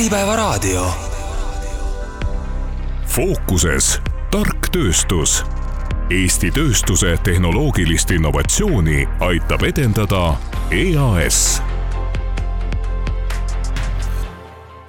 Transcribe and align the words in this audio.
Äripäevaraadio. 0.00 0.86
fookuses 3.06 4.00
tark 4.32 4.70
tööstus. 4.72 5.42
Eesti 6.10 6.48
tööstuse 6.56 7.18
tehnoloogilist 7.24 8.10
innovatsiooni 8.16 9.04
aitab 9.20 9.66
edendada 9.68 10.22
EAS 10.72 11.60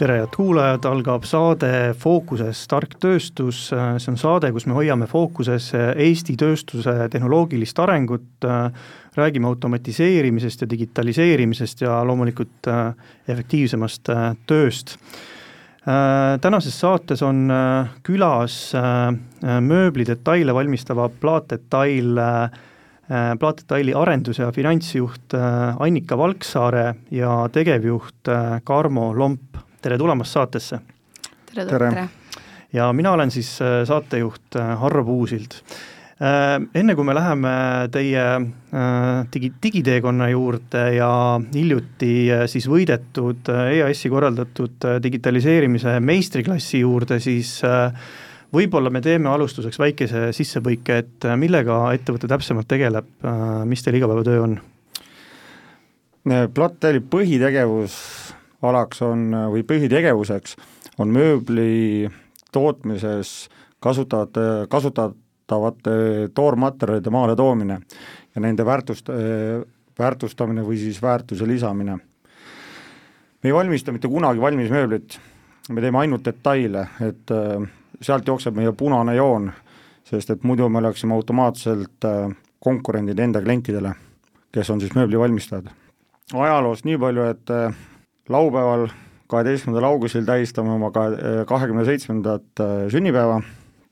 tere, 0.01 0.15
head 0.23 0.31
kuulajad, 0.33 0.85
algab 0.89 1.27
saade 1.29 1.91
Fookuses 1.99 2.63
tark 2.71 2.95
tööstus, 3.03 3.67
see 3.69 4.09
on 4.09 4.17
saade, 4.17 4.49
kus 4.55 4.65
me 4.65 4.73
hoiame 4.73 5.05
fookuses 5.11 5.73
Eesti 5.75 6.37
tööstuse 6.39 6.95
tehnoloogilist 7.11 7.83
arengut, 7.83 8.47
räägime 9.15 9.47
automatiseerimisest 9.47 10.61
ja 10.61 10.69
digitaliseerimisest 10.69 11.81
ja 11.81 11.97
loomulikult 12.07 12.67
efektiivsemast 13.27 14.09
tööst. 14.47 14.95
Tänases 16.41 16.77
saates 16.79 17.23
on 17.25 17.49
külas 18.05 18.55
mööblidetaile 19.67 20.53
valmistava 20.53 21.09
Plaatdetail 21.09 22.21
plaatdetaili 23.39 23.93
arendus- 23.97 24.39
ja 24.39 24.51
finantsjuht 24.55 25.35
Annika 25.79 26.17
Valksaare 26.17 26.95
ja 27.11 27.49
tegevjuht 27.51 28.31
Karmo 28.63 29.09
Lomp 29.17 29.51
tere 29.81 29.97
tulemast 29.97 30.37
saatesse! 30.37 30.79
tere, 31.53 31.65
tere.! 31.65 32.09
ja 32.73 32.91
mina 32.93 33.11
olen 33.11 33.31
siis 33.31 33.55
äh, 33.61 33.81
saatejuht 33.87 34.55
äh, 34.55 34.77
Harro 34.79 35.03
Puusild. 35.05 35.57
Äh, 36.21 36.59
enne 36.77 36.93
kui 36.93 37.05
me 37.07 37.15
läheme 37.17 37.51
teie 37.89 38.23
digi, 39.33 39.47
digiteekonna 39.63 40.27
juurde 40.29 40.83
ja 40.93 41.11
hiljuti 41.55 42.11
siis 42.51 42.67
võidetud 42.69 43.49
EAS-i 43.49 44.11
korraldatud 44.13 44.85
digitaliseerimise 45.01 45.95
meistriklassi 46.05 46.83
juurde, 46.83 47.17
siis 47.23 47.55
võib-olla 48.53 48.91
me 48.93 49.01
teeme 49.01 49.31
alustuseks 49.31 49.81
väikese 49.81 50.27
sissepõike, 50.35 50.99
et 51.01 51.27
millega 51.41 51.79
ettevõte 51.95 52.29
täpsemalt 52.29 52.69
tegeleb, 52.69 53.09
mis 53.65 53.81
teil 53.81 53.97
igapäevatöö 53.97 54.43
on? 54.45 54.59
Platteli 56.53 57.01
põhitegevus 57.01 57.97
alaks 58.61 59.01
on, 59.01 59.31
või 59.55 59.65
põhitegevuseks 59.65 60.53
on 61.01 61.09
mööbli 61.15 62.05
tootmises 62.53 63.49
kasutajate, 63.81 64.67
kasutatavate 65.51 66.29
toormaterjalide 66.33 67.09
maale 67.09 67.35
toomine 67.35 67.81
ja 68.35 68.41
nende 68.41 68.65
väärtust, 68.65 69.09
väärtustamine 69.99 70.63
või 70.63 70.77
siis 70.77 71.01
väärtuse 71.01 71.47
lisamine. 71.47 71.97
me 73.43 73.49
ei 73.49 73.53
valmista 73.53 73.91
mitte 73.91 74.07
kunagi 74.07 74.39
valmis 74.41 74.69
mööblit, 74.69 75.19
me 75.69 75.81
teeme 75.81 75.97
ainult 75.97 76.25
detaile, 76.25 76.87
et 77.01 77.31
äh, 77.31 77.67
sealt 78.01 78.27
jookseb 78.27 78.55
meie 78.55 78.71
punane 78.71 79.15
joon, 79.15 79.51
sest 80.03 80.29
et 80.29 80.43
muidu 80.43 80.69
me 80.69 80.77
oleksime 80.77 81.13
automaatselt 81.13 82.05
äh, 82.05 82.29
konkurendid 82.59 83.19
enda 83.19 83.41
klientidele, 83.41 83.93
kes 84.51 84.69
on 84.69 84.79
siis 84.79 84.93
mööblivalmistajad. 84.95 85.69
ajaloost 86.33 86.85
nii 86.85 86.97
palju, 86.97 87.23
et 87.23 87.49
äh, 87.49 87.73
laupäeval, 88.29 88.87
kaheteistkümnendal 89.27 89.89
augustil 89.89 90.25
tähistame 90.25 90.71
oma 90.71 90.91
kahe, 90.91 91.45
kahekümne 91.47 91.85
seitsmendat 91.85 92.61
sünnipäeva, 92.91 93.41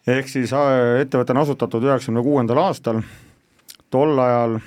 ehk 0.09 0.29
siis 0.31 0.53
äh, 0.55 1.01
ettevõte 1.03 1.35
on 1.35 1.41
asutatud 1.43 1.85
üheksakümne 1.85 2.23
kuuendal 2.25 2.61
aastal, 2.63 3.01
tol 3.93 4.19
ajal 4.19 4.59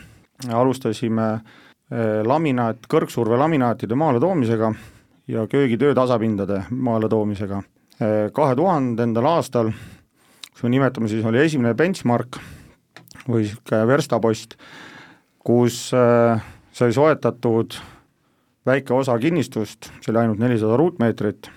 alustasime 0.50 1.28
äh, 1.32 2.20
laminaat, 2.26 2.86
kõrgsurve 2.90 3.38
laminaatide 3.40 3.98
maaletoomisega 3.98 4.72
ja 5.32 5.46
köögitöö 5.46 5.94
tasapindade 5.94 6.64
maaletoomisega. 6.70 7.62
kahe 8.34 8.54
tuhandendal 8.58 9.26
aastal, 9.30 9.68
kus 10.50 10.62
me 10.64 10.70
nimetame 10.72 11.08
siis, 11.08 11.24
oli 11.24 11.38
esimene 11.38 11.74
benchmark 11.78 12.40
või 13.28 13.44
niisugune 13.44 13.86
verstapost, 13.86 14.56
kus 15.38 15.76
sai 15.92 16.92
soetatud 16.97 17.76
väike 18.66 18.94
osa 18.94 19.14
kinnistust, 19.19 19.92
see 20.00 20.10
oli 20.10 20.22
ainult 20.25 20.42
nelisada 20.42 20.76
ruutmeetrit, 20.81 21.50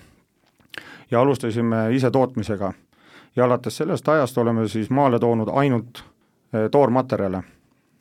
ja 1.12 1.22
alustasime 1.22 1.88
ise 1.96 2.12
tootmisega. 2.12 2.74
Ja 3.36 3.46
alates 3.46 3.78
sellest 3.78 4.10
ajast 4.10 4.38
oleme 4.38 4.68
siis 4.68 4.90
maale 4.90 5.20
toonud 5.20 5.48
ainult 5.54 6.04
eh, 6.54 6.70
toormaterjale, 6.72 7.44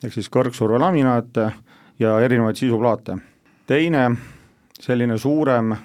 ehk 0.03 0.13
siis 0.13 0.29
kõrgsurve 0.31 0.79
laminaate 0.79 1.51
ja 1.99 2.19
erinevaid 2.19 2.55
sisuplaate. 2.55 3.17
teine 3.67 4.11
selline 4.79 5.17
suurem 5.17 5.71
eh, 5.71 5.79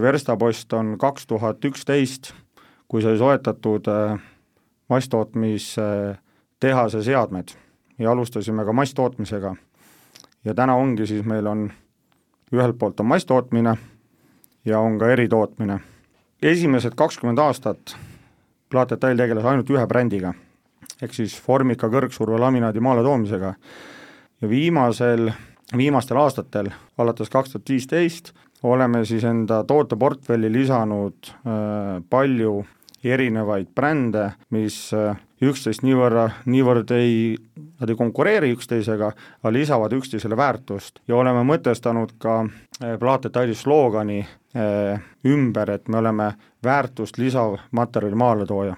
verstapost 0.00 0.72
on 0.72 0.98
kaks 0.98 1.26
tuhat 1.26 1.64
üksteist, 1.64 2.32
kui 2.88 3.02
sai 3.02 3.18
soetatud 3.18 3.86
eh, 3.88 4.18
masstootmistehase 4.88 7.02
seadmed 7.02 7.48
ja 7.98 8.10
alustasime 8.10 8.64
ka 8.64 8.72
masstootmisega. 8.72 9.56
ja 10.44 10.54
täna 10.54 10.74
ongi 10.74 11.06
siis, 11.06 11.24
meil 11.24 11.46
on 11.46 11.72
ühelt 12.52 12.78
poolt 12.78 13.00
on 13.00 13.06
masstootmine 13.06 13.76
ja 14.64 14.80
on 14.80 14.98
ka 14.98 15.08
eritootmine. 15.08 15.80
esimesed 16.42 16.92
kakskümmend 16.96 17.38
aastat 17.38 17.96
Plaatdetail 18.70 19.18
tegeles 19.18 19.44
ainult 19.44 19.70
ühe 19.70 19.84
brändiga, 19.86 20.32
ehk 21.02 21.14
siis 21.14 21.34
Formica 21.40 21.90
kõrgsurve 21.92 22.38
laminaadi 22.40 22.82
maaletoomisega. 22.82 23.54
Ja 24.42 24.48
viimasel, 24.50 25.30
viimastel 25.76 26.18
aastatel, 26.20 26.72
alates 26.98 27.30
kaks 27.32 27.54
tuhat 27.54 27.70
viisteist, 27.70 28.32
oleme 28.64 29.04
siis 29.04 29.24
enda 29.28 29.62
tooteportfelli 29.68 30.50
lisanud 30.52 31.30
äh, 31.30 32.00
palju 32.10 32.62
erinevaid 33.04 33.68
brände, 33.76 34.30
mis 34.54 34.78
äh, 34.96 35.18
üksteist 35.44 35.84
niivõrra, 35.84 36.30
niivõrd 36.48 36.92
ei, 36.96 37.36
nad 37.80 37.90
ei 37.90 37.98
konkureeri 37.98 38.52
üksteisega, 38.54 39.10
aga 39.42 39.52
lisavad 39.52 39.92
üksteisele 39.96 40.36
väärtust 40.38 41.00
ja 41.08 41.16
oleme 41.16 41.44
mõtestanud 41.48 42.16
ka 42.22 42.40
äh, 42.44 42.96
plaatdetaili 43.00 43.54
sloogani 43.58 44.20
äh, 44.22 45.00
ümber, 45.26 45.70
et 45.70 45.88
me 45.88 45.98
oleme 46.02 46.32
väärtust 46.64 47.18
lisav 47.18 47.58
materjali 47.70 48.18
maaletooja. 48.18 48.76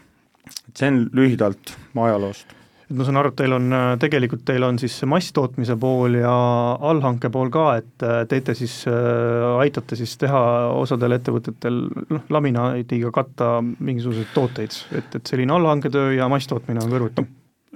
et 0.69 0.77
see 0.77 0.89
on 0.89 1.03
lühidalt 1.13 1.75
ajaloost 1.97 2.55
et 2.87 2.95
ma 2.95 3.05
saan 3.07 3.19
aru, 3.19 3.33
et 3.33 3.39
teil 3.41 3.55
on, 3.57 3.73
tegelikult 3.99 4.45
teil 4.47 4.63
on 4.63 4.79
siis 4.79 4.95
masstootmise 5.11 5.75
pool 5.81 6.21
ja 6.21 6.35
allhanke 6.91 7.31
pool 7.35 7.51
ka, 7.51 7.65
et 7.81 8.05
teete 8.31 8.55
siis, 8.55 8.77
aitate 9.59 9.99
siis 9.99 10.15
teha 10.23 10.43
osadel 10.79 11.17
ettevõtetel 11.19 11.81
noh, 12.15 12.29
laminaadiga 12.31 13.11
katta 13.15 13.57
mingisuguseid 13.63 14.31
tooteid, 14.35 14.79
et, 15.01 15.19
et 15.19 15.27
selline 15.27 15.59
allhanketöö 15.59 16.15
ja 16.15 16.31
masstootmine 16.31 16.85
on 16.85 16.95
kõrvuti? 16.95 17.27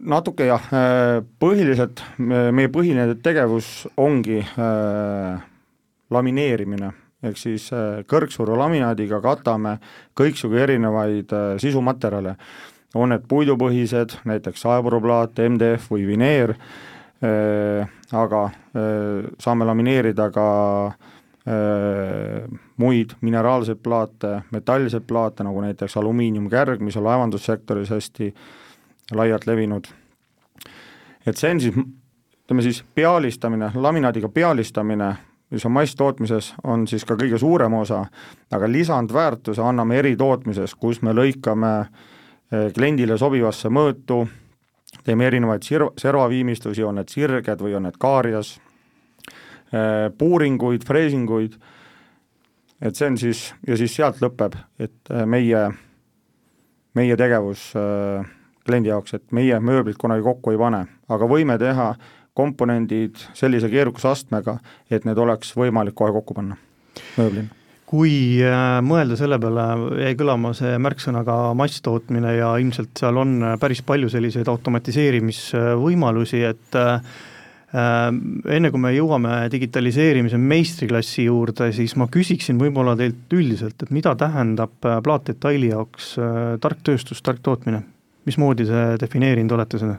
Natuke 0.00 0.47
jah, 0.49 0.66
äh, 0.72 1.21
põhiliselt 1.43 2.03
meie 2.19 2.71
põhiline 2.72 3.19
tegevus 3.22 3.87
ongi 4.00 4.41
äh, 4.41 5.41
lamineerimine, 6.11 6.93
ehk 7.22 7.38
siis 7.38 7.69
äh, 7.75 8.03
kõrgsurve 8.09 8.56
laminaadiga 8.59 9.21
katame 9.25 9.77
kõiksugu 10.19 10.61
erinevaid 10.65 11.33
äh, 11.37 11.55
sisumaterjale. 11.62 12.37
On 12.99 13.12
need 13.12 13.28
puidupõhised, 13.31 14.16
näiteks 14.27 14.65
saepuruplaat, 14.65 15.38
MDF 15.47 15.93
või 15.93 16.09
vineer, 16.09 16.56
äh, 17.22 17.87
aga 18.11 18.43
äh, 18.49 19.28
saame 19.38 19.69
lamineerida 19.69 20.27
ka 20.34 20.47
äh, 20.91 22.49
muid 22.82 23.15
mineraalseid 23.21 23.78
plaate, 23.84 24.41
metallseid 24.50 25.06
plaate, 25.06 25.47
nagu 25.47 25.62
näiteks 25.62 26.00
alumiiniumkärg, 26.00 26.82
mis 26.82 26.99
on 26.99 27.06
laevandussektoris 27.06 27.94
hästi 27.94 28.32
laialt 29.12 29.47
levinud. 29.47 29.88
et 31.26 31.37
see 31.37 31.50
on 31.50 31.60
siis, 31.60 31.75
ütleme 32.44 32.62
siis 32.62 32.84
pealistamine, 32.94 33.72
laminaadiga 33.75 34.28
pealistamine, 34.28 35.15
mis 35.50 35.66
on 35.66 35.72
masstootmises, 35.72 36.54
on 36.65 36.87
siis 36.87 37.04
ka 37.04 37.16
kõige 37.19 37.38
suurem 37.38 37.75
osa, 37.75 38.05
aga 38.52 38.70
lisandväärtuse 38.70 39.62
anname 39.62 39.99
eritootmises, 39.99 40.75
kus 40.75 41.02
me 41.02 41.12
lõikame 41.12 41.75
äh, 41.81 42.08
Eh, 42.50 42.73
kliendile 42.75 43.14
sobivasse 43.14 43.70
mõõtu, 43.70 44.25
teeme 45.06 45.29
erinevaid 45.29 45.62
sirva, 45.62 45.93
servaviimistlusi, 46.02 46.82
on 46.82 46.96
need 46.99 47.12
sirged 47.12 47.61
või 47.62 47.76
on 47.79 47.85
need 47.87 47.99
kaarjas, 48.02 48.56
eh, 49.70 50.08
puuringuid, 50.19 50.82
freesinguid, 50.82 51.55
et 52.82 52.96
see 52.99 53.06
on 53.06 53.19
siis, 53.23 53.44
ja 53.69 53.79
siis 53.79 53.94
sealt 53.94 54.19
lõpeb, 54.19 54.58
et 54.82 55.12
eh, 55.14 55.23
meie, 55.31 55.62
meie 56.99 57.17
tegevus 57.17 57.70
kliendi 58.67 58.93
jaoks, 58.93 59.15
et 59.17 59.37
meie 59.37 59.61
mööblit 59.61 59.99
kunagi 60.01 60.25
kokku 60.27 60.55
ei 60.55 60.61
pane, 60.61 60.85
aga 61.09 61.31
võime 61.31 61.59
teha 61.61 61.95
komponendid 62.37 63.19
sellise 63.35 63.71
keerukusastmega, 63.73 64.59
et 64.91 65.09
need 65.09 65.19
oleks 65.19 65.57
võimalik 65.59 65.97
kohe 65.99 66.12
kokku 66.15 66.37
panna 66.37 66.61
mööblina 67.17 67.57
kui 67.91 68.39
äh, 68.47 68.79
mõelda 68.87 69.17
selle 69.19 69.41
peale, 69.43 69.65
jäi 70.05 70.15
kõlama 70.19 70.53
see 70.55 70.77
märksõna 70.79 71.25
ka 71.27 71.39
masstootmine 71.59 72.37
ja 72.37 72.53
ilmselt 72.62 73.03
seal 73.03 73.19
on 73.19 73.33
päris 73.59 73.83
palju 73.87 74.11
selliseid 74.12 74.49
automatiseerimisvõimalusi, 74.53 76.45
et 76.53 76.79
äh, 76.79 77.03
Enne 77.71 78.73
kui 78.75 78.81
me 78.83 78.91
jõuame 78.91 79.45
digitaliseerimise 79.47 80.35
meistriklassi 80.43 81.29
juurde, 81.29 81.69
siis 81.71 81.93
ma 81.95 82.09
küsiksin 82.11 82.59
võib-olla 82.59 82.97
teilt 82.99 83.31
üldiselt, 83.31 83.85
et 83.85 83.93
mida 83.95 84.17
tähendab 84.19 84.75
plaatdetaili 84.83 85.69
jaoks 85.71 86.17
tark 86.65 86.83
tööstus, 86.83 87.23
tark 87.23 87.39
tootmine? 87.47 87.85
Mismoodi 88.28 88.67
te 88.69 88.84
defineerinud 89.00 89.56
olete 89.56 89.81
seda? 89.81 89.99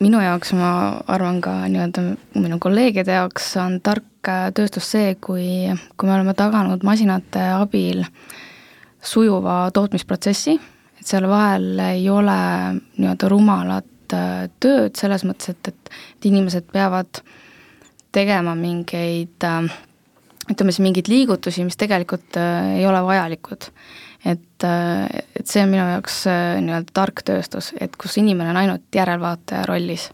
minu 0.00 0.20
jaoks, 0.20 0.52
ma 0.56 0.70
arvan 1.12 1.40
ka 1.44 1.52
nii-öelda 1.68 2.02
minu 2.40 2.58
kolleegide 2.60 3.16
jaoks 3.16 3.50
on 3.60 3.78
tark 3.84 4.30
tööstus 4.56 4.88
see, 4.94 5.14
kui, 5.22 5.46
kui 5.96 6.08
me 6.08 6.14
oleme 6.16 6.34
taganud 6.36 6.84
masinate 6.86 7.42
abil 7.54 8.02
sujuva 9.06 9.66
tootmisprotsessi, 9.76 10.56
et 10.98 11.06
seal 11.06 11.28
vahel 11.30 11.78
ei 11.86 12.08
ole 12.10 12.38
nii-öelda 12.96 13.30
rumalat 13.30 14.16
äh, 14.16 14.46
tööd 14.60 14.96
selles 14.98 15.26
mõttes, 15.28 15.52
et, 15.54 15.72
et, 15.72 15.92
et 16.16 16.30
inimesed 16.30 16.66
peavad 16.72 17.20
tegema 18.16 18.56
mingeid 18.58 19.46
äh, 19.46 19.68
ütleme 20.50 20.72
siis 20.72 20.84
mingeid 20.84 21.10
liigutusi, 21.10 21.64
mis 21.66 21.78
tegelikult 21.78 22.38
äh, 22.40 22.78
ei 22.80 22.88
ole 22.88 23.02
vajalikud 23.06 23.70
et, 24.56 24.64
äh, 24.64 25.24
et 25.36 25.46
see 25.46 25.62
on 25.62 25.70
minu 25.70 25.84
jaoks 25.84 26.22
äh, 26.30 26.56
nii-öelda 26.64 26.94
tark 26.96 27.22
tööstus, 27.26 27.72
et 27.80 27.96
kus 27.96 28.16
inimene 28.16 28.54
on 28.54 28.60
ainult 28.62 28.88
järelvaataja 28.94 29.66
rollis 29.68 30.10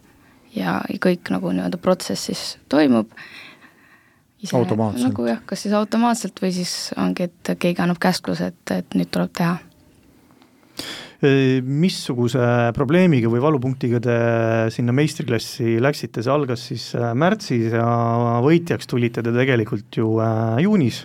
ja, 0.56 0.80
kõik 1.02 1.30
nagu 1.30 1.52
nii-öelda 1.54 1.78
protsessis 1.78 2.58
toimub. 2.68 3.10
nagu 4.98 5.26
jah, 5.26 5.42
kas 5.46 5.62
siis 5.62 5.74
automaatselt 5.78 6.40
või 6.42 6.50
siis 6.52 6.90
ongi, 6.98 7.28
et 7.30 7.52
keegi 7.58 7.82
annab 7.82 8.00
käskluse, 8.02 8.50
et, 8.50 8.74
et 8.74 8.98
nüüd 8.98 9.12
tuleb 9.14 9.30
teha. 9.38 9.58
Missuguse 11.62 12.42
probleemiga 12.74 13.30
või 13.30 13.38
valupunktiga 13.44 14.00
te 14.02 14.16
sinna 14.74 14.90
meistriklassi 14.90 15.76
läksite, 15.78 16.24
see 16.24 16.32
algas 16.34 16.64
siis 16.72 16.88
äh, 16.98 17.12
märtsis 17.14 17.76
ja 17.76 17.86
võitjaks 18.42 18.90
tulite 18.90 19.22
te 19.22 19.30
tegelikult 19.36 20.00
ju 20.00 20.16
juunis 20.64 21.04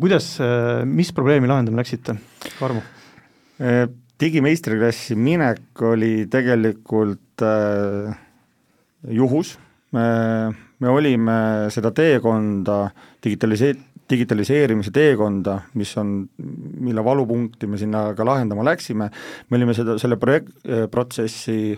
kuidas, 0.00 0.38
äh, 0.40 0.84
mis 0.86 1.12
probleemi 1.12 1.48
lahendama 1.50 1.82
läksite, 1.82 2.16
Karmo? 2.58 2.82
Äh, 3.60 3.88
digimeistriklassi 4.20 5.16
minek 5.18 5.82
oli 5.82 6.26
tegelikult 6.30 7.42
äh, 7.42 8.14
juhus, 9.10 9.56
me, 9.92 10.06
me 10.78 10.92
olime 10.92 11.38
seda 11.74 11.90
teekonda, 11.94 12.78
digitalise-, 13.24 13.74
digitaliseerimise 14.10 14.92
teekonda, 14.94 15.58
mis 15.74 15.96
on, 15.98 16.16
mille 16.38 17.04
valupunkti 17.04 17.66
me 17.66 17.80
sinna 17.80 18.06
ka 18.14 18.26
lahendama 18.26 18.66
läksime, 18.66 19.10
me 19.50 19.58
olime 19.58 19.74
seda, 19.74 19.98
selle 19.98 20.18
projekt, 20.20 20.54
protsessi 20.90 21.74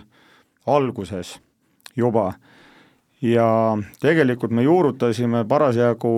alguses 0.67 1.37
juba. 1.97 2.33
Ja 3.25 3.47
tegelikult 3.97 4.51
me 4.53 4.61
juurutasime 4.61 5.41
parasjagu 5.49 6.11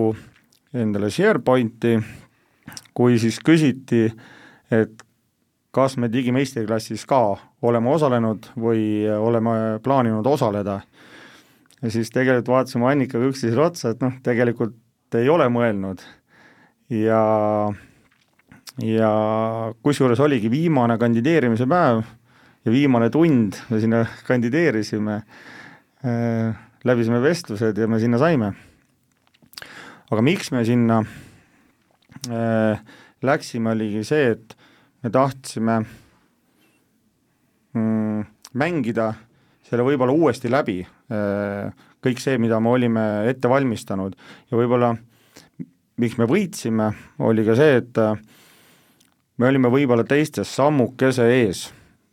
endale 0.73 1.09
SharePointi, 1.09 1.95
kui 2.93 3.17
siis 3.21 3.39
küsiti, 3.45 4.05
et 4.71 5.03
kas 5.73 5.97
me 6.01 6.09
digimeistriklassis 6.11 7.05
ka 7.09 7.21
oleme 7.65 7.91
osalenud 7.93 8.51
või 8.59 9.07
oleme 9.09 9.79
plaaninud 9.83 10.25
osaleda. 10.27 10.81
ja 11.81 11.91
siis 11.91 12.09
tegelikult 12.09 12.47
vaatasime 12.47 12.89
Annikaga 12.91 13.29
üksteisele 13.29 13.61
otsa, 13.61 13.89
et 13.89 14.01
noh, 14.01 14.13
tegelikult 14.23 14.75
ei 15.15 15.29
ole 15.29 15.47
mõelnud. 15.49 16.01
Ja, 16.89 17.21
ja 18.83 19.11
kusjuures 19.83 20.19
oligi 20.19 20.49
viimane 20.51 20.97
kandideerimise 20.97 21.67
päev 21.69 22.01
ja 22.65 22.71
viimane 22.71 23.09
tund 23.09 23.61
me 23.69 23.79
sinna 23.79 24.05
kandideerisime. 24.27 25.21
Äh,, 26.05 26.57
läbisime 26.83 27.21
vestlused 27.21 27.77
ja 27.77 27.87
me 27.87 27.99
sinna 27.99 28.17
saime 28.17 28.53
aga 30.09 30.25
miks 30.25 30.49
me 30.51 30.63
sinna 30.65 30.99
äh, 32.29 32.79
läksime, 33.21 33.73
oligi 33.75 34.03
see, 34.07 34.33
et 34.33 34.55
me 35.03 35.11
tahtsime 35.13 35.75
mm, 37.75 38.23
mängida 38.59 39.11
selle 39.69 39.85
võib-olla 39.85 40.15
uuesti 40.15 40.49
läbi 40.49 40.79
äh,, 40.81 41.69
kõik 42.01 42.21
see, 42.23 42.39
mida 42.41 42.57
me 42.63 42.71
olime 42.73 43.05
ette 43.29 43.51
valmistanud. 43.51 44.15
Ja 44.49 44.57
võib-olla 44.57 44.93
miks 45.99 46.15
me 46.17 46.25
võitsime, 46.29 46.93
oli 47.27 47.43
ka 47.45 47.57
see, 47.59 47.81
et 47.83 48.01
äh, 48.01 48.15
me 49.37 49.51
olime 49.51 49.71
võib-olla 49.71 50.07
teistest 50.07 50.55
sammukese 50.57 51.27
ees, 51.35 51.67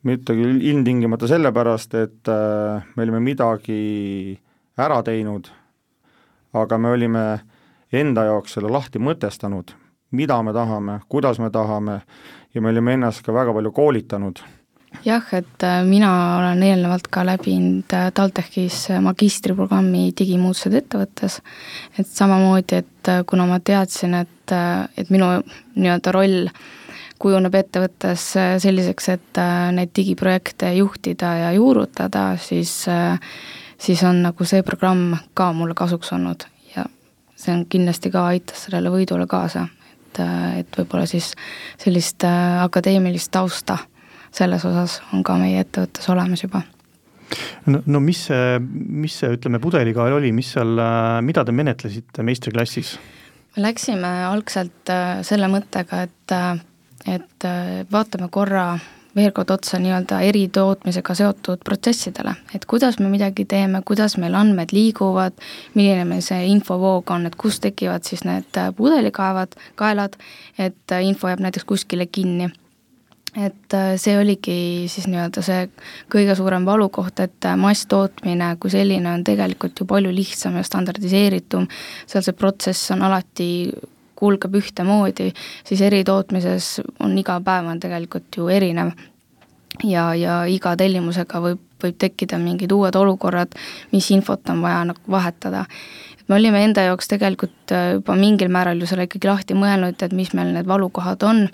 mitte 0.07 0.37
küll 0.37 0.61
ilmtingimata 0.61 1.31
sellepärast, 1.31 1.97
et 1.97 2.33
äh, 2.33 2.85
me 2.93 3.07
olime 3.07 3.23
midagi 3.25 4.37
ära 4.77 5.01
teinud, 5.07 5.49
aga 6.57 6.79
me 6.83 6.93
olime 6.93 7.29
äh, 7.33 7.45
enda 7.93 8.27
jaoks 8.31 8.57
selle 8.57 8.71
lahti 8.73 9.01
mõtestanud, 9.03 9.73
mida 10.17 10.39
me 10.43 10.53
tahame, 10.55 11.01
kuidas 11.09 11.39
me 11.39 11.51
tahame 11.51 12.01
ja 12.55 12.63
me 12.63 12.71
olime 12.73 12.97
ennast 12.97 13.25
ka 13.27 13.35
väga 13.35 13.55
palju 13.55 13.73
koolitanud. 13.73 14.41
jah, 15.05 15.27
et 15.33 15.63
äh, 15.63 15.83
mina 15.85 16.11
olen 16.39 16.63
eelnevalt 16.63 17.11
ka 17.13 17.25
läbinud 17.27 17.93
äh, 17.93 18.09
TalTechis 18.15 18.91
äh, 18.91 19.03
magistriprogrammi 19.05 20.09
digimuutused 20.19 20.75
ettevõttes, 20.75 21.41
et 21.99 22.09
samamoodi, 22.09 22.81
et 22.81 23.13
kuna 23.27 23.47
ma 23.47 23.61
teadsin, 23.61 24.15
et, 24.15 24.57
et 24.97 25.13
minu 25.13 25.29
nii-öelda 25.77 26.15
roll 26.17 26.49
kujuneb 27.21 27.55
ettevõttes 27.55 28.25
selliseks, 28.63 29.09
et 29.09 29.39
neid 29.73 29.93
digiprojekte 29.97 30.73
juhtida 30.77 31.33
ja 31.45 31.53
juurutada, 31.57 32.35
siis 32.37 32.83
siis 33.77 34.03
on 34.05 34.23
nagu 34.25 34.45
see 34.49 34.63
programm 34.65 35.15
ka 35.37 35.53
mulle 35.53 35.77
kasuks 35.77 36.13
olnud 36.17 36.45
see 37.37 37.55
on 37.55 37.67
kindlasti 37.69 38.13
ka 38.13 38.27
aitas 38.33 38.67
sellele 38.67 38.93
võidule 38.93 39.27
kaasa, 39.31 39.67
et, 39.93 40.23
et 40.63 40.79
võib-olla 40.81 41.07
siis 41.09 41.33
sellist 41.83 42.25
äh, 42.27 42.63
akadeemilist 42.65 43.31
tausta 43.35 43.79
selles 44.37 44.65
osas 44.69 45.01
on 45.15 45.25
ka 45.25 45.37
meie 45.41 45.61
ettevõttes 45.65 46.09
olemas 46.13 46.43
juba 46.45 46.63
no, 47.67 47.83
no 47.85 48.01
mis 48.01 48.27
see, 48.31 48.59
mis 48.61 49.21
see, 49.21 49.37
ütleme, 49.37 49.61
pudelikael 49.63 50.19
oli, 50.19 50.33
mis 50.37 50.55
seal, 50.57 50.77
äh, 50.81 51.21
mida 51.27 51.45
te 51.45 51.55
menetlesite 51.57 52.27
meistriklassis? 52.27 52.97
me 53.57 53.69
läksime 53.69 54.13
algselt 54.31 54.93
äh, 54.93 55.23
selle 55.27 55.49
mõttega, 55.53 56.05
et, 56.09 56.37
et 57.13 57.51
vaatame 57.93 58.29
korra 58.33 58.71
veel 59.17 59.33
kord 59.37 59.51
otsa 59.51 59.79
nii-öelda 59.81 60.21
eritootmisega 60.29 61.15
seotud 61.17 61.63
protsessidele, 61.65 62.35
et 62.55 62.67
kuidas 62.69 62.99
me 63.01 63.09
midagi 63.13 63.47
teeme, 63.49 63.81
kuidas 63.85 64.19
meil 64.21 64.37
andmed 64.37 64.75
liiguvad, 64.77 65.39
milline 65.75 66.05
meil 66.09 66.23
see 66.25 66.45
infovoog 66.53 67.11
on, 67.15 67.27
et 67.27 67.39
kust 67.41 67.65
tekivad 67.65 68.05
siis 68.05 68.27
need 68.29 68.61
pudelikaevad, 68.77 69.57
kaelad, 69.81 70.21
et 70.59 70.97
info 71.03 71.33
jääb 71.33 71.43
näiteks 71.47 71.65
kuskile 71.65 72.07
kinni. 72.07 72.51
Et 73.37 73.75
see 74.01 74.15
oligi 74.17 74.87
siis 74.89 75.05
nii-öelda 75.13 75.43
see 75.45 75.67
kõige 76.13 76.33
suurem 76.39 76.65
valukoht, 76.65 77.21
et 77.21 77.49
masstootmine 77.61 78.55
kui 78.61 78.73
selline 78.73 79.11
on 79.13 79.25
tegelikult 79.29 79.83
ju 79.83 79.85
palju 79.89 80.13
lihtsam 80.15 80.57
ja 80.57 80.63
standardiseeritum, 80.65 81.67
seal 82.09 82.25
see 82.25 82.33
protsess 82.37 82.95
on 82.97 83.05
alati 83.05 83.51
kulgeb 84.17 84.57
ühtemoodi, 84.59 85.31
siis 85.67 85.83
eritootmises 85.87 86.81
on 87.05 87.17
iga 87.19 87.39
päev 87.45 87.71
on 87.73 87.81
tegelikult 87.81 88.37
ju 88.37 88.49
erinev. 88.53 88.95
ja, 89.85 90.15
ja 90.15 90.45
iga 90.49 90.77
tellimusega 90.77 91.41
võib, 91.41 91.61
võib 91.83 91.99
tekkida 92.01 92.39
mingid 92.41 92.73
uued 92.73 92.97
olukorrad, 92.97 93.53
mis 93.93 94.11
infot 94.11 94.49
on 94.49 94.63
vaja 94.63 94.85
nagu 94.85 95.01
vahetada. 95.11 95.67
et 96.21 96.29
me 96.29 96.35
olime 96.35 96.65
enda 96.65 96.83
jaoks 96.83 97.09
tegelikult 97.09 97.73
äh, 97.73 97.93
juba 97.99 98.17
mingil 98.17 98.49
määral 98.49 98.81
ju 98.81 98.87
selle 98.87 99.05
ikkagi 99.05 99.29
lahti 99.29 99.55
mõelnud, 99.55 100.03
et 100.03 100.13
mis 100.13 100.33
meil 100.35 100.53
need 100.55 100.67
valukohad 100.67 101.23
on 101.23 101.49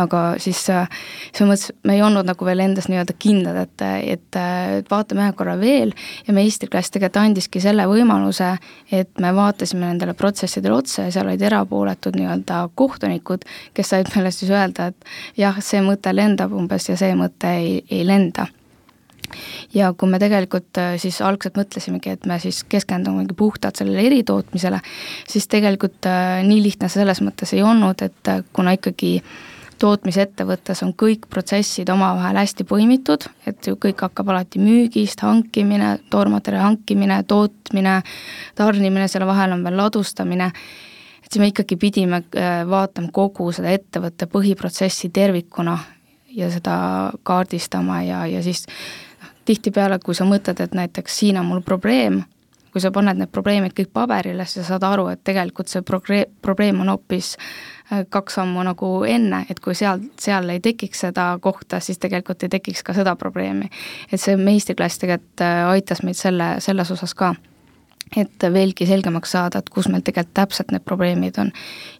aga 0.00 0.20
siis 0.40 0.60
selles 0.64 1.48
mõttes 1.48 1.72
me 1.84 1.96
ei 1.96 2.02
olnud 2.04 2.26
nagu 2.28 2.46
veel 2.46 2.62
endas 2.64 2.88
nii-öelda 2.88 3.16
kindlad, 3.20 3.58
et, 3.66 3.84
et, 4.14 4.38
et 4.78 4.90
vaatame 4.90 5.26
ühe 5.26 5.34
korra 5.36 5.56
veel. 5.60 5.92
Ja 6.26 6.36
meistriklass 6.36 6.92
tegelikult 6.92 7.20
andiski 7.22 7.60
selle 7.62 7.86
võimaluse, 7.90 8.54
et 8.92 9.20
me 9.20 9.34
vaatasime 9.36 9.86
nendele 9.90 10.16
protsessidele 10.18 10.78
otsa 10.78 11.06
ja 11.06 11.12
seal 11.18 11.28
olid 11.28 11.44
erapooletud 11.48 12.16
nii-öelda 12.18 12.64
kohtunikud, 12.78 13.44
kes 13.76 13.92
said 13.92 14.10
meile 14.16 14.32
siis 14.32 14.52
öelda, 14.54 14.90
et 14.92 15.12
jah, 15.44 15.60
see 15.60 15.84
mõte 15.84 16.14
lendab 16.14 16.56
umbes 16.56 16.88
ja 16.88 16.98
see 16.98 17.14
mõte 17.18 17.52
ei, 17.60 17.78
ei 17.90 18.06
lenda. 18.08 18.48
Ja 19.72 19.94
kui 19.96 20.10
me 20.12 20.18
tegelikult 20.20 20.76
siis 21.00 21.22
algselt 21.24 21.56
mõtlesimegi, 21.56 22.16
et 22.16 22.26
me 22.28 22.36
siis 22.42 22.58
keskendumegi 22.68 23.32
puhtalt 23.36 23.78
sellele 23.80 24.02
eritootmisele, 24.10 24.80
siis 25.28 25.48
tegelikult 25.48 26.08
nii 26.44 26.60
lihtne 26.64 26.90
see 26.90 27.00
selles 27.00 27.22
mõttes 27.24 27.54
ei 27.56 27.62
olnud, 27.64 28.04
et 28.04 28.32
kuna 28.52 28.74
ikkagi 28.76 29.14
äh, 29.22 29.32
tootmisettevõttes 29.82 30.82
on 30.86 30.92
kõik 30.98 31.26
protsessid 31.30 31.90
omavahel 31.90 32.38
hästi 32.38 32.66
põimitud, 32.68 33.26
et 33.48 33.66
ju 33.66 33.76
kõik 33.80 34.04
hakkab 34.06 34.30
alati 34.30 34.60
müügist, 34.62 35.24
hankimine, 35.26 35.96
toormaterjali 36.12 36.62
hankimine, 36.62 37.18
tootmine, 37.28 37.98
tarnimine, 38.58 39.08
selle 39.10 39.26
vahel 39.26 39.56
on 39.56 39.64
veel 39.66 39.78
ladustamine, 39.80 40.50
et 41.22 41.30
siis 41.30 41.42
me 41.42 41.50
ikkagi 41.50 41.78
pidime 41.80 42.22
äh, 42.22 42.62
vaatama 42.68 43.10
kogu 43.14 43.50
seda 43.54 43.74
ettevõtte 43.74 44.30
põhiprotsessi 44.30 45.10
tervikuna 45.14 45.78
ja 46.32 46.50
seda 46.52 46.76
kaardistama 47.26 48.02
ja, 48.06 48.22
ja 48.30 48.42
siis 48.44 48.66
tihtipeale, 49.48 49.98
kui 49.98 50.14
sa 50.14 50.28
mõtled, 50.28 50.62
et 50.62 50.78
näiteks 50.78 51.18
siin 51.24 51.42
on 51.42 51.50
mul 51.50 51.66
probleem, 51.66 52.22
kui 52.70 52.80
sa 52.80 52.94
paned 52.94 53.18
need 53.18 53.34
probleemid 53.34 53.74
kõik 53.76 53.90
paberile, 53.92 54.46
siis 54.46 54.62
sa 54.62 54.76
saad 54.76 54.86
aru, 54.92 55.10
et 55.12 55.26
tegelikult 55.26 55.68
see 55.72 55.82
progre-, 55.82 56.28
probleem 56.42 56.80
on 56.84 56.94
hoopis 56.94 57.34
äh, 57.34 57.71
kaks 58.10 58.34
sammu 58.38 58.62
nagu 58.64 58.90
enne, 59.08 59.44
et 59.50 59.60
kui 59.60 59.74
seal, 59.74 60.00
seal 60.20 60.48
ei 60.54 60.60
tekiks 60.60 61.06
seda 61.06 61.32
kohta, 61.42 61.80
siis 61.80 61.98
tegelikult 62.02 62.42
ei 62.42 62.52
tekiks 62.52 62.82
ka 62.82 62.94
seda 62.96 63.16
probleemi. 63.16 63.70
et 64.12 64.20
see 64.20 64.36
meistriklass 64.36 64.98
tegelikult 64.98 65.44
äh, 65.44 65.64
aitas 65.68 66.02
meid 66.02 66.16
selle, 66.16 66.54
selles 66.60 66.90
osas 66.90 67.14
ka 67.14 67.34
et 68.16 68.44
veelgi 68.52 68.86
selgemaks 68.86 69.32
saada, 69.34 69.60
et 69.62 69.70
kus 69.72 69.88
meil 69.88 70.02
tegelikult 70.04 70.34
täpselt 70.36 70.72
need 70.72 70.84
probleemid 70.84 71.38
on. 71.40 71.52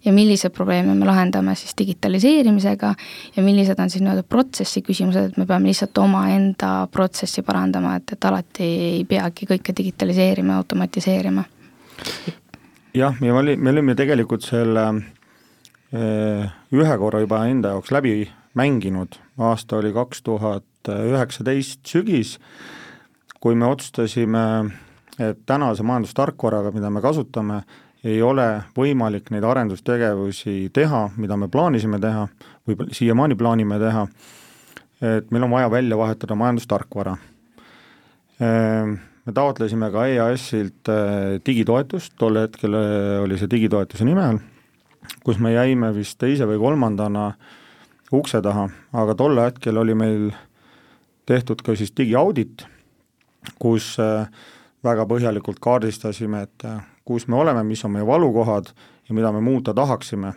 ja 0.05 0.13
milliseid 0.13 0.53
probleeme 0.53 0.95
me 0.95 1.05
lahendame 1.05 1.55
siis 1.55 1.73
digitaliseerimisega 1.77 2.93
ja 3.35 3.43
millised 3.43 3.79
on 3.79 3.89
siis 3.89 4.03
nii-öelda 4.03 4.23
protsessi 4.23 4.81
küsimused, 4.81 5.31
et 5.31 5.37
me 5.37 5.45
peame 5.45 5.67
lihtsalt 5.67 5.97
omaenda 5.97 6.87
protsessi 6.91 7.41
parandama, 7.41 7.95
et, 7.95 8.13
et 8.13 8.29
alati 8.29 8.69
ei 8.97 9.03
peagi 9.09 9.49
kõike 9.49 9.75
digitaliseerima 9.77 10.53
ja 10.53 10.61
automatiseerima. 10.63 11.43
jah, 12.93 13.15
ja 13.21 13.33
me 13.33 13.39
oli, 13.39 13.57
me 13.57 13.73
olime 13.73 13.95
tegelikult 13.95 14.45
selle 14.45 14.87
eh, 14.89 15.03
ühe 15.93 16.95
korra 16.97 17.19
juba 17.21 17.43
enda 17.45 17.75
jaoks 17.75 17.91
läbi 17.93 18.15
mänginud, 18.57 19.19
aasta 19.37 19.77
oli 19.77 19.91
kaks 19.93 20.23
tuhat 20.25 20.89
üheksateist 20.89 21.85
sügis, 21.85 22.39
kui 23.37 23.53
me 23.53 23.67
otsustasime 23.69 24.45
et 25.19 25.39
tänase 25.45 25.83
majandustarkvaraga, 25.83 26.71
mida 26.73 26.89
me 26.89 27.01
kasutame, 27.03 27.61
ei 28.03 28.19
ole 28.21 28.47
võimalik 28.75 29.29
neid 29.31 29.45
arendustegevusi 29.47 30.69
teha, 30.75 31.05
mida 31.17 31.37
me 31.39 31.47
plaanisime 31.51 31.99
teha 32.03 32.25
või 32.67 32.89
siiamaani 32.95 33.37
plaanime 33.39 33.79
teha, 33.79 34.03
et 35.03 35.31
meil 35.31 35.47
on 35.47 35.53
vaja 35.53 35.71
välja 35.71 35.99
vahetada 35.99 36.35
majandustarkvara. 36.39 37.15
Me 39.23 39.31
taotlesime 39.31 39.87
ka 39.93 40.07
EAS-ilt 40.11 40.89
eh, 40.91 41.37
digitoetust, 41.45 42.11
tol 42.19 42.41
hetkel 42.41 42.75
eh, 42.75 43.21
oli 43.23 43.37
see 43.39 43.47
digitoetuse 43.47 44.03
nime 44.03 44.25
all, 44.25 44.41
kus 45.23 45.39
me 45.39 45.53
jäime 45.53 45.93
vist 45.95 46.17
teise 46.21 46.47
või 46.49 46.59
kolmandana 46.61 47.33
ukse 48.13 48.41
taha, 48.41 48.67
aga 48.93 49.15
tol 49.17 49.39
hetkel 49.41 49.77
oli 49.81 49.95
meil 49.97 50.27
tehtud 51.25 51.63
ka 51.65 51.75
siis 51.79 51.93
digiaudit, 51.97 52.65
kus 53.59 53.95
äh, 54.01 54.27
väga 54.83 55.05
põhjalikult 55.09 55.61
kaardistasime, 55.63 56.43
et 56.47 56.67
äh, 56.67 56.81
kus 57.07 57.27
me 57.27 57.39
oleme, 57.39 57.63
mis 57.67 57.83
on 57.85 57.95
meie 57.95 58.07
valukohad 58.07 58.73
ja 59.07 59.15
mida 59.15 59.31
me 59.31 59.41
muuta 59.41 59.73
tahaksime 59.73 60.33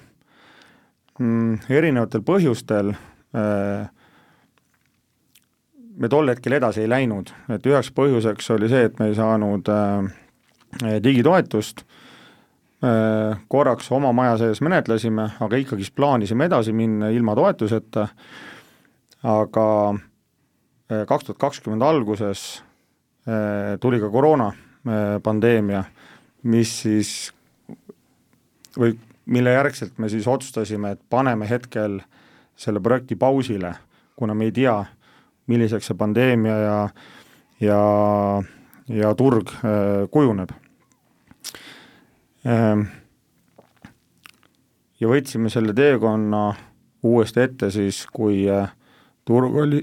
mm,. 1.18 1.58
Erinevatel 1.70 2.24
põhjustel 2.26 2.94
äh, 2.94 3.88
me 5.96 6.08
tol 6.12 6.28
hetkel 6.28 6.58
edasi 6.58 6.84
ei 6.84 6.90
läinud, 6.90 7.32
et 7.52 7.66
üheks 7.66 7.92
põhjuseks 7.96 8.50
oli 8.54 8.70
see, 8.72 8.88
et 8.88 8.98
me 9.00 9.10
ei 9.10 9.14
saanud 9.16 9.68
digitoetust 11.02 11.86
korraks 13.48 13.86
oma 13.92 14.10
maja 14.12 14.34
sees 14.36 14.60
menetlesime, 14.60 15.30
aga 15.40 15.56
ikkagist 15.56 15.94
plaanisime 15.96 16.44
edasi 16.44 16.74
minna 16.76 17.08
ilma 17.08 17.32
toetuseta, 17.34 18.04
aga 19.24 19.66
äh, 19.94 21.06
kaks 21.08 21.24
tuhat 21.24 21.40
kakskümmend 21.40 21.82
alguses 21.82 22.44
Äh, 23.28 23.78
tuli 23.80 24.00
ka 24.00 24.10
koroonapandeemia, 24.10 25.78
äh, 25.78 25.86
mis 26.42 26.70
siis 26.82 27.32
või 28.78 28.92
mille 29.26 29.50
järgselt 29.50 29.98
me 29.98 30.06
siis 30.08 30.28
otsustasime, 30.30 30.92
et 30.94 31.00
paneme 31.10 31.48
hetkel 31.50 31.98
selle 32.54 32.78
projekti 32.80 33.16
pausile, 33.18 33.72
kuna 34.14 34.34
me 34.34 34.46
ei 34.46 34.52
tea, 34.54 34.76
milliseks 35.50 35.90
see 35.90 35.98
pandeemia 35.98 36.58
ja 36.60 36.76
ja, 37.60 37.80
ja 38.86 39.10
turg 39.18 39.50
äh, 39.56 40.06
kujuneb. 40.10 40.54
Ja 45.00 45.08
võtsime 45.10 45.50
selle 45.50 45.74
teekonna 45.74 46.54
uuesti 47.02 47.40
ette 47.42 47.70
siis, 47.74 48.04
kui 48.12 48.44
äh, 48.50 48.70
turg 49.24 49.56
oli, 49.64 49.82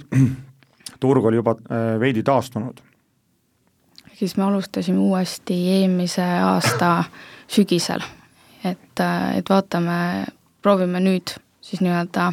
turg 1.03 1.25
oli 1.25 1.41
juba 1.41 1.57
äh, 1.59 1.99
veidi 1.99 2.23
taastunud 2.23 2.79
siis 4.13 4.37
me 4.37 4.43
alustasime 4.43 4.97
uuesti 4.99 5.53
eelmise 5.69 6.23
aasta 6.23 7.03
sügisel. 7.47 7.99
et, 8.65 8.99
et 9.37 9.49
vaatame, 9.49 10.25
proovime 10.61 10.99
nüüd 11.03 11.33
siis 11.61 11.81
nii-öelda 11.83 12.31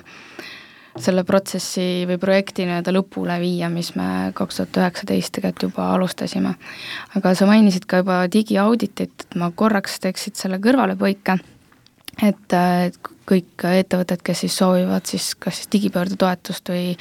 selle 1.04 1.24
protsessi 1.26 2.04
või 2.08 2.18
projekti 2.20 2.66
nii-öelda 2.68 2.92
lõpule 2.94 3.36
viia, 3.42 3.70
mis 3.72 3.92
me 3.98 4.30
kaks 4.36 4.60
tuhat 4.60 4.80
üheksateist 4.82 5.34
tegelikult 5.36 5.68
juba 5.70 5.88
alustasime. 5.94 6.54
aga 7.16 7.34
sa 7.34 7.48
mainisid 7.48 7.86
ka 7.86 8.02
juba 8.02 8.20
digiauditit, 8.32 9.24
et 9.26 9.38
ma 9.40 9.50
korraks 9.50 9.98
teeksid 10.00 10.36
selle 10.36 10.60
kõrvalepõike, 10.62 11.38
et, 12.26 12.56
kõik 13.30 13.64
ettevõtted, 13.64 14.22
kes 14.26 14.44
siis 14.44 14.56
soovivad 14.58 15.06
siis 15.06 15.34
kas 15.38 15.60
siis 15.60 15.72
digipöördetoetust 15.72 16.72
või 16.72 16.96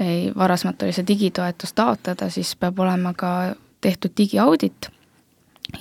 ei, 0.00 0.32
varasemalt 0.36 0.82
oli 0.82 0.92
see 0.92 1.06
digitoetus 1.08 1.72
taotleda, 1.74 2.30
siis 2.30 2.54
peab 2.60 2.78
olema 2.78 3.14
ka 3.16 3.30
tehtud 3.80 4.14
digiaudit 4.16 4.90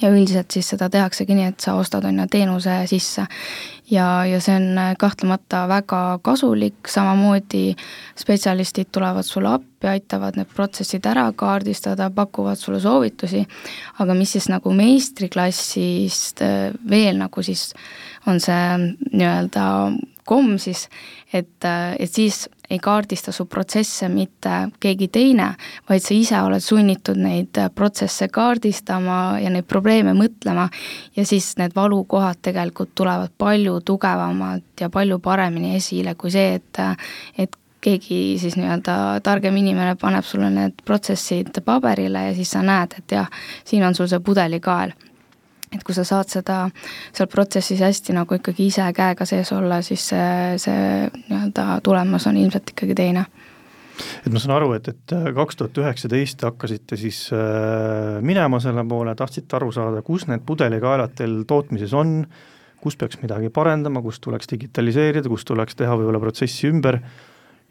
ja 0.01 0.10
üldiselt 0.10 0.51
siis 0.51 0.70
seda 0.74 0.89
tehaksegi 0.92 1.36
nii, 1.38 1.51
et 1.54 1.63
sa 1.63 1.75
ostad, 1.80 2.06
on 2.08 2.20
ju, 2.20 2.27
teenuse 2.32 2.77
sisse. 2.89 3.25
ja, 3.92 4.25
ja 4.25 4.39
see 4.42 4.56
on 4.58 4.80
kahtlemata 5.00 5.65
väga 5.70 6.20
kasulik, 6.25 6.88
samamoodi 6.89 7.75
spetsialistid 8.18 8.89
tulevad 8.92 9.27
sulle 9.27 9.54
appi, 9.60 9.88
aitavad 9.88 10.39
need 10.39 10.50
protsessid 10.56 11.06
ära 11.06 11.27
kaardistada, 11.38 12.10
pakuvad 12.10 12.58
sulle 12.58 12.80
soovitusi, 12.82 13.46
aga 14.01 14.18
mis 14.18 14.34
siis 14.38 14.50
nagu 14.50 14.74
meistriklassist 14.74 16.42
äh, 16.42 16.74
veel 16.89 17.22
nagu 17.22 17.46
siis 17.46 17.72
on 18.25 18.42
see 18.42 18.65
nii-öelda 19.13 19.65
komm 20.25 20.58
siis, 20.58 20.88
et, 21.34 21.65
et 22.00 22.12
siis 22.12 22.48
ei 22.69 22.79
kaardista 22.79 23.31
su 23.31 23.45
protsesse 23.45 24.10
mitte 24.10 24.53
keegi 24.79 25.07
teine, 25.07 25.51
vaid 25.89 26.03
sa 26.03 26.13
ise 26.13 26.39
oled 26.41 26.63
sunnitud 26.63 27.19
neid 27.22 27.60
protsesse 27.75 28.27
kaardistama 28.34 29.39
ja 29.43 29.51
neid 29.53 29.67
probleeme 29.69 30.15
mõtlema 30.17 30.69
ja 31.15 31.25
siis 31.25 31.53
need 31.62 31.75
valukohad 31.75 32.41
tegelikult 32.41 32.95
tulevad 32.95 33.36
palju 33.38 33.79
tugevamalt 33.86 34.81
ja 34.81 34.89
palju 34.89 35.19
paremini 35.19 35.75
esile 35.75 36.15
kui 36.15 36.34
see, 36.34 36.55
et 36.60 36.81
et 37.38 37.55
keegi 37.86 38.38
siis 38.41 38.55
nii-öelda 38.57 39.22
targem 39.24 39.57
inimene 39.62 39.95
paneb 40.01 40.25
sulle 40.25 40.50
need 40.50 40.79
protsessid 40.86 41.62
paberile 41.65 42.29
ja 42.29 42.38
siis 42.38 42.55
sa 42.55 42.63
näed, 42.65 42.98
et 42.98 43.17
jah, 43.19 43.29
siin 43.65 43.86
on 43.86 43.95
sul 43.95 44.10
see 44.10 44.24
pudelikael 44.25 44.95
et 45.74 45.84
kui 45.84 45.95
sa 45.98 46.05
saad 46.07 46.29
seda 46.31 46.60
seal 47.15 47.29
protsessis 47.31 47.81
hästi 47.84 48.15
nagu 48.15 48.38
ikkagi 48.38 48.69
ise 48.69 48.86
käega 48.95 49.27
sees 49.27 49.51
olla, 49.55 49.81
siis 49.86 50.10
see, 50.12 50.55
see 50.62 50.79
nii-öelda 51.29 51.81
tulemus 51.86 52.27
on 52.29 52.39
ilmselt 52.41 52.74
ikkagi 52.75 52.98
teine 52.98 53.25
et 54.25 54.31
ma 54.34 54.41
saan 54.41 54.55
aru, 54.57 54.74
et, 54.77 54.89
et 54.91 55.13
kaks 55.36 55.60
tuhat 55.60 55.77
üheksateist 55.84 56.43
hakkasite 56.45 56.98
siis 57.00 57.22
äh, 57.36 58.17
minema 58.25 58.60
selle 58.63 58.84
poole, 58.88 59.15
tahtsite 59.17 59.55
aru 59.60 59.72
saada, 59.75 60.03
kus 60.05 60.27
need 60.29 60.43
pudelikaelad 60.48 61.15
teil 61.15 61.43
tootmises 61.48 61.95
on, 61.95 62.17
kus 62.84 63.00
peaks 63.00 63.22
midagi 63.22 63.50
parendama, 63.53 64.03
kus 64.05 64.19
tuleks 64.22 64.51
digitaliseerida, 64.51 65.31
kus 65.31 65.48
tuleks 65.48 65.79
teha 65.79 65.95
võib-olla 65.98 66.22
protsessi 66.22 66.67
ümber, 66.69 67.00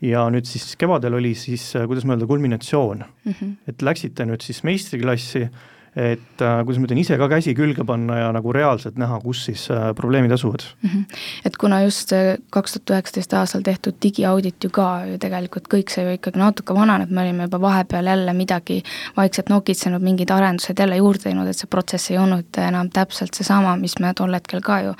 ja 0.04 0.24
nüüd 0.32 0.48
siis 0.48 0.72
kevadel 0.80 1.20
oli 1.20 1.34
siis, 1.38 1.68
kuidas 1.84 2.08
ma 2.08 2.16
öelda, 2.16 2.26
kulminatsioon 2.28 3.04
mm. 3.04 3.34
-hmm. 3.34 3.52
et 3.70 3.84
läksite 3.84 4.26
nüüd 4.26 4.42
siis 4.42 4.64
meistriklassi 4.66 5.44
äh, 5.44 5.62
et 5.96 6.42
äh, 6.42 6.60
kuidas 6.66 6.80
ma 6.80 6.88
ütlen, 6.88 7.00
ise 7.02 7.18
ka 7.20 7.28
käsi 7.30 7.54
külge 7.54 7.84
panna 7.86 8.18
ja 8.18 8.30
nagu 8.34 8.52
reaalselt 8.54 8.96
näha, 8.98 9.20
kus 9.22 9.44
siis 9.46 9.66
äh, 9.70 9.92
probleemid 9.94 10.32
asuvad. 10.34 10.64
-hmm. 10.82 11.04
et 11.44 11.56
kuna 11.56 11.82
just 11.82 12.08
see 12.08 12.36
kaks 12.50 12.72
tuhat 12.72 12.90
üheksateist 12.96 13.36
aastal 13.38 13.62
tehtud 13.62 13.94
digiaudit 14.02 14.64
ju 14.64 14.70
ka 14.70 15.06
ju 15.10 15.18
tegelikult 15.18 15.68
kõik 15.74 15.94
see 15.94 16.04
ju 16.04 16.16
ikkagi 16.18 16.38
natuke 16.38 16.74
vananeb, 16.74 17.10
me 17.10 17.22
olime 17.22 17.46
juba 17.48 17.60
vahepeal 17.60 18.06
jälle 18.06 18.32
midagi 18.32 18.82
vaikselt 19.16 19.48
nokitsenud, 19.48 20.02
mingid 20.02 20.30
arendused 20.30 20.78
jälle 20.78 20.96
juurde 20.96 21.22
teinud, 21.22 21.48
et 21.48 21.56
see 21.56 21.70
protsess 21.70 22.10
ei 22.10 22.18
olnud 22.18 22.58
enam 22.58 22.90
täpselt 22.90 23.34
seesama, 23.34 23.76
mis 23.76 23.98
me 24.00 24.14
tol 24.14 24.34
hetkel 24.34 24.60
ka 24.60 24.80
ju 24.80 24.94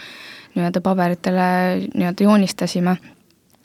nii-öelda 0.54 0.80
paberitele 0.80 1.48
nii-öelda 1.94 2.24
joonistasime 2.24 2.96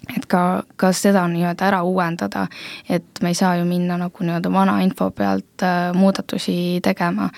et 0.07 0.25
ka, 0.25 0.63
ka 0.79 0.91
seda 0.95 1.25
nii-öelda 1.29 1.65
ära 1.67 1.81
uuendada, 1.85 2.45
et 2.89 3.21
me 3.21 3.33
ei 3.33 3.37
saa 3.37 3.55
ju 3.59 3.65
minna 3.67 3.97
nagu 3.99 4.23
nii-öelda 4.23 4.51
vana 4.53 4.77
info 4.83 5.09
pealt 5.15 5.63
äh, 5.65 5.91
muudatusi 5.93 6.79
tegema. 6.83 7.29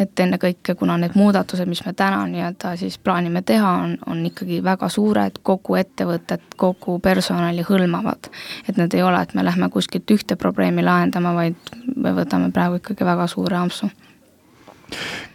et 0.00 0.20
ennekõike, 0.20 0.74
kuna 0.74 0.98
need 0.98 1.14
muudatused, 1.14 1.68
mis 1.68 1.84
me 1.86 1.92
täna 1.92 2.24
nii-öelda 2.26 2.74
siis 2.76 2.98
plaanime 2.98 3.42
teha, 3.42 3.70
on, 3.84 3.96
on 4.06 4.26
ikkagi 4.26 4.60
väga 4.64 4.88
suured, 4.88 5.38
kogu 5.42 5.78
ettevõtet, 5.78 6.42
kogu 6.56 6.98
personali 6.98 7.62
hõlmavad. 7.62 8.30
et 8.68 8.76
need 8.76 8.94
ei 8.94 9.02
ole, 9.02 9.22
et 9.22 9.34
me 9.34 9.44
lähme 9.44 9.70
kuskilt 9.70 10.10
ühte 10.10 10.36
probleemi 10.36 10.82
lahendama, 10.82 11.34
vaid 11.34 11.56
me 11.96 12.12
võtame 12.12 12.52
praegu 12.52 12.82
ikkagi 12.82 13.04
väga 13.04 13.26
suure 13.26 13.56
ampsu 13.56 13.90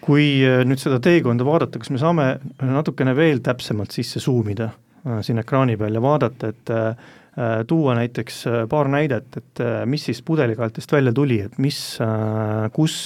kui 0.02 0.42
äh, 0.44 0.63
nüüd 0.68 0.82
seda 0.82 1.00
teekonda 1.00 1.46
vaadata, 1.46 1.80
kas 1.80 1.92
me 1.94 2.00
saame 2.02 2.34
natukene 2.60 3.16
veel 3.16 3.40
täpsemalt 3.46 3.94
sisse 3.96 4.20
suumida 4.20 4.74
siin 5.22 5.41
ekraani 5.41 5.75
peal 5.79 5.98
ja 5.98 6.01
vaadata, 6.03 6.51
et 6.53 6.72
tuua 7.67 7.95
näiteks 7.98 8.43
paar 8.69 8.88
näidet, 8.93 9.38
et 9.39 9.62
mis 9.89 10.05
siis 10.05 10.22
pudelikaeltest 10.25 10.91
välja 10.93 11.13
tuli, 11.13 11.39
et 11.41 11.57
mis, 11.57 11.79
kus 12.75 12.98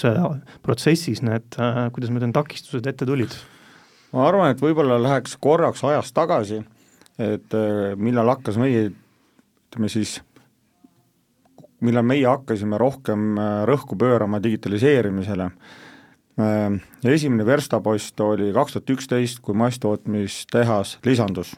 protsessis 0.66 1.24
need, 1.24 1.56
kuidas 1.96 2.12
ma 2.12 2.20
ütlen, 2.20 2.36
takistused 2.36 2.90
ette 2.92 3.08
tulid? 3.08 3.34
ma 4.12 4.28
arvan, 4.28 4.52
et 4.52 4.62
võib-olla 4.64 5.00
läheks 5.04 5.38
korraks 5.40 5.84
ajas 5.88 6.12
tagasi, 6.16 6.60
et 7.24 7.58
millal 7.98 8.34
hakkas 8.36 8.60
meie, 8.60 8.90
ütleme 9.72 9.90
siis, 9.92 10.18
millal 11.84 12.06
meie 12.08 12.28
hakkasime 12.28 12.80
rohkem 12.82 13.40
rõhku 13.68 13.98
pöörama 14.00 14.44
digitaliseerimisele 14.44 15.52
Äh, 16.38 16.74
esimene 17.10 17.46
verstapost 17.46 18.20
oli 18.22 18.52
kaks 18.54 18.76
tuhat 18.76 18.92
üksteist, 18.94 19.40
kui 19.42 19.58
masstootmistehas 19.58 21.00
lisandus. 21.06 21.56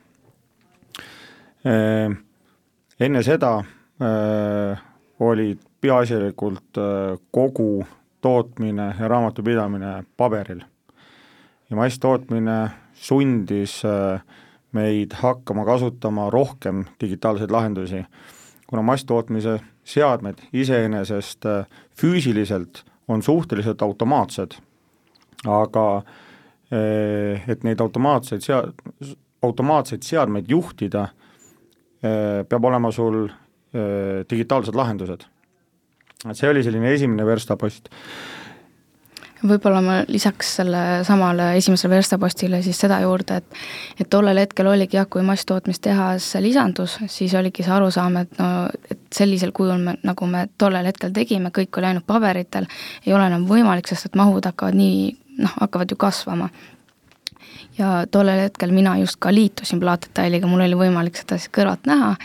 Äh, 1.65 2.15
enne 2.99 3.23
seda 3.23 3.57
äh, 3.59 4.81
oli 5.19 5.57
peaasjalikult 5.81 6.79
kogu 7.31 7.85
tootmine 8.21 8.93
ja 8.99 9.07
raamatupidamine 9.07 10.03
paberil. 10.17 10.61
ja 11.69 11.75
masstootmine 11.75 12.69
sundis 12.93 13.83
meid 14.71 15.13
hakkama 15.13 15.65
kasutama 15.65 16.29
rohkem 16.29 16.85
digitaalseid 17.01 17.51
lahendusi, 17.51 18.03
kuna 18.67 18.81
masstootmise 18.81 19.59
seadmed 19.83 20.41
iseenesest 20.53 21.45
füüsiliselt 21.95 22.83
on 23.07 23.23
suhteliselt 23.23 23.81
automaatsed 23.81 24.57
aga 25.47 25.85
et 26.69 27.63
neid 27.63 27.81
automaatseid 27.81 28.43
sea-, 28.43 28.65
automaatseid 29.41 30.03
seadmeid 30.03 30.49
juhtida, 30.51 31.07
eh, 31.07 31.28
peab 32.01 32.65
olema 32.65 32.91
sul 32.95 33.25
eh, 33.27 34.25
digitaalsed 34.29 34.75
lahendused. 34.75 35.25
et 36.29 36.35
see 36.35 36.49
oli 36.49 36.63
selline 36.63 36.93
esimene 36.93 37.25
verstapost 37.25 37.89
võib-olla 39.47 39.81
ma 39.83 39.97
lisaks 40.07 40.55
selle 40.59 40.81
samale 41.07 41.53
esimesele 41.57 41.95
verstapostile 41.95 42.61
siis 42.63 42.79
seda 42.79 42.99
juurde, 43.03 43.39
et 43.39 44.03
et 44.03 44.09
tollel 44.09 44.41
hetkel 44.41 44.67
oligi 44.67 44.97
jah, 44.97 45.07
kui 45.09 45.23
masstootmistehas 45.25 46.33
lisandus, 46.43 46.97
siis 47.07 47.33
oligi 47.39 47.63
see 47.63 47.73
arusaam, 47.75 48.17
et 48.23 48.39
no, 48.39 48.49
et 48.91 48.99
sellisel 49.15 49.53
kujul 49.55 49.79
me, 49.83 49.95
nagu 50.03 50.27
me 50.27 50.45
tollel 50.57 50.89
hetkel 50.89 51.13
tegime, 51.15 51.53
kõik 51.55 51.79
oli 51.79 51.91
ainult 51.91 52.07
paberitel, 52.07 52.67
ei 53.05 53.15
ole 53.15 53.29
enam 53.31 53.47
võimalik, 53.49 53.87
sest 53.87 54.09
et 54.09 54.19
mahud 54.19 54.45
hakkavad 54.45 54.77
nii, 54.77 55.15
noh, 55.39 55.55
hakkavad 55.63 55.91
ju 55.91 55.99
kasvama. 55.99 56.49
Ja 57.77 58.05
tollel 58.11 58.45
hetkel 58.47 58.71
mina 58.75 58.97
just 58.99 59.19
ka 59.19 59.33
liitusin 59.33 59.79
Plaatdetailiga, 59.79 60.47
mul 60.47 60.65
oli 60.67 60.79
võimalik 60.87 61.19
seda 61.19 61.37
siis 61.37 61.51
kõrvalt 61.55 61.87
näha 61.89 62.15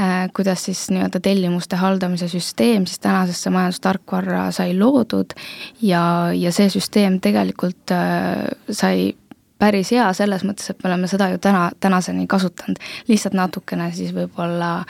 Äh, 0.00 0.30
kuidas 0.36 0.64
siis 0.64 0.90
nii-öelda 0.90 1.18
tellimuste 1.20 1.76
haldamise 1.76 2.28
süsteem 2.28 2.84
siis 2.86 2.98
tänasesse 3.02 3.50
majandustarkvarra 3.50 4.50
sai 4.54 4.76
loodud. 4.78 5.34
Ja, 5.82 6.30
ja 6.34 6.52
see 6.54 6.68
süsteem 6.70 7.16
tegelikult 7.20 7.90
äh, 7.90 8.44
sai 8.70 9.16
päris 9.58 9.90
hea 9.90 10.06
selles 10.14 10.44
mõttes, 10.46 10.70
et 10.70 10.84
me 10.84 10.92
oleme 10.92 11.10
seda 11.10 11.32
ju 11.32 11.40
täna, 11.42 11.64
tänaseni 11.82 12.28
kasutanud, 12.30 12.78
lihtsalt 13.08 13.34
natukene 13.34 13.90
siis 13.96 14.14
võib-olla 14.14 14.84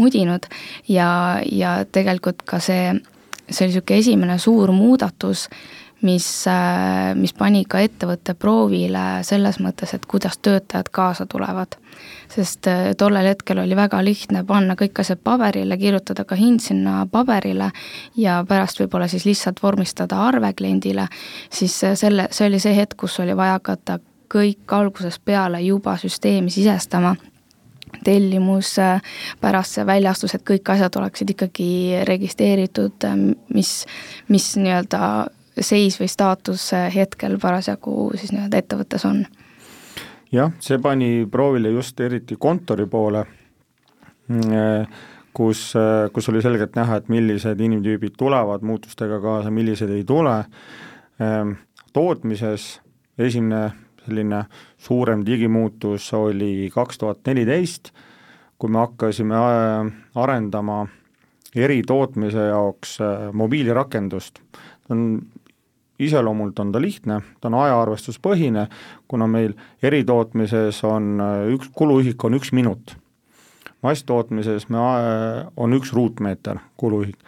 mudinud. 0.00 0.48
Ja, 0.88 1.10
ja 1.44 1.76
tegelikult 1.84 2.40
ka 2.48 2.56
see, 2.56 2.94
see 3.50 3.66
oli 3.66 3.74
niisugune 3.74 4.00
esimene 4.00 4.38
suur 4.40 4.72
muudatus, 4.72 5.50
mis, 6.04 6.46
äh, 6.46 7.14
mis 7.16 7.32
pani 7.32 7.64
ka 7.68 7.80
ettevõtte 7.80 8.34
proovile 8.36 9.24
selles 9.24 9.58
mõttes, 9.64 9.94
et 9.96 10.04
kuidas 10.06 10.36
töötajad 10.38 10.90
kaasa 10.92 11.26
tulevad. 11.26 11.78
Sest 12.28 12.68
äh, 12.68 12.92
tollel 12.98 13.30
hetkel 13.30 13.62
oli 13.62 13.76
väga 13.76 14.02
lihtne 14.04 14.44
panna 14.44 14.76
kõik 14.76 15.00
asjad 15.00 15.22
paberile, 15.24 15.78
kirjutada 15.80 16.26
ka 16.28 16.36
hind 16.36 16.60
sinna 16.60 17.04
paberile 17.10 17.70
ja 18.20 18.42
pärast 18.48 18.80
võib-olla 18.82 19.08
siis 19.08 19.24
lihtsalt 19.24 19.62
vormistada 19.62 20.20
arve 20.26 20.52
kliendile, 20.52 21.06
siis 21.50 21.76
äh, 21.84 21.94
selle, 21.96 22.28
see 22.30 22.50
oli 22.50 22.60
see 22.60 22.74
hetk, 22.76 22.98
kus 23.00 23.20
oli 23.24 23.36
vaja 23.36 23.56
hakata 23.58 23.98
kõik 24.34 24.74
algusest 24.76 25.22
peale 25.24 25.62
juba 25.64 25.96
süsteemi 26.00 26.52
sisestama. 26.52 27.14
Tellimus, 28.04 28.72
pärast 29.40 29.76
see 29.76 29.84
väljastus, 29.86 30.34
et 30.34 30.42
kõik 30.44 30.66
asjad 30.74 30.96
oleksid 30.98 31.30
ikkagi 31.30 32.02
registreeritud, 32.04 33.06
mis, 33.54 33.70
mis 34.28 34.48
nii-öelda 34.58 35.00
seis 35.60 36.00
või 36.00 36.08
staatus 36.10 36.70
hetkel 36.94 37.38
parasjagu 37.42 38.10
siis 38.18 38.32
nii-öelda 38.34 38.62
ettevõttes 38.62 39.04
on. 39.08 39.24
Jah, 40.34 40.50
see 40.58 40.80
pani 40.82 41.26
proovile 41.30 41.70
just 41.70 42.00
eriti 42.02 42.34
kontori 42.40 42.88
poole, 42.90 43.20
kus, 45.36 45.60
kus 46.12 46.28
oli 46.32 46.42
selgelt 46.42 46.74
näha, 46.74 46.98
et 46.98 47.12
millised 47.12 47.60
inimtüübid 47.60 48.16
tulevad 48.18 48.66
muutustega 48.66 49.20
kaasa, 49.22 49.52
millised 49.54 49.92
ei 49.94 50.02
tule, 50.08 50.40
tootmises 51.94 52.66
esimene 53.18 53.70
selline 54.04 54.44
suurem 54.78 55.22
digimuutus 55.26 56.10
oli 56.18 56.70
kaks 56.74 56.98
tuhat 56.98 57.22
neliteist, 57.26 57.92
kui 58.58 58.70
me 58.70 58.82
hakkasime 58.82 59.38
arendama 60.14 60.82
eritootmise 61.54 62.48
jaoks 62.50 62.98
mobiilirakendust, 63.32 64.42
on 64.90 65.22
iseloomult 65.98 66.58
on 66.58 66.72
ta 66.72 66.80
lihtne, 66.82 67.20
ta 67.40 67.48
on 67.48 67.58
ajaarvestuspõhine, 67.62 68.66
kuna 69.08 69.26
meil 69.30 69.54
eritootmises 69.82 70.80
on 70.88 71.20
äh, 71.22 71.34
üks, 71.54 71.70
kuluühik 71.76 72.24
on 72.24 72.38
üks 72.40 72.52
minut. 72.52 72.96
masstootmises 73.84 74.68
me, 74.72 74.78
äh, 74.78 75.46
on 75.56 75.76
üks 75.76 75.92
ruutmeeter 75.92 76.58
kuluühik. 76.76 77.18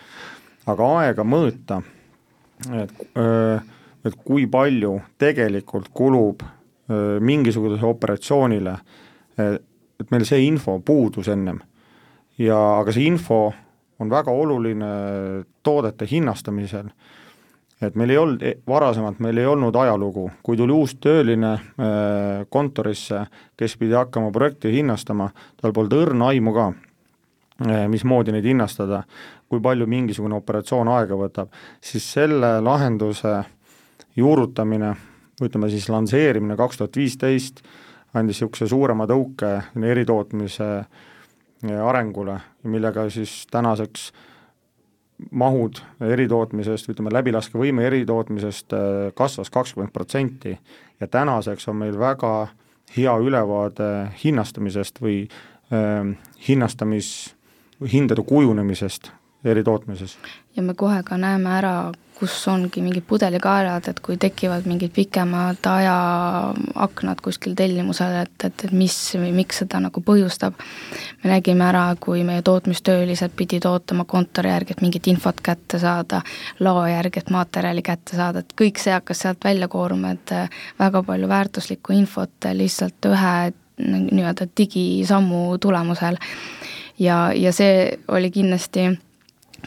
aga 0.67 0.91
aega 1.01 1.23
mõõta, 1.23 1.83
et, 2.73 2.93
äh, 3.17 3.63
et 4.05 4.19
kui 4.25 4.47
palju 4.47 5.01
tegelikult 5.19 5.91
kulub 5.95 6.43
mingisugusele 6.87 7.83
operatsioonile, 7.83 8.73
et 9.43 10.11
meil 10.15 10.25
see 10.25 10.45
info 10.47 10.77
puudus 10.79 11.27
ennem. 11.29 11.59
ja 12.39 12.59
aga 12.79 12.93
see 12.95 13.09
info 13.11 13.53
on 13.99 14.11
väga 14.11 14.31
oluline 14.31 14.91
toodete 15.67 16.07
hinnastamisel 16.07 16.87
et 17.81 17.97
meil 17.97 18.11
ei 18.11 18.19
olnud, 18.19 18.45
varasemalt 18.69 19.21
meil 19.25 19.39
ei 19.41 19.47
olnud 19.49 19.77
ajalugu, 19.77 20.27
kui 20.45 20.57
tuli 20.57 20.73
uus 20.73 20.97
tööline 21.03 21.53
äh, 21.53 22.45
kontorisse, 22.53 23.27
kes 23.57 23.77
pidi 23.81 23.97
hakkama 23.97 24.31
projekti 24.33 24.73
hinnastama, 24.73 25.29
tal 25.61 25.75
polnud 25.77 25.97
õrna 25.99 26.31
aimu 26.33 26.55
ka, 26.57 26.69
äh, 27.67 27.85
mismoodi 27.93 28.33
neid 28.35 28.49
hinnastada, 28.49 29.03
kui 29.51 29.61
palju 29.63 29.89
mingisugune 29.91 30.39
operatsioon 30.39 30.89
aega 30.97 31.19
võtab, 31.21 31.53
siis 31.85 32.07
selle 32.17 32.57
lahenduse 32.65 33.43
juurutamine, 34.17 34.95
ütleme 35.45 35.69
siis 35.69 35.91
lansseerimine 35.93 36.57
kaks 36.57 36.81
tuhat 36.81 36.97
viisteist, 36.97 37.61
andis 38.17 38.41
niisuguse 38.41 38.71
suurema 38.71 39.05
tõuke 39.11 39.53
eritootmise 39.77 40.71
äh, 40.81 41.77
arengule, 41.85 42.39
millega 42.65 43.05
siis 43.13 43.43
tänaseks 43.53 44.09
äh, 44.09 44.33
mahud 45.31 45.81
eritootmisest, 46.01 46.91
ütleme 46.93 47.13
läbilaskevõime 47.15 47.87
eritootmisest 47.89 48.73
äh, 48.77 48.81
kasvas 49.17 49.51
kakskümmend 49.51 49.93
protsenti 49.93 50.57
ja 51.01 51.09
tänaseks 51.09 51.69
on 51.69 51.81
meil 51.81 51.99
väga 51.99 52.49
hea 52.97 53.17
ülevaade 53.19 53.91
hinnastamisest 54.25 55.01
või 55.03 55.23
äh, 55.73 56.13
hinnastamis, 56.49 57.13
hindade 57.93 58.23
kujunemisest 58.23 59.11
eritootmises. 59.45 60.19
ja 60.57 60.63
me 60.63 60.75
kohe 60.75 61.03
ka 61.03 61.17
näeme 61.17 61.51
ära, 61.59 61.77
kus 62.19 62.49
ongi 62.49 62.81
mingid 62.81 63.05
pudelikaelad, 63.09 63.91
et 63.91 64.01
kui 64.01 64.17
tekivad 64.21 64.65
mingid 64.69 64.93
pikemad 64.97 65.67
ajaaknad 65.69 67.21
kuskil 67.25 67.55
tellimusel, 67.59 68.15
et, 68.23 68.33
et, 68.45 68.65
et 68.65 68.73
mis 68.73 68.97
või 69.21 69.35
miks 69.37 69.61
seda 69.63 69.81
nagu 69.85 70.01
põhjustab. 70.01 70.57
me 71.23 71.31
nägime 71.31 71.67
ära, 71.69 71.85
kui 72.01 72.25
meie 72.25 72.43
tootmistöölised 72.43 73.37
pidid 73.37 73.69
ootama 73.69 74.05
kontori 74.09 74.49
järgi, 74.49 74.77
et 74.77 74.83
mingit 74.85 75.11
infot 75.13 75.41
kätte 75.45 75.79
saada, 75.83 76.23
lao 76.61 76.87
järgi, 76.87 77.21
et 77.21 77.31
materjali 77.31 77.85
kätte 77.85 78.17
saada, 78.17 78.41
et 78.41 78.57
kõik 78.61 78.81
see 78.81 78.97
hakkas 78.97 79.25
sealt 79.27 79.45
välja 79.45 79.69
kooruma, 79.69 80.17
et 80.17 80.35
väga 80.79 81.03
palju 81.03 81.29
väärtuslikku 81.29 81.93
infot 81.93 82.53
lihtsalt 82.53 83.13
ühe 83.13 83.37
nii-öelda 83.77 84.49
digisammu 84.57 85.59
tulemusel. 85.61 86.17
ja, 86.99 87.33
ja 87.35 87.53
see 87.53 87.99
oli 88.09 88.31
kindlasti 88.31 88.89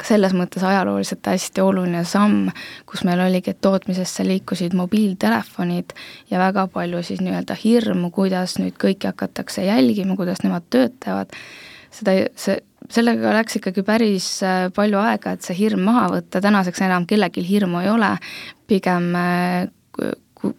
selles 0.06 0.34
mõttes 0.38 0.64
ajalooliselt 0.64 1.26
hästi 1.28 1.64
oluline 1.64 2.04
samm, 2.08 2.50
kus 2.90 3.04
meil 3.08 3.22
oligi, 3.24 3.54
et 3.54 3.62
tootmisesse 3.62 4.26
liikusid 4.28 4.76
mobiiltelefonid 4.78 5.96
ja 6.32 6.40
väga 6.42 6.68
palju 6.74 7.04
siis 7.04 7.24
nii-öelda 7.26 7.58
hirmu, 7.64 8.12
kuidas 8.16 8.58
nüüd 8.62 8.78
kõiki 8.80 9.10
hakatakse 9.12 9.66
jälgima, 9.66 10.16
kuidas 10.20 10.44
nemad 10.46 10.68
töötavad, 10.70 11.34
seda, 11.96 12.16
see, 12.40 12.60
sellega 12.90 13.34
läks 13.40 13.60
ikkagi 13.60 13.84
päris 13.88 14.30
äh, 14.46 14.70
palju 14.76 15.02
aega, 15.02 15.36
et 15.36 15.46
see 15.46 15.58
hirm 15.58 15.84
maha 15.90 16.08
võtta, 16.16 16.42
tänaseks 16.44 16.86
enam 16.88 17.08
kellelgi 17.10 17.44
hirmu 17.46 17.84
ei 17.84 17.92
ole, 17.92 18.16
pigem 18.70 19.12
äh, 19.20 19.68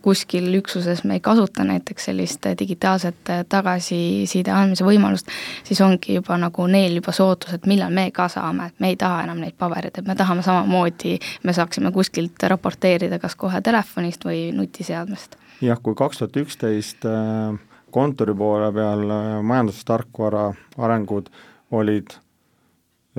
kuskil 0.03 0.55
üksuses 0.59 1.05
me 1.05 1.17
ei 1.17 1.21
kasuta 1.21 1.65
näiteks 1.65 2.05
sellist 2.11 2.47
digitaalset 2.59 3.33
tagasiside 3.49 4.53
andmise 4.53 4.85
võimalust, 4.85 5.31
siis 5.65 5.81
ongi 5.85 6.19
juba 6.19 6.37
nagu 6.41 6.67
neil 6.71 6.99
juba 6.99 7.15
see 7.17 7.25
ootus, 7.25 7.55
et 7.57 7.69
millal 7.71 7.93
me 7.95 8.11
ka 8.15 8.29
saame, 8.33 8.71
et 8.71 8.81
me 8.81 8.93
ei 8.93 8.99
taha 9.01 9.25
enam 9.25 9.41
neid 9.41 9.57
pabereid, 9.59 9.97
et 9.99 10.07
me 10.07 10.17
tahame 10.17 10.45
samamoodi, 10.47 11.17
me 11.45 11.57
saaksime 11.57 11.93
kuskilt 11.97 12.43
raporteerida 12.53 13.19
kas 13.23 13.37
kohe 13.41 13.63
telefonist 13.65 14.25
või 14.25 14.51
nutiseadmest. 14.57 15.37
jah, 15.61 15.81
kui 15.83 15.95
kaks 15.97 16.21
tuhat 16.21 16.37
üksteist 16.45 17.07
äh, 17.09 17.57
kontori 17.91 18.35
poole 18.35 18.73
peal 18.73 19.07
äh, 19.11 19.31
majandustarkvara 19.43 20.51
arengud 20.79 21.33
olid 21.71 22.19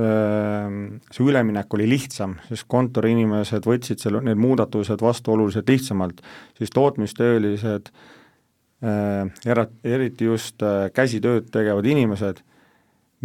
see 0.02 1.26
üleminek 1.26 1.74
oli 1.76 1.88
lihtsam, 1.90 2.38
sest 2.48 2.66
kontoriinimesed 2.72 3.66
võtsid 3.68 4.02
selle, 4.02 4.22
need 4.26 4.40
muudatused 4.42 5.02
vastu 5.04 5.36
oluliselt 5.36 5.70
lihtsamalt, 5.70 6.22
siis 6.58 6.74
tootmistöölised, 6.76 7.92
era-, 8.82 9.68
eriti 9.84 10.30
just 10.30 10.64
käsitööd 10.96 11.52
tegevad 11.54 11.86
inimesed, 11.92 12.42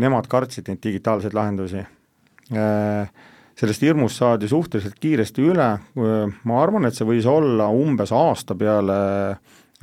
nemad 0.02 0.28
kartsid 0.28 0.68
neid 0.68 0.82
digitaalseid 0.84 1.36
lahendusi. 1.36 1.86
Sellest 3.56 3.84
hirmust 3.86 4.20
saadi 4.20 4.48
suhteliselt 4.50 4.98
kiiresti 5.00 5.46
üle, 5.48 5.70
ma 5.96 6.58
arvan, 6.60 6.84
et 6.84 6.96
see 6.98 7.08
võis 7.08 7.28
olla 7.30 7.70
umbes 7.72 8.12
aasta 8.12 8.54
peale 8.58 8.98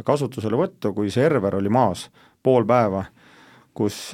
kasutuselevõttu, 0.06 0.94
kui 0.94 1.10
server 1.14 1.58
oli 1.58 1.72
maas, 1.74 2.06
pool 2.44 2.68
päeva, 2.70 3.02
kus 3.74 4.12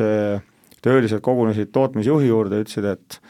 töölised 0.86 1.22
kogunesid 1.26 1.72
tootmisjuhi 1.76 2.30
juurde, 2.30 2.64
ütlesid, 2.64 2.88
et 2.90 3.22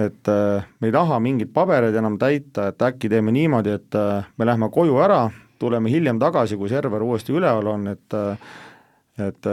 et 0.00 0.28
äh, 0.32 0.64
me 0.80 0.88
ei 0.88 0.94
taha 0.94 1.18
mingeid 1.20 1.50
pabereid 1.52 1.96
enam 1.98 2.16
täita, 2.18 2.70
et 2.70 2.82
äkki 2.82 3.10
teeme 3.10 3.32
niimoodi, 3.34 3.74
et 3.76 3.96
äh, 3.98 4.28
me 4.38 4.46
lähme 4.48 4.70
koju 4.72 4.96
ära, 5.02 5.24
tuleme 5.60 5.90
hiljem 5.92 6.20
tagasi, 6.22 6.56
kui 6.56 6.70
server 6.70 7.02
uuesti 7.04 7.34
üleval 7.36 7.68
on, 7.74 7.88
et 7.90 8.16
äh, 8.16 8.50
et 9.20 9.48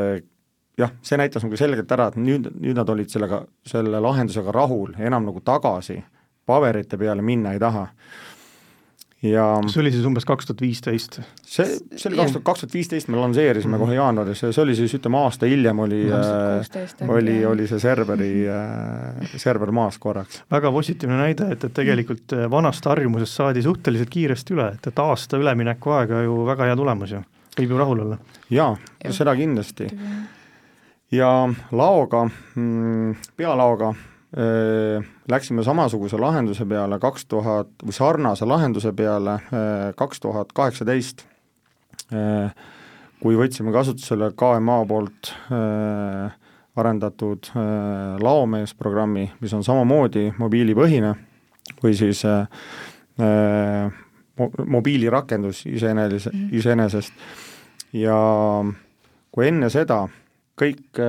jah, 0.80 0.94
see 1.04 1.18
näitas 1.20 1.44
nagu 1.44 1.58
selgelt 1.60 1.92
ära, 1.92 2.08
et 2.08 2.16
nüüd, 2.22 2.48
nüüd 2.62 2.78
nad 2.78 2.88
olid 2.90 3.12
sellega, 3.12 3.42
selle 3.68 4.00
lahendusega 4.00 4.54
rahul, 4.56 4.94
enam 4.96 5.26
nagu 5.28 5.42
tagasi 5.44 5.98
paberite 6.48 6.96
peale 6.98 7.26
minna 7.26 7.52
ei 7.52 7.60
taha 7.60 7.90
ja 9.26 9.44
see 9.66 9.82
oli 9.82 9.92
siis 9.94 10.06
umbes 10.06 10.26
kaks 10.30 10.46
tuhat 10.46 10.62
viisteist? 10.62 11.20
see, 11.42 11.66
see 11.66 12.10
oli 12.10 12.20
kaks 12.20 12.36
tuhat, 12.36 12.44
kaks 12.46 12.64
tuhat 12.64 12.74
viisteist 12.78 13.08
me 13.10 13.18
lansseerisime 13.18 13.72
mm 13.72 13.76
-hmm. 13.82 13.86
kohe 13.86 13.96
jaanuaris 13.96 14.44
ja 14.44 14.52
see 14.52 14.64
oli 14.64 14.76
siis 14.76 14.94
ütleme 14.94 15.18
aasta 15.18 15.46
hiljem 15.50 15.80
oli, 15.80 16.02
äh, 16.12 17.10
oli, 17.10 17.46
oli 17.46 17.68
see 17.68 17.80
serveri 17.80 18.48
äh,, 18.50 19.32
server 19.36 19.72
maas 19.72 19.98
korraks. 19.98 20.44
väga 20.52 20.72
positiivne 20.72 21.18
näide, 21.18 21.52
et, 21.52 21.64
et 21.64 21.74
tegelikult 21.74 22.34
äh, 22.34 22.52
vanast 22.52 22.86
harjumusest 22.86 23.34
saadi 23.34 23.62
suhteliselt 23.62 24.10
kiiresti 24.10 24.54
üle, 24.54 24.68
et, 24.74 24.88
et 24.88 25.00
aasta 25.00 25.38
üleminekuaega 25.38 26.22
ju 26.22 26.46
väga 26.46 26.70
hea 26.70 26.76
tulemus 26.76 27.12
ju, 27.12 27.24
võib 27.60 27.70
ju 27.70 27.78
rahul 27.78 28.00
olla. 28.06 28.18
jaa, 28.50 28.78
seda 29.10 29.36
kindlasti. 29.36 29.90
ja 31.12 31.50
laoga, 31.72 32.30
mm, 32.56 33.16
pealaoga 33.38 33.96
läksime 35.32 35.63
samasuguse 35.65 36.17
lahenduse 36.21 36.65
peale 36.69 37.00
kaks 37.02 37.26
tuhat, 37.26 37.71
või 37.82 37.95
sarnase 37.95 38.45
lahenduse 38.45 38.91
peale 38.93 39.39
kaks 39.97 40.21
tuhat 40.21 40.52
kaheksateist, 40.54 41.23
kui 43.21 43.39
võtsime 43.39 43.73
kasutusele 43.73 44.30
KMA 44.38 44.78
poolt 44.89 45.32
arendatud 46.78 47.50
laomees 48.21 48.76
programmi, 48.78 49.26
mis 49.41 49.58
on 49.58 49.65
samamoodi 49.65 50.30
mobiilipõhine 50.38 51.15
või 51.82 51.97
siis 51.97 52.21
mobiilirakendus 54.78 55.65
iseenese, 55.65 56.30
mhm. 56.30 56.54
iseenesest 56.62 57.13
ja 57.97 58.17
kui 59.34 59.50
enne 59.50 59.69
seda 59.73 60.04
kõik 60.58 61.02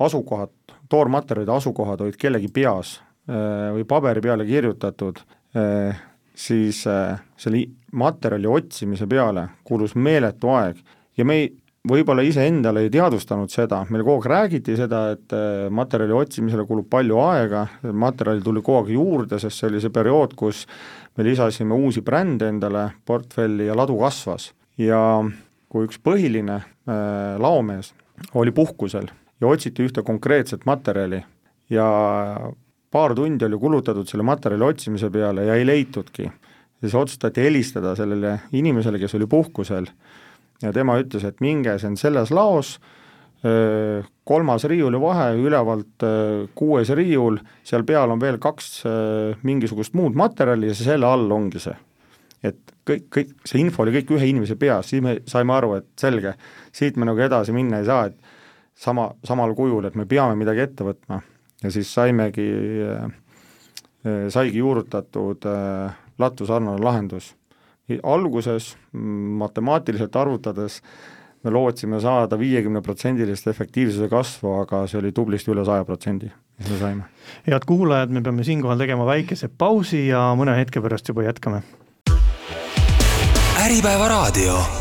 asukohad 0.00 0.50
toormaterjalide 0.90 1.54
asukohad 1.54 2.02
olid 2.04 2.18
kellegi 2.20 2.50
peas 2.52 2.98
äh, 3.30 3.70
või 3.74 3.86
paberi 3.88 4.22
peale 4.24 4.46
kirjutatud, 4.48 5.22
äh, 5.56 6.02
siis 6.34 6.82
äh, 6.90 7.20
selle 7.40 7.64
materjali 7.92 8.50
otsimise 8.50 9.08
peale 9.10 9.48
kulus 9.66 9.96
meeletu 9.96 10.52
aeg 10.54 10.78
ja 11.18 11.26
me 11.26 11.40
ei, 11.40 11.50
võib-olla 11.90 12.22
iseendale 12.26 12.84
ei 12.84 12.92
teadvustanud 12.92 13.50
seda, 13.52 13.84
meil 13.88 14.04
kogu 14.04 14.18
aeg 14.20 14.30
räägiti 14.30 14.76
seda, 14.76 15.04
et 15.14 15.32
materjali 15.72 16.12
otsimisele 16.12 16.66
kulub 16.68 16.90
palju 16.92 17.16
aega, 17.24 17.64
materjali 17.82 18.44
tuli 18.44 18.62
kogu 18.62 18.82
aeg 18.82 18.90
juurde, 18.98 19.38
sest 19.40 19.62
see 19.62 19.70
oli 19.70 19.80
see 19.80 19.94
periood, 19.94 20.36
kus 20.36 20.66
me 21.16 21.24
lisasime 21.24 21.74
uusi 21.74 22.02
brände 22.04 22.50
endale 22.52 22.90
portfelli 23.08 23.70
ja 23.70 23.78
ladu 23.78 23.96
kasvas. 24.02 24.50
ja 24.78 25.00
kui 25.70 25.86
üks 25.86 25.98
põhiline 26.02 26.60
äh, 26.60 27.40
laomees 27.40 27.94
oli 28.34 28.52
puhkusel 28.52 29.08
ja 29.40 29.48
otsiti 29.48 29.86
ühte 29.86 30.04
konkreetset 30.06 30.66
materjali 30.68 31.22
ja 31.70 31.86
paar 32.90 33.14
tundi 33.14 33.46
oli 33.46 33.58
kulutatud 33.58 34.08
selle 34.08 34.26
materjali 34.26 34.66
otsimise 34.66 35.10
peale 35.10 35.46
ja 35.46 35.54
ei 35.54 35.66
leitudki. 35.66 36.30
siis 36.80 36.94
otsustati 36.94 37.42
helistada 37.42 37.94
sellele 37.96 38.40
inimesele, 38.52 38.98
kes 38.98 39.14
oli 39.14 39.26
puhkusel 39.26 39.86
ja 40.62 40.72
tema 40.72 40.98
ütles, 41.00 41.24
et 41.24 41.40
minge, 41.40 41.78
see 41.78 41.88
on 41.90 41.96
selles 41.96 42.30
laos, 42.30 42.78
kolmas 44.24 44.64
riiuli 44.68 44.98
vahe, 45.00 45.30
ülevalt 45.40 46.04
kuues 46.54 46.90
riiul, 46.96 47.38
seal 47.64 47.86
peal 47.88 48.12
on 48.12 48.20
veel 48.20 48.36
kaks 48.38 48.82
mingisugust 49.42 49.96
muud 49.96 50.18
materjali 50.18 50.68
ja 50.68 50.74
selle 50.76 51.08
all 51.08 51.30
ongi 51.32 51.62
see. 51.62 51.76
et 52.42 52.60
kõik, 52.88 53.06
kõik, 53.12 53.32
see 53.44 53.60
info 53.60 53.82
oli 53.84 53.92
kõik 53.98 54.14
ühe 54.16 54.28
inimese 54.32 54.56
peas, 54.56 54.88
siis 54.88 55.02
me 55.04 55.18
saime 55.28 55.52
aru, 55.52 55.74
et 55.76 55.88
selge, 56.00 56.34
siit 56.72 56.96
me 56.96 57.08
nagu 57.08 57.20
edasi 57.20 57.52
minna 57.52 57.80
ei 57.80 57.88
saa, 57.88 58.06
et 58.08 58.16
sama, 58.80 59.10
samal 59.24 59.54
kujul, 59.54 59.84
et 59.88 59.98
me 59.98 60.06
peame 60.08 60.38
midagi 60.38 60.64
ette 60.64 60.86
võtma 60.86 61.20
ja 61.62 61.72
siis 61.72 61.90
saimegi, 61.94 62.48
äh, 62.86 63.10
saigi 64.32 64.62
juurutatud 64.62 65.44
äh, 65.48 65.98
lattu 66.18 66.46
sarnane 66.48 66.82
lahendus. 66.82 67.34
alguses 68.02 68.76
matemaatiliselt 69.38 70.16
arvutades 70.16 70.82
me 71.42 71.50
lootsime 71.50 72.00
saada 72.00 72.38
viiekümneprotsendilist 72.38 73.46
efektiivsuse 73.46 74.08
kasvu, 74.08 74.52
aga 74.62 74.84
see 74.86 75.00
oli 75.00 75.12
tublisti 75.12 75.50
üle 75.50 75.64
saja 75.66 75.84
protsendi, 75.84 76.30
mis 76.58 76.70
me 76.70 76.78
saime. 76.78 77.08
head 77.46 77.66
kuulajad, 77.66 78.10
me 78.14 78.22
peame 78.22 78.44
siinkohal 78.44 78.78
tegema 78.78 79.06
väikese 79.08 79.48
pausi 79.48 80.06
ja 80.06 80.30
mõne 80.38 80.54
hetke 80.56 80.80
pärast 80.80 81.08
juba 81.08 81.26
jätkame. 81.26 81.62
äripäeva 83.60 84.08
raadio 84.08 84.79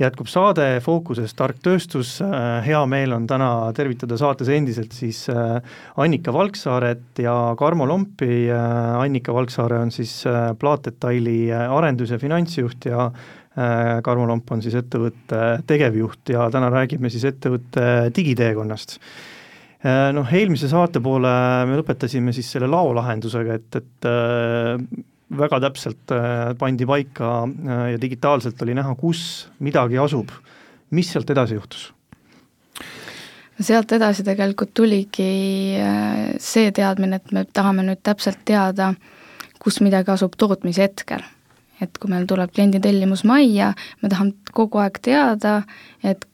jätkub 0.00 0.28
saade 0.30 0.66
Fookuses 0.84 1.34
tark 1.36 1.58
tööstus, 1.62 2.16
hea 2.64 2.80
meel 2.90 3.12
on 3.16 3.26
täna 3.30 3.50
tervitada 3.76 4.16
saates 4.20 4.50
endiselt 4.52 4.94
siis 4.96 5.24
äh, 5.32 5.58
Annika 6.00 6.32
Valksaaret 6.34 7.22
ja 7.22 7.34
Karmo 7.58 7.86
Lompi, 7.88 8.46
äh, 8.50 8.96
Annika 9.00 9.34
Valksaare 9.34 9.82
on 9.82 9.92
siis 9.94 10.22
äh, 10.26 10.52
Plaatdetaili 10.58 11.52
arendus- 11.52 12.14
ja 12.14 12.20
finantsjuht 12.22 12.90
ja 12.90 13.10
Karmo 14.02 14.24
Lomp 14.24 14.48
on 14.54 14.62
siis 14.64 14.72
ettevõtte 14.78 15.58
tegevjuht 15.68 16.30
ja 16.32 16.46
täna 16.48 16.70
räägime 16.72 17.10
siis 17.12 17.26
ettevõtte 17.28 17.82
digiteekonnast. 18.16 18.94
Noh, 20.16 20.30
eelmise 20.32 20.70
saate 20.70 21.02
poole 21.04 21.28
me 21.68 21.76
lõpetasime 21.76 22.32
siis 22.32 22.48
selle 22.54 22.70
laolahendusega, 22.72 23.58
et, 23.60 23.76
et 23.76 24.08
väga 25.38 25.60
täpselt 25.66 26.12
äh, 26.12 26.52
pandi 26.58 26.86
paika 26.88 27.32
äh, 27.44 27.82
ja 27.94 28.00
digitaalselt 28.00 28.62
oli 28.62 28.76
näha, 28.76 28.94
kus 28.98 29.48
midagi 29.60 29.98
asub. 29.98 30.30
mis 30.90 31.12
sealt 31.12 31.30
edasi 31.30 31.54
juhtus? 31.54 31.92
sealt 33.60 33.92
edasi 33.92 34.24
tegelikult 34.26 34.74
tuligi 34.74 35.76
äh, 35.80 36.32
see 36.40 36.72
teadmine, 36.72 37.20
et 37.20 37.32
me 37.32 37.44
tahame 37.44 37.84
nüüd 37.86 38.02
täpselt 38.02 38.42
teada, 38.48 38.92
kus 39.62 39.80
midagi 39.80 40.10
asub 40.14 40.36
tootmishetkel. 40.38 41.22
et 41.82 41.98
kui 41.98 42.10
meil 42.10 42.26
tuleb 42.30 42.52
kliendi 42.54 42.80
tellimus 42.80 43.24
majja, 43.24 43.72
me 44.02 44.08
tahame 44.08 44.52
kogu 44.54 44.78
aeg 44.78 45.00
teada, 45.02 45.62
et 46.04 46.26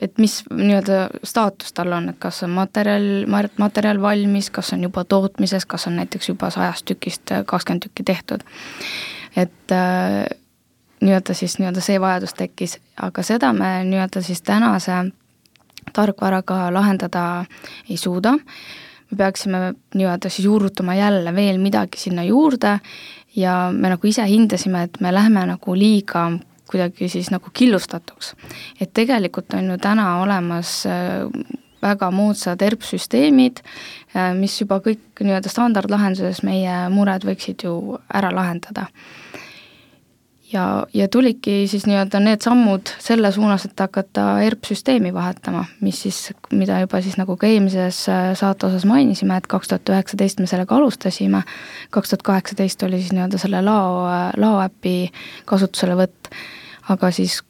et 0.00 0.18
mis 0.18 0.42
nii-öelda 0.52 1.08
staatus 1.24 1.72
tal 1.72 1.92
on, 1.96 2.10
et 2.12 2.18
kas 2.20 2.42
on 2.44 2.52
materjal, 2.56 3.26
materjal 3.58 4.00
valmis, 4.02 4.50
kas 4.50 4.72
on 4.76 4.82
juba 4.84 5.04
tootmises, 5.04 5.66
kas 5.66 5.86
on 5.88 5.96
näiteks 5.96 6.28
juba 6.28 6.50
sajast 6.50 6.84
tükist 6.84 7.32
kakskümmend 7.46 7.88
tükki 7.88 8.04
tehtud. 8.04 8.44
et 9.36 9.72
äh, 9.72 10.24
nii-öelda 11.00 11.34
siis 11.34 11.58
nii-öelda 11.58 11.80
see 11.84 12.00
vajadus 12.00 12.34
tekkis, 12.34 12.78
aga 13.02 13.22
seda 13.22 13.52
me 13.52 13.84
nii-öelda 13.84 14.22
siis 14.22 14.42
tänase 14.42 15.04
tarkvaraga 15.92 16.72
lahendada 16.72 17.44
ei 17.90 17.96
suuda, 17.96 18.32
me 19.10 19.16
peaksime 19.16 19.74
nii-öelda 19.94 20.28
siis 20.28 20.44
juurutama 20.44 20.94
jälle 20.94 21.34
veel 21.34 21.58
midagi 21.58 21.98
sinna 21.98 22.24
juurde 22.24 22.78
ja 23.36 23.70
me 23.72 23.88
nagu 23.88 24.06
ise 24.06 24.24
hindasime, 24.28 24.82
et 24.82 25.00
me 25.00 25.14
lähme 25.14 25.46
nagu 25.46 25.74
liiga 25.74 26.30
kuidagi 26.70 27.08
siis 27.08 27.30
nagu 27.30 27.50
killustatuks. 27.52 28.34
et 28.80 28.92
tegelikult 28.94 29.54
on 29.54 29.70
ju 29.70 29.78
täna 29.78 30.20
olemas 30.22 30.82
äh, 30.86 31.30
väga 31.82 32.10
moodsad 32.10 32.62
ERP-süsteemid, 32.62 33.62
mis 34.38 34.60
juba 34.60 34.80
kõik 34.84 35.22
nii-öelda 35.22 35.52
standardlahenduses 35.52 36.42
meie 36.46 36.86
mured 36.92 37.26
võiksid 37.28 37.66
ju 37.66 37.76
ära 38.14 38.32
lahendada. 38.34 38.88
Ja, 40.52 40.86
ja 40.94 41.08
tulidki 41.10 41.64
siis 41.66 41.88
nii-öelda 41.90 42.20
need 42.22 42.44
sammud 42.44 42.92
selle 43.02 43.32
suunas, 43.34 43.64
et 43.66 43.80
hakata 43.82 44.28
ERP-süsteemi 44.46 45.10
vahetama, 45.14 45.64
mis 45.82 46.04
siis, 46.04 46.20
mida 46.54 46.78
juba 46.84 47.00
siis 47.02 47.16
nagu 47.18 47.34
ka 47.40 47.48
eelmises 47.50 48.04
äh, 48.12 48.28
saate 48.38 48.68
osas 48.68 48.86
mainisime, 48.86 49.40
et 49.40 49.48
kaks 49.50 49.72
tuhat 49.72 49.90
üheksateist 49.90 50.38
me 50.38 50.46
sellega 50.46 50.78
alustasime, 50.78 51.42
kaks 51.90 52.14
tuhat 52.14 52.22
kaheksateist 52.30 52.86
oli 52.86 53.02
siis 53.02 53.10
nii-öelda 53.16 53.42
selle 53.42 53.64
lao, 53.66 54.04
äh, 54.06 54.28
lao 54.38 54.60
äpi 54.62 54.94
kasutuselevõtt, 55.50 56.30
aga 56.88 57.10
siis 57.10 57.42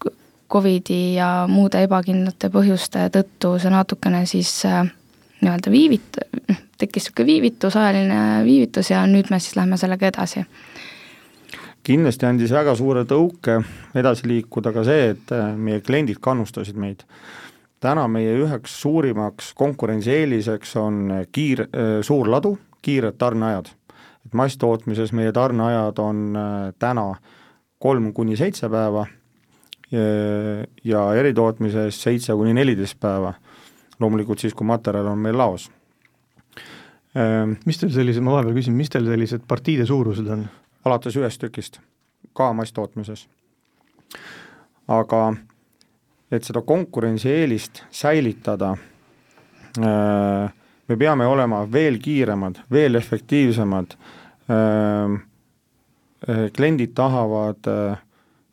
Covidi 0.52 1.16
ja 1.16 1.46
muude 1.50 1.80
ebakindlate 1.82 2.50
põhjuste 2.54 3.08
tõttu 3.14 3.56
see 3.58 3.70
natukene 3.72 4.22
siis 4.30 4.50
äh, 4.68 4.84
nii-öelda 5.40 5.72
viivit-, 5.72 6.20
tekkis 6.78 7.08
niisugune 7.08 7.26
viivitus, 7.26 7.76
ajaline 7.76 8.20
viivitus 8.46 8.92
ja 8.92 9.02
nüüd 9.10 9.32
me 9.32 9.40
siis 9.42 9.56
lähme 9.58 9.78
sellega 9.80 10.12
edasi 10.12 10.44
kindlasti 11.86 12.26
andis 12.26 12.50
väga 12.54 12.74
suure 12.78 13.04
tõuke 13.06 13.60
edasi 13.94 14.26
liikuda 14.26 14.72
ka 14.74 14.86
see, 14.86 15.10
et 15.16 15.34
äh, 15.34 15.50
meie 15.56 15.82
kliendid 15.82 16.22
kannustasid 16.22 16.78
meid. 16.78 17.02
täna 17.80 18.06
meie 18.08 18.32
üheks 18.38 18.80
suurimaks 18.80 19.52
konkurentsieeliseks 19.54 20.76
on 20.76 21.10
äh, 21.10 21.26
kiir-, 21.32 21.66
suur 22.02 22.30
ladu, 22.30 22.56
kiired 22.82 23.18
tarneajad. 23.18 23.74
et 24.26 24.34
masstootmises 24.34 25.12
meie 25.12 25.32
tarneajad 25.32 25.98
on 25.98 26.38
täna 26.78 27.14
kolm 27.78 28.12
kuni 28.12 28.36
seitse 28.36 28.68
päeva 28.68 29.06
ja 29.90 31.00
eritootmises 31.14 32.00
seitse 32.02 32.34
kuni 32.34 32.54
neliteist 32.54 32.98
päeva. 33.00 33.34
loomulikult 34.00 34.38
siis, 34.38 34.54
kui 34.54 34.66
materjal 34.66 35.06
on 35.06 35.18
meil 35.18 35.38
laos. 35.38 35.70
mis 37.64 37.78
teil 37.78 37.92
sellise, 37.92 38.20
ma 38.20 38.32
vahepeal 38.34 38.56
küsin, 38.58 38.74
mis 38.74 38.90
teil 38.90 39.06
sellised 39.06 39.46
partiide 39.48 39.86
suurused 39.86 40.26
on? 40.26 40.48
alates 40.84 41.16
ühest 41.16 41.40
tükist, 41.40 41.80
ka 42.34 42.52
masstootmises. 42.52 43.26
aga 44.88 45.34
et 46.30 46.44
seda 46.46 46.62
konkurentsieelist 46.66 47.84
säilitada, 47.94 48.74
äh, 49.78 50.52
me 50.88 50.96
peame 50.96 51.26
olema 51.26 51.62
veel 51.72 51.98
kiiremad, 52.02 52.62
veel 52.72 52.98
efektiivsemad, 52.98 53.96
äh, 54.50 55.16
äh, 56.28 56.50
kliendid 56.56 56.94
tahavad 56.94 57.70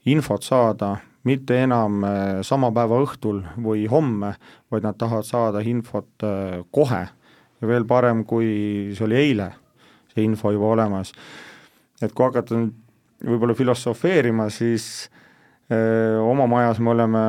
infot 0.06 0.44
saada 0.44 0.98
mitte 1.24 1.58
enam 1.64 2.04
sama 2.44 2.72
päeva 2.76 3.00
õhtul 3.06 3.42
või 3.64 3.86
homme, 3.88 4.34
vaid 4.72 4.84
nad 4.84 4.98
tahavad 5.00 5.28
saada 5.28 5.62
infot 5.64 6.26
kohe. 6.76 7.04
Ja 7.62 7.70
veel 7.70 7.86
parem, 7.88 8.26
kui 8.28 8.92
see 8.92 9.06
oli 9.06 9.16
eile, 9.22 9.48
see 10.12 10.26
info 10.28 10.52
juba 10.52 10.74
olemas. 10.76 11.14
Et 12.04 12.12
kui 12.12 12.28
hakata 12.28 12.60
nüüd 12.60 12.74
võib-olla 13.24 13.56
filosofeerima, 13.56 14.50
siis 14.52 15.10
öö, 15.72 16.20
oma 16.20 16.48
majas 16.48 16.80
me 16.84 16.92
oleme 16.92 17.24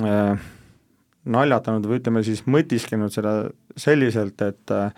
öö, 0.00 0.34
naljatanud 1.24 1.86
või 1.88 2.00
ütleme 2.02 2.24
siis 2.26 2.44
mõtisklenud 2.44 3.14
seda 3.14 3.34
selliselt, 3.80 4.40
et 4.44 4.74
öö, 4.74 4.90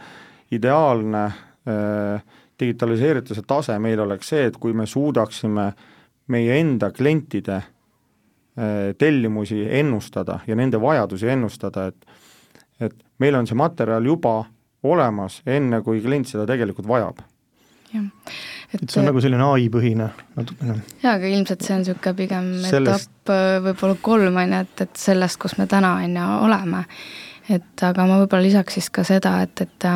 ideaalne 0.57 1.25
öö, 1.69 2.19
digitaliseerituse 2.61 3.45
tase 3.47 3.79
meil 3.83 4.01
oleks 4.03 4.33
see, 4.33 4.47
et 4.51 4.59
kui 4.59 4.75
me 4.75 4.89
suudaksime 4.91 5.71
meie 6.33 6.61
enda 6.61 6.91
klientide 6.91 7.61
tellimusi 8.99 9.67
ennustada 9.79 10.39
ja 10.47 10.57
nende 10.57 10.81
vajadusi 10.81 11.29
ennustada, 11.29 11.91
et 11.93 12.07
et 12.81 12.95
meil 13.21 13.37
on 13.37 13.47
see 13.49 13.57
materjal 13.57 14.05
juba 14.05 14.39
olemas, 14.85 15.43
enne 15.49 15.83
kui 15.85 16.01
klient 16.05 16.29
seda 16.29 16.47
tegelikult 16.49 16.89
vajab 16.89 17.21
jah. 17.93 18.05
et, 18.73 18.83
et 18.83 18.91
see 18.91 19.01
on 19.01 19.09
nagu 19.11 19.23
selline 19.23 19.47
ai-põhine 19.47 20.09
natukene. 20.37 20.79
jaa, 21.03 21.15
aga 21.15 21.31
ilmselt 21.31 21.65
see 21.67 21.77
on 21.77 21.85
niisugune 21.85 22.19
pigem 22.19 22.51
sellest... 22.65 23.11
etapp 23.13 23.35
äh, 23.35 23.61
võib-olla 23.69 24.01
kolm, 24.09 24.41
on 24.43 24.57
ju, 24.57 24.65
et, 24.67 24.85
et 24.87 25.01
sellest, 25.01 25.41
kus 25.43 25.57
me 25.61 25.69
täna, 25.71 25.97
on 26.05 26.19
ju, 26.21 26.27
oleme. 26.49 26.85
Et 27.51 27.83
aga 27.87 28.07
ma 28.09 28.19
võib-olla 28.21 28.43
lisaks 28.43 28.75
siis 28.79 28.89
ka 28.91 29.05
seda, 29.07 29.37
et, 29.47 29.61
et 29.63 29.87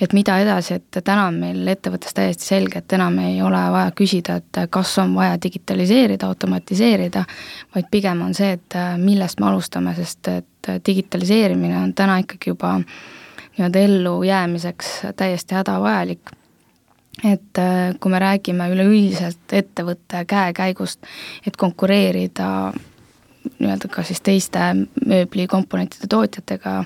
et 0.00 0.12
mida 0.14 0.36
edasi, 0.42 0.78
et 0.78 1.00
täna 1.04 1.26
on 1.30 1.40
meil 1.40 1.68
ettevõttes 1.68 2.14
täiesti 2.14 2.46
selge, 2.46 2.78
et 2.78 2.92
enam 2.96 3.18
ei 3.24 3.40
ole 3.42 3.60
vaja 3.74 3.90
küsida, 3.96 4.38
et 4.40 4.62
kas 4.70 4.92
on 5.02 5.14
vaja 5.16 5.36
digitaliseerida, 5.42 6.28
automatiseerida, 6.30 7.24
vaid 7.74 7.90
pigem 7.90 8.22
on 8.26 8.34
see, 8.34 8.54
et 8.58 8.78
millest 9.02 9.40
me 9.40 9.50
alustame, 9.50 9.94
sest 9.98 10.30
et 10.32 10.72
digitaliseerimine 10.86 11.76
on 11.78 11.92
täna 11.94 12.20
ikkagi 12.22 12.54
juba 12.54 12.78
nii-öelda 12.78 13.84
ellujäämiseks 13.88 14.94
täiesti 15.16 15.54
hädavajalik. 15.54 16.34
Et 17.24 17.60
kui 18.00 18.10
me 18.10 18.18
räägime 18.18 18.66
üleüldiselt 18.72 19.52
ettevõtte 19.54 20.24
käekäigust, 20.26 21.06
et 21.46 21.56
konkureerida 21.56 22.72
nii-öelda 23.58 23.90
ka 23.92 24.02
siis 24.06 24.22
teiste 24.24 24.60
mööblikomponentide 25.04 26.08
tootjatega, 26.10 26.84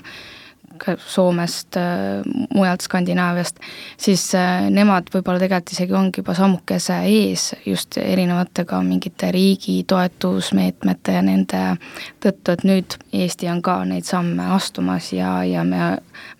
ka 0.79 0.95
Soomest, 0.97 1.75
äh, 1.77 2.23
mujalt 2.55 2.81
Skandinaaviast, 2.81 3.59
siis 3.99 4.23
äh, 4.37 4.69
nemad 4.71 5.09
võib-olla 5.13 5.41
tegelikult 5.41 5.73
isegi 5.75 5.95
ongi 5.97 6.21
juba 6.21 6.35
sammukese 6.37 7.01
ees 7.09 7.49
just 7.65 7.97
erinevate 7.99 8.63
ka 8.69 8.79
mingite 8.85 9.31
riigi 9.35 9.81
toetusmeetmete 9.89 11.17
ja 11.17 11.23
nende 11.25 11.63
tõttu, 12.23 12.55
et 12.55 12.65
nüüd 12.67 12.97
Eesti 13.11 13.51
on 13.51 13.61
ka 13.65 13.81
neid 13.89 14.07
samme 14.07 14.47
astumas 14.55 15.11
ja, 15.13 15.39
ja 15.43 15.65
me 15.67 15.97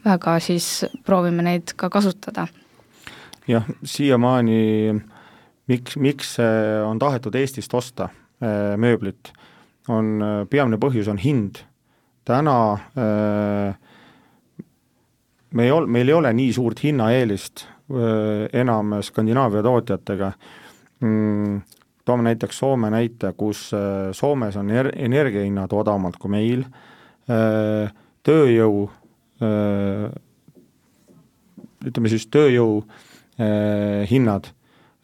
väga 0.07 0.39
siis 0.43 0.85
proovime 1.05 1.43
neid 1.45 1.75
ka 1.75 1.91
kasutada. 1.91 2.47
Jah, 3.49 3.65
siiamaani 3.83 4.93
miks, 5.67 5.97
miks 5.97 6.35
on 6.85 6.99
tahetud 7.01 7.35
Eestist 7.35 7.73
osta 7.73 8.09
äh, 8.09 8.75
mööblit, 8.77 9.33
on, 9.89 10.13
äh, 10.21 10.43
peamine 10.49 10.79
põhjus 10.81 11.09
on 11.11 11.19
hind. 11.21 11.63
täna 12.29 12.55
äh, 12.73 13.73
me 15.49 15.65
ei 15.65 15.71
ol-, 15.73 15.89
meil 15.89 16.11
ei 16.11 16.13
ole 16.13 16.33
nii 16.33 16.53
suurt 16.53 16.83
hinnaeelist 16.83 17.65
enam 18.53 18.91
Skandinaavia 19.01 19.63
tootjatega. 19.65 20.27
Mm,, 21.01 21.55
toome 22.05 22.27
näiteks 22.27 22.59
Soome 22.61 22.91
näite, 22.93 23.31
kus 23.33 23.63
Soomes 24.13 24.59
on 24.61 24.69
er-, 24.69 24.91
energiahinnad 24.93 25.73
odavamad 25.73 26.19
kui 26.21 26.29
meil, 26.29 26.61
tööjõu, 28.29 28.83
ütleme 31.89 32.13
siis 32.13 32.27
tööjõu 32.29 32.83
hinnad. 34.11 34.51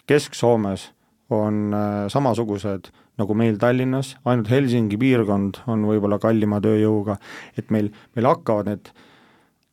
Kesk-Soomes 0.06 0.92
on 1.34 1.74
samasugused 2.14 2.92
nagu 3.20 3.36
meil 3.38 3.58
Tallinnas, 3.60 4.16
ainult 4.28 4.50
Helsingi 4.52 4.98
piirkond 5.00 5.62
on 5.72 5.86
võib-olla 5.88 6.20
kallima 6.22 6.60
tööjõuga, 6.64 7.18
et 7.58 7.72
meil, 7.72 7.92
meil 8.16 8.30
hakkavad 8.30 8.70
need 8.72 8.92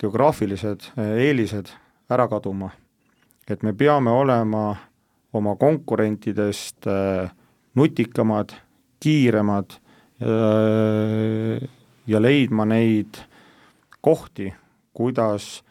geograafilised 0.03 0.93
eh, 0.97 1.13
eelised 1.29 1.73
ära 2.13 2.29
kaduma. 2.31 2.73
et 3.49 3.63
me 3.63 3.73
peame 3.75 4.11
olema 4.11 4.77
oma 5.35 5.57
konkurentidest 5.57 6.87
nutikamad, 7.75 8.53
kiiremad 9.03 9.73
ja 12.07 12.21
leidma 12.21 12.65
neid 12.69 13.19
kohti, 14.01 14.53
kuidas 14.95 15.65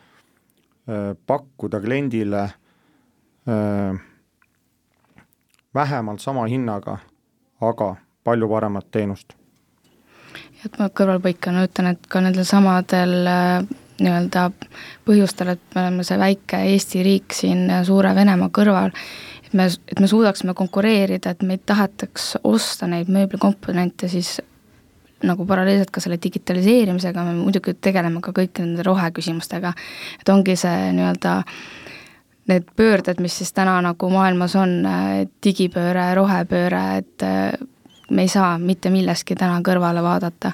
pakkuda 1.26 1.80
kliendile 1.80 2.44
Äh, 3.48 4.00
vähemalt 5.74 6.20
sama 6.20 6.46
hinnaga, 6.46 6.98
aga 7.62 7.96
palju 8.24 8.50
paremat 8.50 8.92
teenust. 8.92 9.34
et 10.66 10.78
ma 10.78 10.92
kõrvalpõikena 10.94 11.66
ütlen, 11.66 11.96
et 11.96 12.06
ka 12.08 12.22
nendel 12.22 12.46
samadel 12.46 13.16
äh, 13.28 13.64
nii-öelda 14.02 14.46
põhjustel, 15.06 15.56
et 15.56 15.64
me 15.76 15.82
oleme 15.82 16.06
see 16.06 16.20
väike 16.22 16.62
Eesti 16.74 17.04
riik 17.06 17.34
siin 17.34 17.66
suure 17.86 18.14
Venemaa 18.16 18.52
kõrval, 18.54 18.94
et 19.46 19.54
me, 19.58 19.66
et 19.66 20.00
me 20.00 20.10
suudaksime 20.10 20.54
konkureerida, 20.58 21.34
et 21.34 21.44
meid 21.46 21.66
tahetaks 21.66 22.36
osta 22.44 22.90
neid 22.90 23.10
mööblikomponente, 23.10 24.10
siis 24.10 24.40
nagu 25.26 25.46
paralleelselt 25.46 25.92
ka 25.94 26.02
selle 26.02 26.18
digitaliseerimisega 26.22 27.26
me 27.26 27.36
muidugi 27.38 27.76
tegeleme 27.78 28.22
ka 28.26 28.34
kõikide 28.34 28.66
nende 28.66 28.86
roheküsimustega. 28.86 29.74
et 30.22 30.30
ongi 30.30 30.56
see 30.58 30.94
nii-öelda 30.98 31.38
äh, 31.42 31.91
need 32.52 32.72
pöörded, 32.76 33.22
mis 33.24 33.38
siis 33.42 33.54
täna 33.56 33.80
nagu 33.82 34.10
maailmas 34.12 34.56
on, 34.60 34.82
digipööre, 35.44 36.12
rohepööre, 36.18 36.82
et 37.02 37.26
äh, 37.26 37.68
me 38.12 38.22
ei 38.22 38.32
saa 38.32 38.58
mitte 38.60 38.92
millestki 38.92 39.36
täna 39.36 39.62
kõrvale 39.66 40.04
vaadata. 40.04 40.52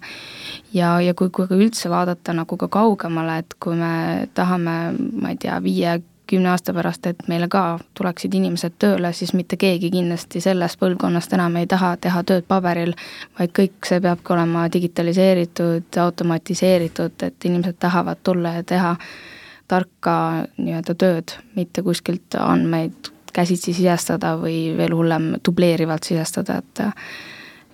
ja, 0.73 0.99
ja 1.01 1.13
kui, 1.13 1.29
kui 1.29 1.47
ka 1.47 1.55
üldse 1.55 1.89
vaadata 1.89 2.33
nagu 2.33 2.57
ka 2.57 2.67
kaugemale, 2.67 3.39
et 3.41 3.57
kui 3.59 3.75
me 3.75 4.27
tahame, 4.33 4.77
ma 5.21 5.33
ei 5.33 5.41
tea, 5.41 5.57
viie, 5.63 5.97
kümne 6.27 6.49
aasta 6.51 6.73
pärast, 6.73 7.05
et 7.07 7.23
meile 7.31 7.47
ka 7.47 7.79
tuleksid 7.95 8.33
inimesed 8.35 8.75
tööle, 8.79 9.13
siis 9.13 9.31
mitte 9.33 9.57
keegi 9.57 9.89
kindlasti 9.91 10.41
sellest 10.43 10.79
põlvkonnast 10.79 11.33
enam 11.37 11.55
ei 11.55 11.67
taha 11.71 11.95
teha 12.03 12.23
tööd 12.27 12.43
paberil, 12.47 12.93
vaid 13.39 13.53
kõik 13.55 13.87
see 13.87 14.01
peabki 14.03 14.35
olema 14.35 14.67
digitaliseeritud, 14.73 15.87
automatiseeritud, 16.03 17.15
et 17.23 17.49
inimesed 17.49 17.79
tahavad 17.79 18.19
tulla 18.23 18.57
ja 18.59 18.67
teha 18.67 18.95
tarka 19.67 20.17
nii-öelda 20.57 20.95
tööd, 20.95 21.35
mitte 21.55 21.83
kuskilt 21.83 22.37
andmeid 22.39 23.11
käsitsi 23.37 23.73
sisestada 23.77 24.35
või 24.39 24.71
veel 24.77 24.95
hullem, 24.97 25.33
dubleerivalt 25.45 26.07
sisestada, 26.07 26.61
et 26.63 26.83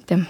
et 0.03 0.15
jah. 0.17 0.25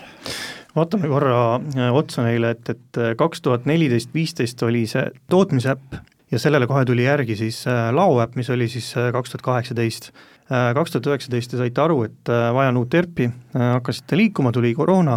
Vaatame 0.73 1.09
korra 1.09 1.37
äh, 1.57 1.93
otsa 1.93 2.25
neile, 2.25 2.55
et, 2.55 2.69
et 2.69 2.97
äh, 2.97 3.13
kaks 3.17 3.43
tuhat 3.45 3.67
neliteist, 3.69 4.09
viisteist 4.13 4.61
oli 4.65 4.87
see 4.89 5.03
tootmisäpp 5.29 5.97
ja 6.33 6.39
sellele 6.41 6.65
kohe 6.69 6.81
tuli 6.89 7.05
järgi 7.05 7.37
siis 7.37 7.61
äh, 7.69 7.91
laoäpp, 7.93 8.35
mis 8.39 8.49
oli 8.53 8.67
siis 8.69 8.93
kaks 8.93 9.33
tuhat 9.33 9.49
kaheksateist. 9.49 10.13
Kaks 10.53 10.91
tuhat 10.91 11.07
üheksateist 11.07 11.53
te 11.53 11.57
saite 11.57 11.81
aru, 11.81 12.01
et 12.03 12.29
vajan 12.53 12.75
uut 12.77 12.93
ERP-i, 12.93 13.29
hakkasite 13.55 14.17
liikuma, 14.19 14.51
tuli 14.53 14.73
koroona 14.75 15.15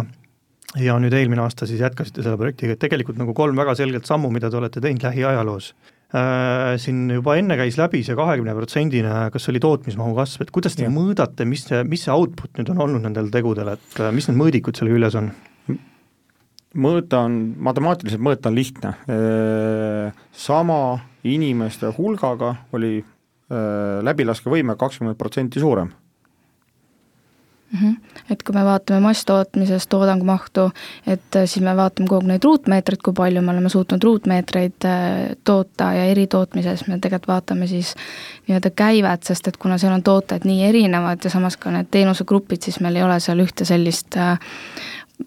ja 0.79 0.95
nüüd 1.01 1.13
eelmine 1.13 1.43
aasta 1.43 1.67
siis 1.67 1.81
jätkasite 1.83 2.23
selle 2.23 2.39
projektiga, 2.39 2.73
et 2.73 2.81
tegelikult 2.81 3.19
nagu 3.19 3.35
kolm 3.37 3.59
väga 3.59 3.75
selget 3.77 4.07
sammu, 4.07 4.31
mida 4.33 4.49
te 4.49 4.57
olete 4.57 4.81
teinud 4.81 5.03
lähiajaloos. 5.03 5.73
Äh, 5.73 5.96
siin 6.79 7.09
juba 7.11 7.35
enne 7.35 7.57
käis 7.59 7.75
läbi 7.79 7.99
see 8.05 8.15
kahekümne 8.15 8.53
protsendine, 8.55 9.11
kas 9.33 9.49
oli 9.51 9.59
tootmismahu 9.63 10.13
kasv, 10.15 10.45
et 10.45 10.53
kuidas 10.55 10.77
te 10.77 10.85
ja. 10.85 10.91
mõõdate, 10.93 11.43
mis 11.49 11.65
see, 11.67 11.81
mis 11.83 12.05
see 12.07 12.13
output 12.13 12.55
nüüd 12.55 12.71
on 12.71 12.79
olnud 12.85 13.03
nendel 13.03 13.27
tegudel, 13.33 13.73
et 13.75 13.99
äh, 13.99 14.13
mis 14.15 14.29
need 14.29 14.39
mõõdikud 14.39 14.79
selle 14.79 14.95
küljes 14.95 15.19
on? 15.19 15.33
mõõta 16.77 17.23
on, 17.25 17.37
matemaatiliselt 17.67 18.21
mõõta 18.23 18.51
on 18.51 18.55
lihtne, 18.55 18.95
äh, 19.11 20.25
sama 20.31 20.81
inimeste 21.27 21.91
hulgaga 21.97 22.55
oli 22.75 22.99
läbilaskevõime 23.47 24.73
kakskümmend 24.75 25.15
protsenti 25.15 25.61
suurem 25.63 25.87
mm. 27.71 27.79
-hmm. 27.79 27.95
et 28.31 28.43
kui 28.43 28.55
me 28.55 28.65
vaatame 28.65 28.99
masstootmisest 28.99 29.89
toodangumahtu, 29.89 30.71
et 31.07 31.35
äh, 31.35 31.45
siis 31.45 31.63
me 31.63 31.75
vaatame 31.75 32.07
kogu 32.07 32.27
neid 32.27 32.43
ruutmeetreid, 32.43 33.01
kui 33.03 33.13
palju 33.13 33.41
me 33.41 33.51
oleme 33.51 33.69
suutnud 33.69 34.03
ruutmeetreid 34.03 34.85
äh, 34.85 35.35
toota 35.43 35.93
ja 35.93 36.05
eritootmises 36.05 36.87
me 36.87 36.99
tegelikult 36.99 37.27
vaatame 37.27 37.67
siis 37.67 37.95
nii-öelda 38.47 38.69
käivet, 38.69 39.23
sest 39.23 39.47
et 39.47 39.57
kuna 39.57 39.77
seal 39.77 39.93
on 39.93 40.03
tooted 40.03 40.45
nii 40.45 40.63
erinevad 40.65 41.19
ja 41.23 41.29
samas 41.29 41.57
ka 41.57 41.71
need 41.71 41.91
teenusegrupid, 41.91 42.61
siis 42.61 42.79
meil 42.79 42.95
ei 42.95 43.03
ole 43.03 43.19
seal 43.19 43.39
ühte 43.39 43.65
sellist 43.65 44.17
äh, 44.17 44.39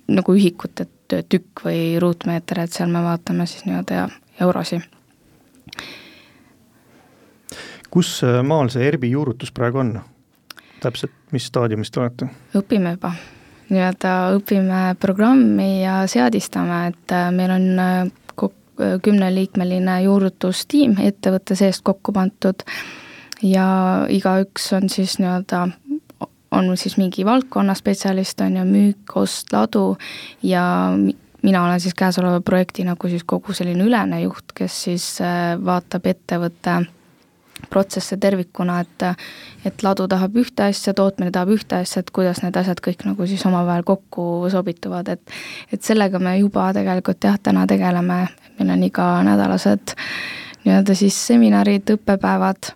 nagu 0.09 0.35
ühikut, 0.35 0.81
et 0.81 1.27
tükk 1.29 1.65
või 1.65 1.99
ruutmeeter, 2.01 2.61
et 2.61 2.73
seal 2.73 2.89
me 2.89 3.03
vaatame 3.03 3.47
siis 3.47 3.65
nii-öelda 3.67 4.09
eurosi 4.41 4.81
kus 7.91 8.23
äh, 8.25 8.41
maal 8.47 8.71
see 8.71 8.87
ERBi 8.87 9.11
juurutus 9.11 9.53
praegu 9.53 9.83
on? 9.83 9.95
Täpselt, 10.81 11.13
mis 11.35 11.47
staadiumis 11.51 11.91
te 11.91 12.01
olete? 12.03 12.29
õpime 12.59 12.95
juba, 12.97 13.13
nii-öelda 13.71 14.15
õpime 14.37 14.81
programmi 15.01 15.83
ja 15.83 16.01
seadistame, 16.11 16.83
et 16.93 17.15
äh, 17.15 17.29
meil 17.35 17.55
on 17.55 17.69
äh, 17.79 18.01
äh, 18.07 18.97
kümneliikmeline 19.05 20.01
juurutustiim 20.07 20.99
ettevõtte 21.05 21.57
seest 21.59 21.85
kokku 21.87 22.15
pandud 22.17 22.65
ja 23.43 23.67
igaüks 24.09 24.71
on 24.77 24.89
siis 24.93 25.19
nii-öelda, 25.21 25.67
on 26.51 26.71
siis 26.77 26.97
mingi 26.99 27.25
valdkonna 27.27 27.75
spetsialist, 27.79 28.41
on 28.45 28.61
ju, 28.61 28.69
müük, 28.69 29.17
ost, 29.17 29.53
ladu 29.53 29.97
ja 30.43 30.65
mina 31.43 31.65
olen 31.65 31.81
siis 31.81 31.95
käesoleva 31.97 32.41
projekti 32.45 32.85
nagu 32.85 33.09
siis 33.09 33.25
kogu 33.25 33.55
selline 33.57 33.85
ülene 33.87 34.25
juht, 34.25 34.53
kes 34.57 34.83
siis 34.89 35.13
vaatab 35.65 36.11
ettevõtte 36.11 36.81
protsesse 37.71 38.19
tervikuna, 38.21 38.81
et 38.85 39.07
et 39.65 39.83
ladu 39.85 40.07
tahab 40.09 40.37
ühte 40.41 40.65
asja, 40.71 40.95
tootmine 40.97 41.31
tahab 41.35 41.55
ühte 41.57 41.81
asja, 41.83 42.01
et 42.01 42.11
kuidas 42.15 42.43
need 42.43 42.57
asjad 42.57 42.81
kõik 42.85 43.05
nagu 43.09 43.27
siis 43.29 43.45
omavahel 43.47 43.85
kokku 43.87 44.49
sobituvad, 44.53 45.09
et 45.09 45.39
et 45.73 45.83
sellega 45.83 46.19
me 46.19 46.39
juba 46.39 46.71
tegelikult 46.77 47.25
jah, 47.25 47.39
täna 47.43 47.67
tegeleme, 47.71 48.27
meil 48.59 48.75
on 48.77 48.85
iganädalased 48.89 49.97
nii-öelda 50.65 50.95
siis 50.97 51.17
seminarid, 51.31 51.89
õppepäevad. 51.97 52.75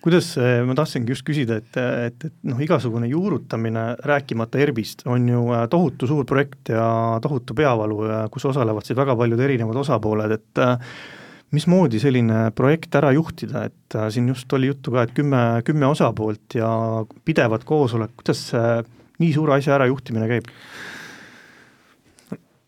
Kuidas, 0.00 0.30
ma 0.64 0.76
tahtsingi 0.78 1.10
just 1.10 1.24
küsida, 1.26 1.58
et, 1.58 1.76
et, 2.06 2.26
et 2.28 2.34
noh, 2.46 2.60
igasugune 2.62 3.08
juurutamine, 3.10 3.84
rääkimata 4.06 4.60
ERBist, 4.62 5.02
on 5.10 5.26
ju 5.28 5.40
äh, 5.52 5.64
tohutu 5.70 6.06
suur 6.06 6.24
projekt 6.28 6.70
ja 6.72 6.86
tohutu 7.22 7.56
peavalu 7.58 8.04
ja 8.06 8.20
kus 8.32 8.46
osalevad 8.48 8.86
siis 8.86 8.96
väga 8.96 9.16
paljud 9.18 9.42
erinevad 9.42 9.80
osapooled, 9.82 10.36
et 10.38 10.62
mismoodi 11.54 12.00
selline 12.02 12.48
projekt 12.56 12.94
ära 12.98 13.10
juhtida, 13.16 13.64
et 13.68 13.96
äh, 13.96 14.08
siin 14.12 14.28
just 14.28 14.52
oli 14.52 14.68
juttu 14.70 14.92
ka, 14.92 15.06
et 15.06 15.14
kümme, 15.16 15.42
kümme 15.64 15.88
osapoolt 15.88 16.58
ja 16.58 16.68
pidevad 17.24 17.64
koosolek, 17.68 18.12
kuidas 18.20 18.48
see 18.50 18.78
nii 19.22 19.32
suure 19.34 19.56
asja 19.56 19.76
ärajuhtimine 19.78 20.28
käib? 20.30 20.50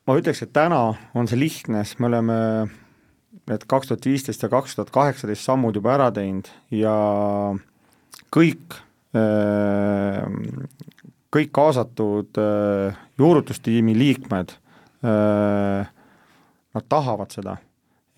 ma 0.09 0.17
ütleks, 0.19 0.41
et 0.43 0.53
täna 0.57 0.81
on 1.15 1.29
see 1.31 1.39
lihtne, 1.39 1.85
sest 1.85 2.01
me 2.03 2.09
oleme 2.09 2.39
need 3.51 3.67
kaks 3.71 3.91
tuhat 3.91 4.07
viisteist 4.09 4.43
ja 4.43 4.51
kaks 4.51 4.75
tuhat 4.75 4.91
kaheksateist 4.95 5.45
sammud 5.47 5.77
juba 5.77 5.93
ära 5.95 6.09
teinud 6.15 6.49
ja 6.75 6.95
kõik, 8.35 8.81
äh, 9.15 10.25
kõik 11.31 11.53
kaasatud 11.55 12.41
äh, 12.43 12.99
juurutustiimi 13.21 13.95
liikmed, 13.99 14.57
nad 15.01 16.85
tahavad 16.93 17.33
seda 17.33 17.55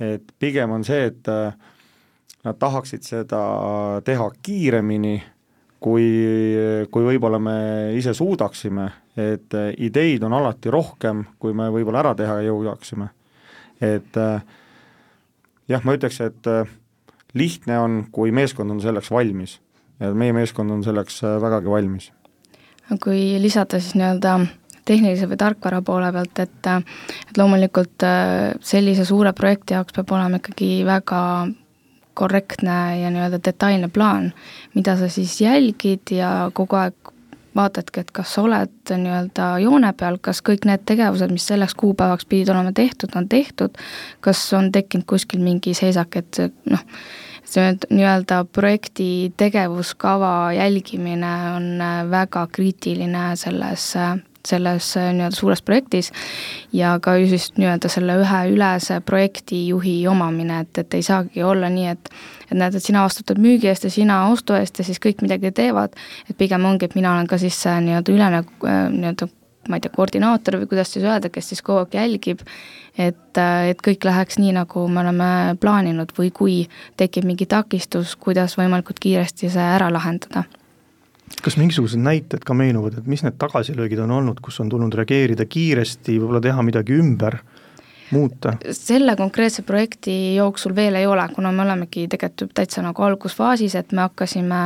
et 0.02 0.34
pigem 0.38 0.72
on 0.74 0.84
see, 0.86 1.06
et 1.10 1.28
äh, 1.30 1.52
nad 2.42 2.58
tahaksid 2.58 3.06
seda 3.06 3.42
teha 4.04 4.28
kiiremini, 4.42 5.16
kui, 5.82 6.06
kui 6.94 7.06
võib-olla 7.06 7.40
me 7.42 7.56
ise 7.98 8.14
suudaksime, 8.14 8.88
et 9.18 9.58
äh, 9.58 9.72
ideid 9.82 10.24
on 10.26 10.34
alati 10.38 10.72
rohkem, 10.72 11.24
kui 11.38 11.54
me 11.56 11.68
võib-olla 11.74 12.02
ära 12.04 12.14
teha 12.18 12.40
jõuaksime. 12.48 13.10
et 13.82 14.16
äh, 14.16 14.42
jah, 15.68 15.84
ma 15.84 15.96
ütleks, 15.98 16.20
et 16.20 16.50
lihtne 17.34 17.78
on, 17.78 18.02
kui 18.12 18.30
meeskond 18.30 18.70
on 18.70 18.80
selleks 18.80 19.10
valmis. 19.10 19.60
ja 20.00 20.12
meie 20.14 20.32
meeskond 20.32 20.70
on 20.70 20.82
selleks 20.84 21.22
vägagi 21.22 21.70
valmis. 21.70 22.12
kui 23.02 23.38
lisada 23.40 23.80
siis 23.80 23.94
nii-öelda 23.94 24.38
tehnilise 24.84 25.28
või 25.30 25.38
tarkvara 25.40 25.82
poole 25.82 26.12
pealt, 26.12 26.38
et 26.42 26.70
et 26.72 27.38
loomulikult 27.38 28.06
äh, 28.06 28.52
sellise 28.60 29.04
suure 29.08 29.32
projekti 29.32 29.74
jaoks 29.76 29.94
peab 29.96 30.10
olema 30.12 30.40
ikkagi 30.42 30.84
väga 30.86 31.22
korrektne 32.14 32.78
ja 33.00 33.10
nii-öelda 33.10 33.40
detailne 33.44 33.88
plaan, 33.88 34.32
mida 34.74 34.96
sa 35.00 35.08
siis 35.08 35.40
jälgid 35.40 36.12
ja 36.12 36.50
kogu 36.54 36.76
aeg 36.76 37.12
vaatadki, 37.56 38.00
et 38.00 38.10
kas 38.16 38.34
sa 38.34 38.44
oled 38.46 38.92
nii-öelda 38.96 39.48
joone 39.62 39.92
peal, 39.98 40.16
kas 40.20 40.40
kõik 40.44 40.66
need 40.68 40.84
tegevused, 40.88 41.32
mis 41.32 41.46
selleks 41.48 41.74
kuupäevaks 41.80 42.28
pidid 42.28 42.52
olema 42.52 42.72
tehtud, 42.76 43.12
on 43.16 43.28
tehtud, 43.28 43.76
kas 44.24 44.44
on 44.56 44.70
tekkinud 44.72 45.06
kuskil 45.08 45.42
mingi 45.44 45.74
seisak, 45.76 46.16
et 46.20 46.40
noh, 46.72 46.84
see 47.52 47.74
nii-öelda 47.90 48.42
projekti 48.52 49.32
tegevuskava 49.36 50.52
jälgimine 50.56 51.32
on 51.56 51.72
väga 52.10 52.46
kriitiline 52.52 53.32
selles 53.36 53.92
selles 54.48 54.92
äh, 54.96 55.10
nii-öelda 55.16 55.36
suures 55.36 55.62
projektis 55.62 56.12
ja 56.72 56.94
ka 57.02 57.16
ju 57.20 57.28
siis 57.30 57.50
nii-öelda 57.56 57.90
selle 57.92 58.16
ühe 58.22 58.40
ülese 58.52 59.00
projektijuhi 59.06 59.96
omamine, 60.10 60.62
et, 60.66 60.78
et 60.84 60.98
ei 60.98 61.06
saagi 61.06 61.42
olla 61.42 61.70
nii, 61.72 61.92
et 61.92 62.12
et 62.52 62.58
näed, 62.58 62.74
et 62.76 62.84
sina 62.84 63.04
vastutad 63.06 63.38
müügi 63.40 63.70
eest 63.70 63.86
ja 63.86 63.90
sina 63.90 64.18
ostu 64.28 64.56
eest 64.58 64.78
ja 64.78 64.84
siis 64.84 65.00
kõik 65.00 65.22
midagi 65.24 65.52
teevad, 65.56 65.94
et 66.28 66.36
pigem 66.36 66.66
ongi, 66.68 66.84
et 66.88 66.96
mina 66.98 67.14
olen 67.14 67.30
ka 67.30 67.38
siis 67.40 67.56
see 67.64 67.78
nii-öelda 67.86 68.12
ülene 68.12 68.42
äh, 68.42 68.82
nii-öelda 68.92 69.30
ma 69.68 69.78
ei 69.78 69.82
tea, 69.84 69.92
koordinaator 69.94 70.58
või 70.62 70.70
kuidas 70.72 70.90
siis 70.94 71.04
öelda, 71.06 71.30
kes 71.30 71.52
siis 71.52 71.62
kogu 71.62 71.84
aeg 71.84 71.94
jälgib, 71.94 72.42
et, 72.98 73.38
äh, 73.38 73.68
et 73.70 73.84
kõik 73.84 74.04
läheks 74.08 74.40
nii, 74.42 74.56
nagu 74.58 74.86
me 74.88 75.04
oleme 75.04 75.28
plaaninud 75.62 76.14
või 76.18 76.32
kui 76.34 76.56
tekib 77.00 77.28
mingi 77.28 77.46
takistus, 77.46 78.16
kuidas 78.16 78.58
võimalikult 78.58 78.98
kiiresti 79.02 79.52
see 79.52 79.68
ära 79.76 79.92
lahendada 79.92 80.44
kas 81.42 81.56
mingisugused 81.58 82.00
näited 82.00 82.44
ka 82.46 82.54
meenuvad, 82.54 83.00
et 83.00 83.08
mis 83.10 83.24
need 83.26 83.38
tagasilöögid 83.40 84.02
on 84.04 84.14
olnud, 84.18 84.38
kus 84.44 84.60
on 84.62 84.70
tulnud 84.70 84.94
reageerida 84.94 85.46
kiiresti, 85.50 86.20
võib-olla 86.20 86.42
teha 86.44 86.62
midagi 86.62 86.94
ümber, 86.98 87.40
muuta? 88.12 88.52
selle 88.76 89.16
konkreetse 89.16 89.64
projekti 89.66 90.14
jooksul 90.36 90.74
veel 90.76 90.94
ei 91.00 91.06
ole, 91.06 91.24
kuna 91.34 91.52
me 91.52 91.64
olemegi 91.64 92.06
tegelikult 92.12 92.54
täitsa 92.54 92.84
nagu 92.84 93.02
algusfaasis, 93.06 93.74
et 93.80 93.92
me 93.92 94.04
hakkasime 94.04 94.62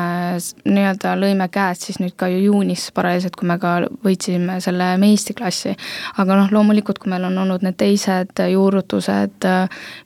nii-öelda 0.65 1.15
lõime 1.21 1.49
käed 1.53 1.81
siis 1.81 2.01
nüüd 2.03 2.17
ka 2.19 2.29
ju 2.33 2.43
juunis 2.45 2.89
paralleelselt, 2.95 3.37
kui 3.39 3.49
me 3.49 3.59
ka 3.63 3.77
võitsime 4.05 4.59
selle 4.65 4.93
meistriklassi. 5.01 5.77
aga 6.19 6.41
noh, 6.43 6.53
loomulikult, 6.53 7.01
kui 7.03 7.13
meil 7.13 7.25
on 7.31 7.39
olnud 7.45 7.65
need 7.65 7.79
teised 7.81 8.45
juurutused, 8.53 9.49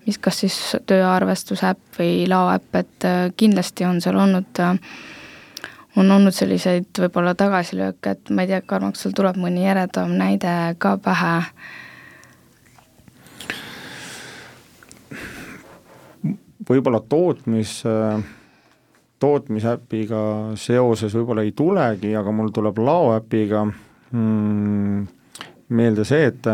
mis 0.07 0.19
kas 0.19 0.45
siis 0.45 0.59
tööarvestusäpp 0.87 1.99
või 1.99 2.29
laoäpp, 2.31 2.85
et 2.85 3.09
kindlasti 3.41 3.89
on 3.89 4.01
seal 4.05 4.21
olnud 4.21 4.63
äh, 4.63 4.77
on 5.99 6.11
olnud 6.11 6.35
selliseid 6.35 6.91
võib-olla 7.03 7.35
tagasilööke, 7.39 8.15
et 8.15 8.33
ma 8.35 8.45
ei 8.45 8.51
tea, 8.53 8.61
Karmo, 8.67 8.93
kas 8.95 9.07
sul 9.07 9.15
tuleb 9.17 9.39
mõni 9.41 9.67
eredam 9.67 10.15
näide 10.19 10.57
ka 10.79 10.97
pähe? 11.03 11.39
võib-olla 16.71 17.01
tootmis, 17.03 17.81
tootmisäpiga 19.19 20.21
seoses 20.61 21.15
võib-olla 21.19 21.43
ei 21.43 21.51
tulegi, 21.57 22.13
aga 22.15 22.31
mul 22.31 22.53
tuleb 22.55 22.79
laoäpiga 22.79 23.65
mm, 23.67 25.09
meelde 25.75 26.05
see, 26.07 26.29
et 26.31 26.47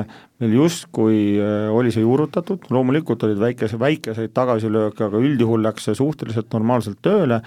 meil 0.42 0.56
justkui 0.58 1.36
äh, 1.40 1.68
oli 1.72 1.92
see 1.94 2.04
juurutatud, 2.04 2.66
loomulikult 2.72 3.22
olid 3.26 3.40
väikese, 3.40 3.78
väikeseid 3.80 4.34
tagasilööke, 4.36 5.06
aga 5.08 5.20
üldjuhul 5.22 5.62
läks 5.64 5.88
see 5.88 5.96
suhteliselt 5.96 6.52
normaalselt 6.52 7.00
tööle, 7.04 7.40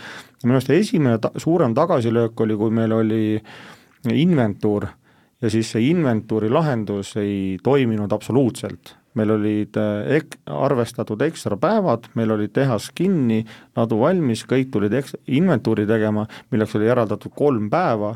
minu 0.43 0.57
arust 0.57 0.71
esimene 0.73 1.19
ta-, 1.21 1.33
suurem 1.37 1.75
tagasilöök 1.77 2.39
oli, 2.45 2.57
kui 2.57 2.73
meil 2.73 2.95
oli 2.97 3.23
inventuur. 4.13 4.87
Ja 5.39 5.47
siis 5.51 5.69
see 5.71 5.85
inventuuri 5.87 6.49
lahendus 6.51 7.13
ei 7.19 7.59
toiminud 7.63 8.11
absoluutselt. 8.11 8.95
meil 9.17 9.31
olid 9.33 9.75
äh, 9.77 10.17
ek-, 10.19 10.37
arvestatud 10.45 11.21
ekstra 11.25 11.57
päevad, 11.59 12.05
meil 12.15 12.31
oli 12.31 12.47
tehas 12.53 12.91
kinni, 12.95 13.41
ladu 13.75 13.97
valmis, 13.99 14.45
kõik 14.47 14.69
tulid 14.71 14.93
eks-, 14.95 15.17
inventuuri 15.27 15.85
tegema, 15.89 16.27
milleks 16.53 16.75
oli 16.77 16.87
eraldatud 16.87 17.33
kolm 17.35 17.69
päeva. 17.69 18.13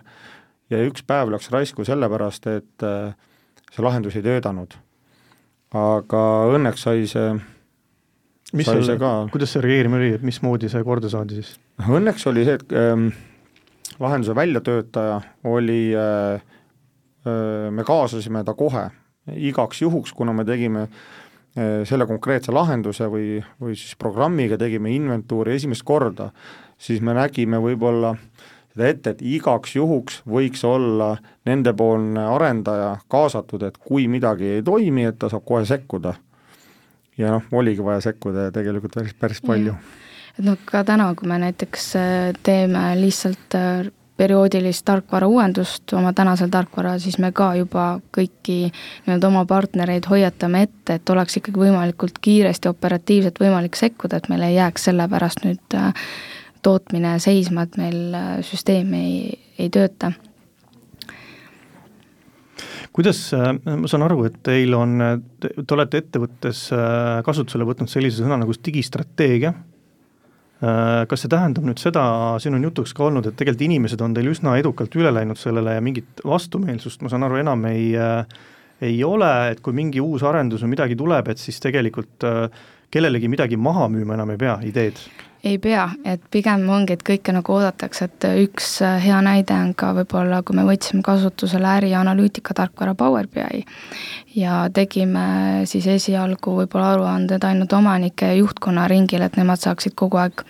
Ja 0.71 0.79
üks 0.85 1.03
päev 1.05 1.33
läks 1.33 1.49
raisku 1.51 1.85
sellepärast, 1.85 2.47
et 2.47 2.85
äh, 2.85 3.13
see 3.73 3.85
lahendus 3.85 4.17
ei 4.17 4.25
töötanud. 4.25 4.75
aga 5.73 6.21
õnneks 6.53 6.85
sai 6.85 7.07
see 7.09 7.33
mis 8.53 8.67
sai 8.67 8.77
seal, 8.77 8.85
see 8.91 9.01
ka 9.01 9.11
kuidas 9.33 9.55
see 9.55 9.63
reageerimine 9.65 10.01
oli, 10.01 10.15
et 10.19 10.25
mismoodi 10.25 10.69
see 10.69 10.83
korda 10.85 11.09
saadi 11.09 11.39
siis? 11.41 11.55
õnneks 11.81 12.27
oli 12.29 12.45
see, 12.45 12.59
et 12.59 12.75
ähm, 12.77 13.07
lahenduse 14.03 14.35
väljatöötaja 14.37 15.19
oli 15.49 15.81
äh, 15.97 16.43
äh, 17.25 17.71
me 17.73 17.85
kaasasime 17.87 18.43
ta 18.45 18.53
kohe, 18.57 18.87
igaks 19.33 19.81
juhuks, 19.81 20.13
kuna 20.13 20.35
me 20.37 20.45
tegime 20.45 20.85
äh, 20.85 21.81
selle 21.89 22.05
konkreetse 22.09 22.53
lahenduse 22.53 23.09
või, 23.09 23.39
või 23.61 23.77
siis 23.79 23.97
programmiga 23.97 24.59
tegime 24.61 24.93
inventuuri 24.93 25.57
esimest 25.57 25.85
korda, 25.87 26.29
siis 26.77 27.01
me 27.01 27.17
nägime 27.17 27.57
võib-olla 27.63 28.13
äh, 28.13 28.53
seda 28.73 28.89
ette, 28.89 29.13
et 29.13 29.21
igaks 29.21 29.75
juhuks 29.77 30.21
võiks 30.29 30.63
olla 30.65 31.13
nendepoolne 31.45 32.25
arendaja 32.35 32.97
kaasatud, 33.11 33.63
et 33.67 33.77
kui 33.77 34.07
midagi 34.11 34.57
ei 34.57 34.63
toimi, 34.65 35.05
et 35.09 35.19
ta 35.19 35.29
saab 35.29 35.45
kohe 35.45 35.65
sekkuda. 35.65 36.13
ja 37.17 37.29
noh, 37.29 37.43
oligi 37.51 37.83
vaja 37.83 38.01
sekkuda 38.01 38.47
ja 38.47 38.51
tegelikult 38.51 38.95
päris, 38.95 39.13
päris 39.13 39.41
palju. 39.41 39.75
et 40.39 40.45
noh, 40.45 40.57
ka 40.65 40.83
täna, 40.83 41.13
kui 41.15 41.29
me 41.29 41.39
näiteks 41.39 41.95
äh, 41.95 42.31
teeme 42.43 42.93
lihtsalt 42.99 43.55
äh, 43.55 43.91
perioodilist 44.17 44.85
tarkvara 44.85 45.27
uuendust 45.27 45.93
oma 45.93 46.13
tänasel 46.13 46.49
tarkvaral, 46.49 46.99
siis 46.99 47.17
me 47.19 47.31
ka 47.31 47.53
juba 47.57 47.99
kõiki 48.13 48.57
nii-öelda 48.69 49.29
oma 49.29 49.45
partnereid 49.49 50.05
hoiatame 50.09 50.67
ette, 50.67 50.99
et 50.99 51.09
oleks 51.09 51.37
ikkagi 51.37 51.59
võimalikult 51.65 52.21
kiiresti, 52.21 52.69
operatiivselt 52.69 53.41
võimalik 53.41 53.77
sekkuda, 53.77 54.17
et 54.17 54.29
meil 54.29 54.45
ei 54.49 54.55
jääks 54.55 54.89
selle 54.89 55.07
pärast 55.09 55.45
nüüd 55.45 55.77
äh, 55.77 56.07
tootmine 56.63 57.17
seisma, 57.23 57.65
et 57.65 57.75
meil 57.79 58.15
äh, 58.17 58.37
süsteem 58.45 58.93
ei, 58.97 59.17
ei 59.59 59.71
tööta. 59.73 60.13
kuidas, 62.93 63.19
äh, 63.33 63.51
ma 63.65 63.89
saan 63.89 64.05
aru, 64.05 64.23
et 64.29 64.39
teil 64.45 64.73
on, 64.77 64.99
te 65.41 65.75
olete 65.75 66.03
ettevõttes 66.03 66.67
äh, 66.75 67.19
kasutusele 67.25 67.67
võtnud 67.67 67.91
sellise 67.91 68.21
sõna 68.21 68.39
nagu 68.41 68.55
digistrateegia, 68.65 69.53
kas 70.63 71.19
see 71.19 71.27
tähendab 71.27 71.65
nüüd 71.67 71.81
seda, 71.81 72.01
siin 72.39 72.55
on 72.55 72.63
jutuks 72.63 72.93
ka 72.95 73.03
olnud, 73.09 73.25
et 73.27 73.35
tegelikult 73.35 73.65
inimesed 73.65 73.99
on 74.05 74.13
teil 74.15 74.29
üsna 74.31 74.53
edukalt 74.55 74.93
üle 74.95 75.09
läinud 75.11 75.35
sellele 75.35 75.73
ja 75.75 75.81
mingit 75.83 76.21
vastumeelsust, 76.23 77.01
ma 77.03 77.11
saan 77.11 77.25
aru, 77.27 77.41
enam 77.41 77.65
ei 77.67 77.89
ei 78.83 78.95
ole, 79.03 79.31
et 79.51 79.59
kui 79.63 79.75
mingi 79.75 79.99
uus 79.99 80.23
arendus 80.23 80.63
või 80.63 80.77
midagi 80.77 80.95
tuleb, 80.95 81.33
et 81.33 81.41
siis 81.41 81.59
tegelikult 81.63 82.23
kellelegi 82.95 83.27
midagi 83.27 83.59
maha 83.59 83.89
müüma 83.91 84.15
enam 84.15 84.31
ei 84.31 84.39
pea, 84.39 84.55
ideed? 84.69 85.03
Ei 85.43 85.57
pea, 85.59 85.89
et 86.07 86.21
pigem 86.31 86.63
ongi, 86.71 86.95
et 86.95 87.03
kõike 87.03 87.33
nagu 87.35 87.55
oodatakse, 87.57 88.07
et 88.07 88.27
üks 88.45 88.77
äh, 88.85 88.95
hea 89.03 89.19
näide 89.25 89.55
on 89.57 89.73
ka 89.77 89.91
võib-olla, 89.97 90.39
kui 90.45 90.55
me 90.55 90.63
võtsime 90.67 91.03
kasutusele 91.03 91.67
ärianalüütika 91.79 92.55
tarkvara 92.55 92.95
Power 92.95 93.27
BI 93.27 93.65
ja 94.39 94.63
tegime 94.73 95.65
siis 95.69 95.87
esialgu 95.91 96.55
võib-olla 96.61 96.93
aruanded 96.95 97.43
ainult 97.43 97.75
omanike 97.75 98.31
ja 98.31 98.39
juhtkonna 98.39 98.87
ringil, 98.91 99.25
et 99.25 99.39
nemad 99.39 99.59
saaksid 99.59 99.97
kogu 99.99 100.21
aeg 100.23 100.45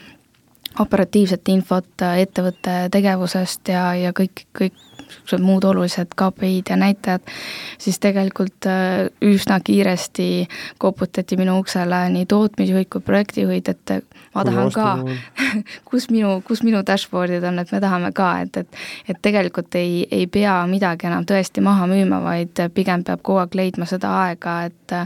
operatiivset 0.80 1.50
infot 1.54 2.06
äh, 2.06 2.22
ettevõtte 2.28 2.78
tegevusest 2.94 3.74
ja, 3.74 3.88
ja 3.98 4.14
kõik, 4.14 4.46
kõik 4.58 4.78
niisugused 5.14 5.45
muud 5.45 5.64
olulised 5.68 6.16
KPI-d 6.20 6.74
ja 6.74 6.78
näitajad, 6.80 7.34
siis 7.78 7.99
tegelikult 8.03 8.68
äh, 8.70 9.07
üsna 9.22 9.59
kiiresti 9.64 10.47
koputati 10.78 11.38
minu 11.38 11.59
uksele 11.61 12.03
nii 12.14 12.26
tootmisjuhid 12.30 12.89
kui 12.91 13.01
projektijuhid, 13.01 13.70
et 13.70 14.14
ma 14.36 14.45
tahan 14.45 14.72
ka, 14.74 14.88
kus 15.89 16.09
minu, 16.11 16.39
kus 16.47 16.64
minu 16.64 16.84
dashboard'id 16.88 17.45
on, 17.47 17.61
et 17.64 17.72
me 17.72 17.82
tahame 17.84 18.11
ka, 18.16 18.32
et, 18.45 18.57
et 18.64 18.82
et 19.07 19.22
tegelikult 19.22 19.76
ei, 19.76 20.03
ei 20.11 20.28
pea 20.28 20.55
midagi 20.70 21.07
enam 21.09 21.26
tõesti 21.28 21.64
maha 21.64 21.88
müüma, 21.89 22.22
vaid 22.24 22.66
pigem 22.74 23.03
peab 23.03 23.24
kogu 23.24 23.43
aeg 23.43 23.57
leidma 23.59 23.88
seda 23.89 24.14
aega, 24.24 24.64
et 24.70 24.97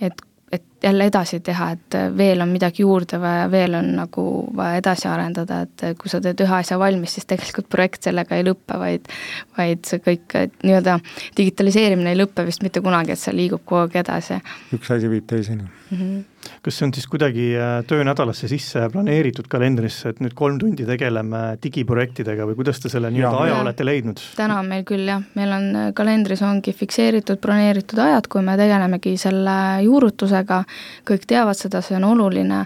et 0.00 0.24
et 0.52 0.77
jälle 0.82 1.08
edasi 1.10 1.40
teha, 1.44 1.70
et 1.74 1.96
veel 2.16 2.40
on 2.40 2.52
midagi 2.52 2.82
juurde 2.82 3.20
vaja, 3.20 3.50
veel 3.50 3.74
on 3.78 3.90
nagu 3.98 4.24
vaja 4.56 4.78
edasi 4.82 5.08
arendada, 5.10 5.62
et 5.66 5.86
kui 5.98 6.10
sa 6.12 6.20
teed 6.22 6.40
ühe 6.44 6.54
asja 6.60 6.78
valmis, 6.78 7.16
siis 7.16 7.26
tegelikult 7.26 7.68
projekt 7.72 8.08
sellega 8.08 8.38
ei 8.38 8.46
lõppe, 8.46 8.78
vaid 8.78 9.10
vaid 9.58 9.84
see 9.88 10.02
kõik 10.04 10.38
nii-öelda 10.62 10.98
digitaliseerimine 11.36 12.14
ei 12.14 12.20
lõpe 12.20 12.46
vist 12.46 12.62
mitte 12.62 12.82
kunagi, 12.84 13.14
et 13.14 13.22
see 13.22 13.34
liigub 13.36 13.64
kogu 13.64 13.84
aeg 13.86 14.00
edasi. 14.04 14.40
üks 14.76 14.90
asi 14.94 15.10
viib 15.10 15.26
teiseni 15.30 15.64
mm. 15.64 15.98
-hmm 15.98 16.26
kas 16.62 16.78
see 16.78 16.86
on 16.86 16.92
siis 16.94 17.06
kuidagi 17.10 17.46
äh, 17.58 17.84
töönädalasse 17.88 18.48
sisse 18.50 18.84
planeeritud 18.92 19.48
kalendrisse, 19.50 20.12
et 20.12 20.20
nüüd 20.22 20.34
kolm 20.38 20.58
tundi 20.60 20.86
tegeleme 20.88 21.42
digiprojektidega 21.62 22.46
või 22.48 22.58
kuidas 22.60 22.80
te 22.82 22.90
selle 22.92 23.10
nii-öelda 23.14 23.42
aja 23.44 23.58
olete 23.62 23.86
leidnud? 23.86 24.22
täna 24.38 24.60
on 24.62 24.70
meil 24.70 24.84
küll 24.88 25.08
jah, 25.08 25.24
meil 25.38 25.54
on 25.54 25.68
äh, 25.76 25.88
kalendris 25.98 26.42
ongi 26.46 26.74
fikseeritud, 26.76 27.40
broneeritud 27.42 28.00
ajad, 28.04 28.30
kui 28.30 28.44
me 28.46 28.56
tegelemegi 28.60 29.16
selle 29.20 29.56
juurutusega, 29.86 30.62
kõik 31.08 31.26
teavad 31.28 31.58
seda, 31.58 31.82
see 31.84 31.96
on 31.98 32.06
oluline, 32.08 32.60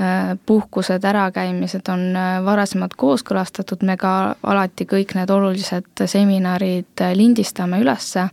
äh, 0.00 0.32
puhkused, 0.46 1.04
ärakäimised 1.04 1.88
on 1.92 2.04
äh, 2.16 2.38
varasemalt 2.44 2.96
kooskõlastatud, 2.98 3.84
me 3.86 3.96
ka 4.00 4.34
alati 4.42 4.86
kõik 4.88 5.14
need 5.18 5.30
olulised 5.30 6.06
seminarid 6.06 7.04
äh, 7.04 7.14
lindistame 7.16 7.80
ülesse, 7.82 8.28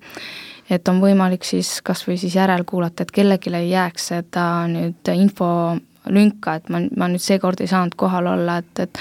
et 0.69 0.87
on 0.89 1.01
võimalik 1.01 1.45
siis 1.45 1.79
kas 1.85 2.05
või 2.07 2.17
siis 2.21 2.35
järelkuulata, 2.35 3.05
et 3.05 3.11
kellelgi 3.13 3.53
ei 3.53 3.69
jääks 3.73 4.07
seda 4.13 4.47
nüüd 4.71 5.13
info 5.13 5.77
lünka, 6.09 6.55
et 6.59 6.69
ma, 6.69 6.81
ma 6.97 7.07
nüüd 7.09 7.23
seekord 7.23 7.61
ei 7.61 7.69
saanud 7.69 7.95
kohal 7.97 8.27
olla, 8.29 8.59
et, 8.61 8.83
et 8.83 8.99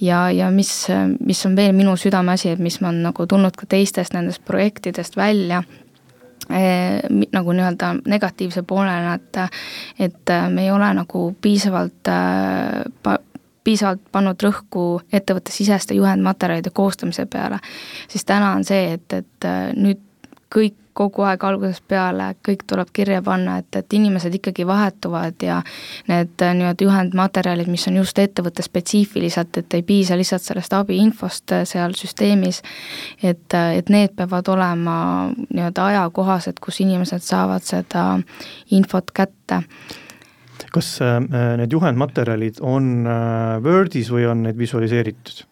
ja, 0.00 0.28
ja 0.32 0.48
mis, 0.54 0.70
mis 1.20 1.44
on 1.46 1.56
veel 1.56 1.74
minu 1.76 1.96
südameasi, 1.96 2.54
et 2.54 2.62
mis 2.62 2.80
on 2.82 3.02
nagu 3.04 3.26
tulnud 3.28 3.56
ka 3.56 3.68
teistest 3.68 4.16
nendest 4.16 4.44
projektidest 4.48 5.16
välja 5.16 5.62
nagu 6.48 7.52
nii-öelda 7.52 7.94
negatiivse 8.06 8.62
poolena, 8.62 9.14
et 9.14 9.40
et 9.98 10.34
me 10.50 10.64
ei 10.64 10.70
ole 10.70 10.88
nagu 10.94 11.24
piisavalt 11.42 12.08
eh, 12.08 12.84
pa-, 13.02 13.18
piisavalt 13.64 14.00
pannud 14.12 14.42
rõhku 14.42 14.84
ettevõttesiseste 15.12 15.94
juhendmaterjalide 15.98 16.70
koostamise 16.74 17.26
peale, 17.26 17.58
siis 18.08 18.24
täna 18.24 18.54
on 18.56 18.64
see, 18.64 18.94
et, 18.96 19.12
et 19.12 19.48
nüüd 19.76 20.00
kõik 20.54 20.78
kogu 20.98 21.24
aeg 21.28 21.44
algusest 21.46 21.84
peale, 21.88 22.32
kõik 22.46 22.64
tuleb 22.68 22.90
kirja 22.94 23.20
panna, 23.24 23.58
et, 23.62 23.70
et 23.78 23.96
inimesed 23.98 24.34
ikkagi 24.38 24.66
vahetuvad 24.66 25.44
ja 25.44 25.60
need 26.10 26.42
äh, 26.42 26.54
nii-öelda 26.58 26.86
juhendmaterjalid, 26.86 27.70
mis 27.70 27.86
on 27.90 28.00
just 28.00 28.18
ettevõtte 28.18 28.64
spetsiifilised, 28.66 29.60
et 29.62 29.78
ei 29.78 29.84
piisa 29.86 30.18
lihtsalt 30.18 30.46
sellest 30.46 30.74
abiinfost 30.78 31.54
äh, 31.54 31.64
seal 31.68 31.94
süsteemis, 31.98 32.62
et, 33.22 33.46
äh, 33.54 33.78
et 33.78 33.92
need 33.94 34.16
peavad 34.18 34.50
olema 34.54 34.98
nii-öelda 35.44 35.86
ajakohased, 35.92 36.58
kus 36.64 36.82
inimesed 36.84 37.22
saavad 37.24 37.66
seda 37.66 38.08
infot 38.74 39.14
kätte 39.14 39.62
kas 40.74 40.98
need 41.00 41.72
juhendmaterjalid 41.72 42.58
on 42.66 43.06
Wordis 43.64 44.10
või 44.12 44.26
on 44.28 44.42
need 44.44 44.58
visualiseeritud? 44.58 45.46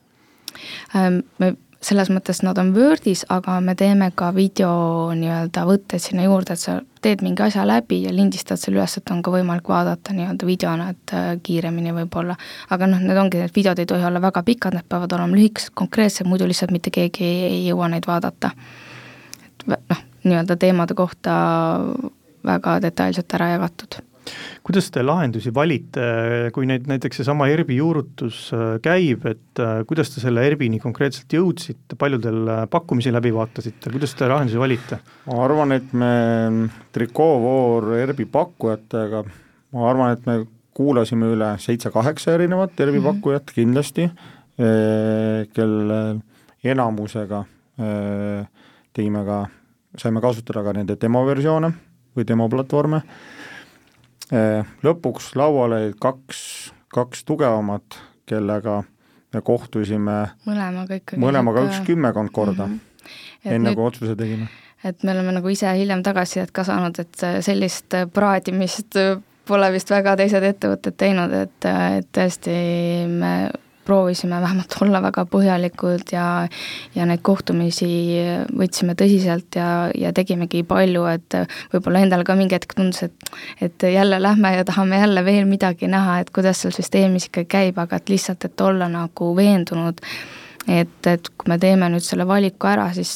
me 1.40 1.55
selles 1.87 2.09
mõttes 2.11 2.41
nad 2.43 2.59
on 2.59 2.72
Wordis, 2.74 3.22
aga 3.30 3.61
me 3.62 3.76
teeme 3.78 4.09
ka 4.18 4.32
video 4.34 4.70
nii-öelda 5.14 5.62
võtteid 5.68 6.03
sinna 6.03 6.24
juurde, 6.26 6.57
et 6.57 6.62
sa 6.62 6.80
teed 7.05 7.22
mingi 7.22 7.45
asja 7.47 7.66
läbi 7.68 8.01
ja 8.03 8.14
lindistad 8.14 8.59
selle 8.61 8.80
üles, 8.80 8.97
et 8.99 9.12
on 9.14 9.22
ka 9.22 9.30
võimalik 9.34 9.68
vaadata 9.70 10.14
nii-öelda 10.16 10.49
videona, 10.49 10.89
et 10.95 11.14
äh, 11.14 11.28
kiiremini 11.47 11.95
võib-olla. 12.01 12.37
aga 12.74 12.91
noh, 12.91 13.03
need 13.03 13.20
ongi, 13.22 13.45
need 13.45 13.55
videod 13.55 13.82
ei 13.82 13.87
tohi 13.87 14.09
olla 14.09 14.22
väga 14.22 14.43
pikad, 14.47 14.74
need 14.74 14.89
peavad 14.89 15.14
olema 15.18 15.39
lühikesed, 15.39 15.74
konkreetsed, 15.78 16.26
muidu 16.26 16.49
lihtsalt 16.51 16.74
mitte 16.74 16.91
keegi 16.95 17.24
ei, 17.24 17.39
ei 17.53 17.62
jõua 17.68 17.91
neid 17.93 18.09
vaadata. 18.11 18.51
et 19.47 19.66
noh, 19.70 20.05
nii-öelda 20.26 20.59
teemade 20.59 20.99
kohta 20.99 21.39
väga 22.47 22.80
detailselt 22.82 23.39
ära 23.39 23.55
jagatud 23.55 24.01
kuidas 24.66 24.89
te 24.91 25.03
lahendusi 25.05 25.53
valite, 25.55 26.07
kui 26.55 26.66
neid 26.68 26.89
näiteks 26.91 27.20
seesama 27.20 27.49
ERBi 27.53 27.79
juurutus 27.79 28.41
äh, 28.57 28.64
käib, 28.85 29.27
et 29.31 29.62
äh, 29.62 29.81
kuidas 29.89 30.11
te 30.12 30.22
selle 30.22 30.45
ERBini 30.47 30.81
konkreetselt 30.83 31.33
jõudsite, 31.37 31.99
palju 31.99 32.20
teil 32.24 32.53
äh, 32.53 32.62
pakkumisi 32.70 33.12
läbi 33.14 33.33
vaatasite, 33.37 33.93
kuidas 33.95 34.16
te 34.18 34.29
lahendusi 34.31 34.61
valite? 34.61 35.01
ma 35.29 35.41
arvan, 35.45 35.77
et 35.77 35.95
me 35.97 36.12
trikoovoor 36.97 37.93
ERBi 38.01 38.29
pakkujatega, 38.33 39.24
ma 39.77 39.91
arvan, 39.91 40.16
et 40.16 40.29
me 40.29 40.39
kuulasime 40.77 41.31
üle 41.33 41.55
seitse-kaheksa 41.62 42.35
erinevat 42.37 42.74
tervipakkujat 42.77 43.47
mm 43.47 43.49
-hmm. 43.49 43.55
kindlasti, 43.55 44.11
kelle 45.57 46.01
enamusega 46.64 47.43
tegime 48.97 49.24
ka, 49.24 49.39
saime 50.01 50.20
kasutada 50.24 50.62
ka 50.64 50.72
nende 50.77 50.97
demoversioone 51.01 51.72
või 52.16 52.24
demoplatvorme, 52.29 53.03
lõpuks 54.83 55.33
lauale 55.39 55.81
jäid 55.85 55.99
kaks, 56.03 56.39
kaks 56.95 57.24
tugevamat, 57.24 57.99
kellega 58.27 58.83
me 59.35 59.43
kohtusime 59.45 60.18
mõlemaga 60.47 60.99
ikkagi 61.01 61.20
mõlemaga 61.22 61.66
üks 61.68 61.83
kümmekond 61.87 62.33
korda 62.35 62.66
mm, 62.66 62.79
-hmm. 62.79 63.53
enne 63.53 63.70
nüüd, 63.70 63.79
kui 63.79 63.87
otsuse 63.87 64.16
tegime. 64.16 64.49
et 64.85 65.03
me 65.03 65.12
oleme 65.12 65.37
nagu 65.39 65.49
ise 65.49 65.70
hiljem 65.79 66.03
tagasisidet 66.03 66.51
ka 66.51 66.64
saanud, 66.64 66.99
et 66.99 67.27
sellist 67.45 67.95
praadimist 68.12 68.99
pole 69.47 69.70
vist 69.72 69.91
väga 69.91 70.16
teised 70.18 70.43
ettevõtted 70.43 70.97
teinud, 70.99 71.33
et, 71.33 71.70
et 71.99 72.09
tõesti 72.12 72.57
me 73.07 73.33
proovisime 73.87 74.41
vähemalt 74.43 74.76
olla 74.84 75.03
väga 75.05 75.26
põhjalikud 75.30 76.12
ja 76.12 76.26
ja 76.95 77.07
neid 77.09 77.22
kohtumisi 77.26 77.89
võtsime 78.57 78.97
tõsiselt 78.99 79.59
ja, 79.59 79.91
ja 79.95 80.12
tegimegi 80.16 80.62
palju, 80.66 81.07
et 81.11 81.39
võib-olla 81.74 82.05
endal 82.05 82.24
ka 82.26 82.37
mingi 82.39 82.59
hetk 82.59 82.76
tundus, 82.76 83.05
et 83.07 83.30
et 83.62 83.89
jälle 83.93 84.18
lähme 84.22 84.55
ja 84.57 84.64
tahame 84.64 85.01
jälle 85.01 85.24
veel 85.24 85.47
midagi 85.49 85.89
näha, 85.91 86.20
et 86.20 86.30
kuidas 86.34 86.62
seal 86.62 86.74
süsteemis 86.74 87.30
ikka 87.30 87.47
käib, 87.57 87.78
aga 87.78 88.01
et 88.01 88.12
lihtsalt, 88.12 88.45
et 88.45 88.61
olla 88.61 88.89
nagu 88.91 89.32
veendunud, 89.37 90.03
et, 90.68 91.06
et 91.06 91.28
kui 91.38 91.50
me 91.50 91.58
teeme 91.62 91.88
nüüd 91.92 92.04
selle 92.04 92.26
valiku 92.28 92.68
ära, 92.70 92.88
siis, 92.96 93.12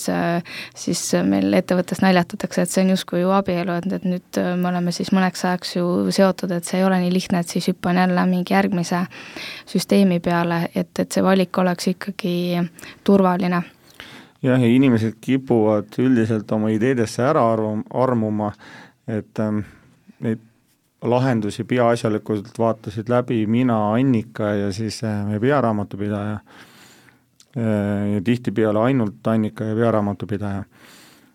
siis 0.76 1.02
meil 1.26 1.52
ettevõttes 1.58 2.02
naljatatakse, 2.04 2.62
et 2.62 2.72
see 2.72 2.84
on 2.84 2.92
justkui 2.94 3.24
ju 3.24 3.32
abielu, 3.34 3.78
et, 3.80 3.88
et 3.98 4.06
nüüd 4.06 4.40
me 4.60 4.70
oleme 4.70 4.94
siis 4.94 5.10
mõneks 5.16 5.44
ajaks 5.48 5.74
ju 5.76 5.88
seotud, 6.14 6.54
et 6.54 6.68
see 6.68 6.80
ei 6.80 6.86
ole 6.86 7.00
nii 7.02 7.12
lihtne, 7.14 7.42
et 7.42 7.56
siis 7.56 7.70
hüppan 7.72 7.98
jälle 8.02 8.26
mingi 8.30 8.54
järgmise 8.54 9.02
süsteemi 9.70 10.20
peale, 10.24 10.62
et, 10.74 10.92
et 10.98 11.10
see 11.10 11.24
valik 11.26 11.58
oleks 11.58 11.90
ikkagi 11.94 12.36
turvaline. 13.04 13.62
Jah, 14.40 14.56
ja 14.56 14.68
inimesed 14.72 15.18
kipuvad 15.20 15.98
üldiselt 16.00 16.52
oma 16.56 16.70
ideedesse 16.72 17.26
ära 17.26 17.42
arv-, 17.52 17.82
armuma, 17.92 18.54
et 19.10 19.42
ähm, 19.42 19.64
neid 20.24 20.40
lahendusi 21.02 21.64
peaasjalikult 21.64 22.58
vaatasid 22.58 23.08
läbi 23.08 23.42
mina, 23.46 23.92
Annika 23.92 24.54
ja 24.54 24.72
siis 24.72 25.02
äh, 25.04 25.26
meie 25.26 25.40
pearaamatupidaja 25.40 26.38
ja 27.56 28.20
tihtipeale 28.24 28.78
ainult 28.90 29.26
Annika 29.26 29.64
ja 29.64 29.74
pearaamatupidaja, 29.74 30.62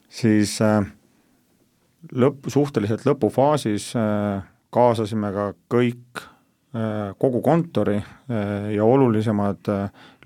siis 0.10 0.54
äh, 0.64 0.86
lõpp, 2.16 2.48
suhteliselt 2.48 3.04
lõpufaasis 3.08 3.90
äh, 4.00 4.46
kaasasime 4.76 5.32
ka 5.36 5.52
kõik, 5.72 6.26
kogu 7.16 7.40
kontori 7.40 7.96
ja 8.76 8.84
olulisemad 8.84 9.70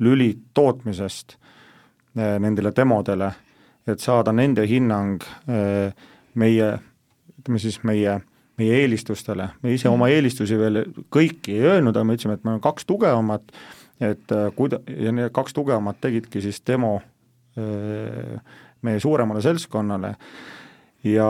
lülid 0.02 0.40
tootmisest 0.58 1.36
nendele 2.18 2.72
demodele, 2.74 3.28
et 3.86 4.02
saada 4.02 4.34
nende 4.34 4.66
hinnang 4.66 5.22
meie, 6.34 6.70
ütleme 7.40 7.62
siis 7.62 7.80
meie, 7.88 8.16
meie 8.60 8.82
eelistustele, 8.84 9.50
me 9.64 9.76
ise 9.76 9.92
oma 9.92 10.10
eelistusi 10.12 10.58
veel 10.60 10.82
kõiki 11.14 11.56
ei 11.58 11.68
öelnud, 11.74 11.96
aga 11.96 12.08
me 12.08 12.18
ütlesime, 12.18 12.40
et 12.40 12.48
meil 12.48 12.58
on 12.60 12.64
kaks 12.64 12.88
tugevamat, 12.90 13.54
et 14.00 14.32
äh, 14.32 14.48
kuida-, 14.56 14.82
ja 14.88 15.12
need 15.16 15.34
kaks 15.36 15.56
tugevamat 15.56 16.00
tegidki 16.02 16.42
siis 16.44 16.62
demo 16.68 16.96
äh, 17.60 18.40
meie 18.82 19.00
suuremale 19.00 19.42
seltskonnale. 19.44 20.16
Ja 21.04 21.28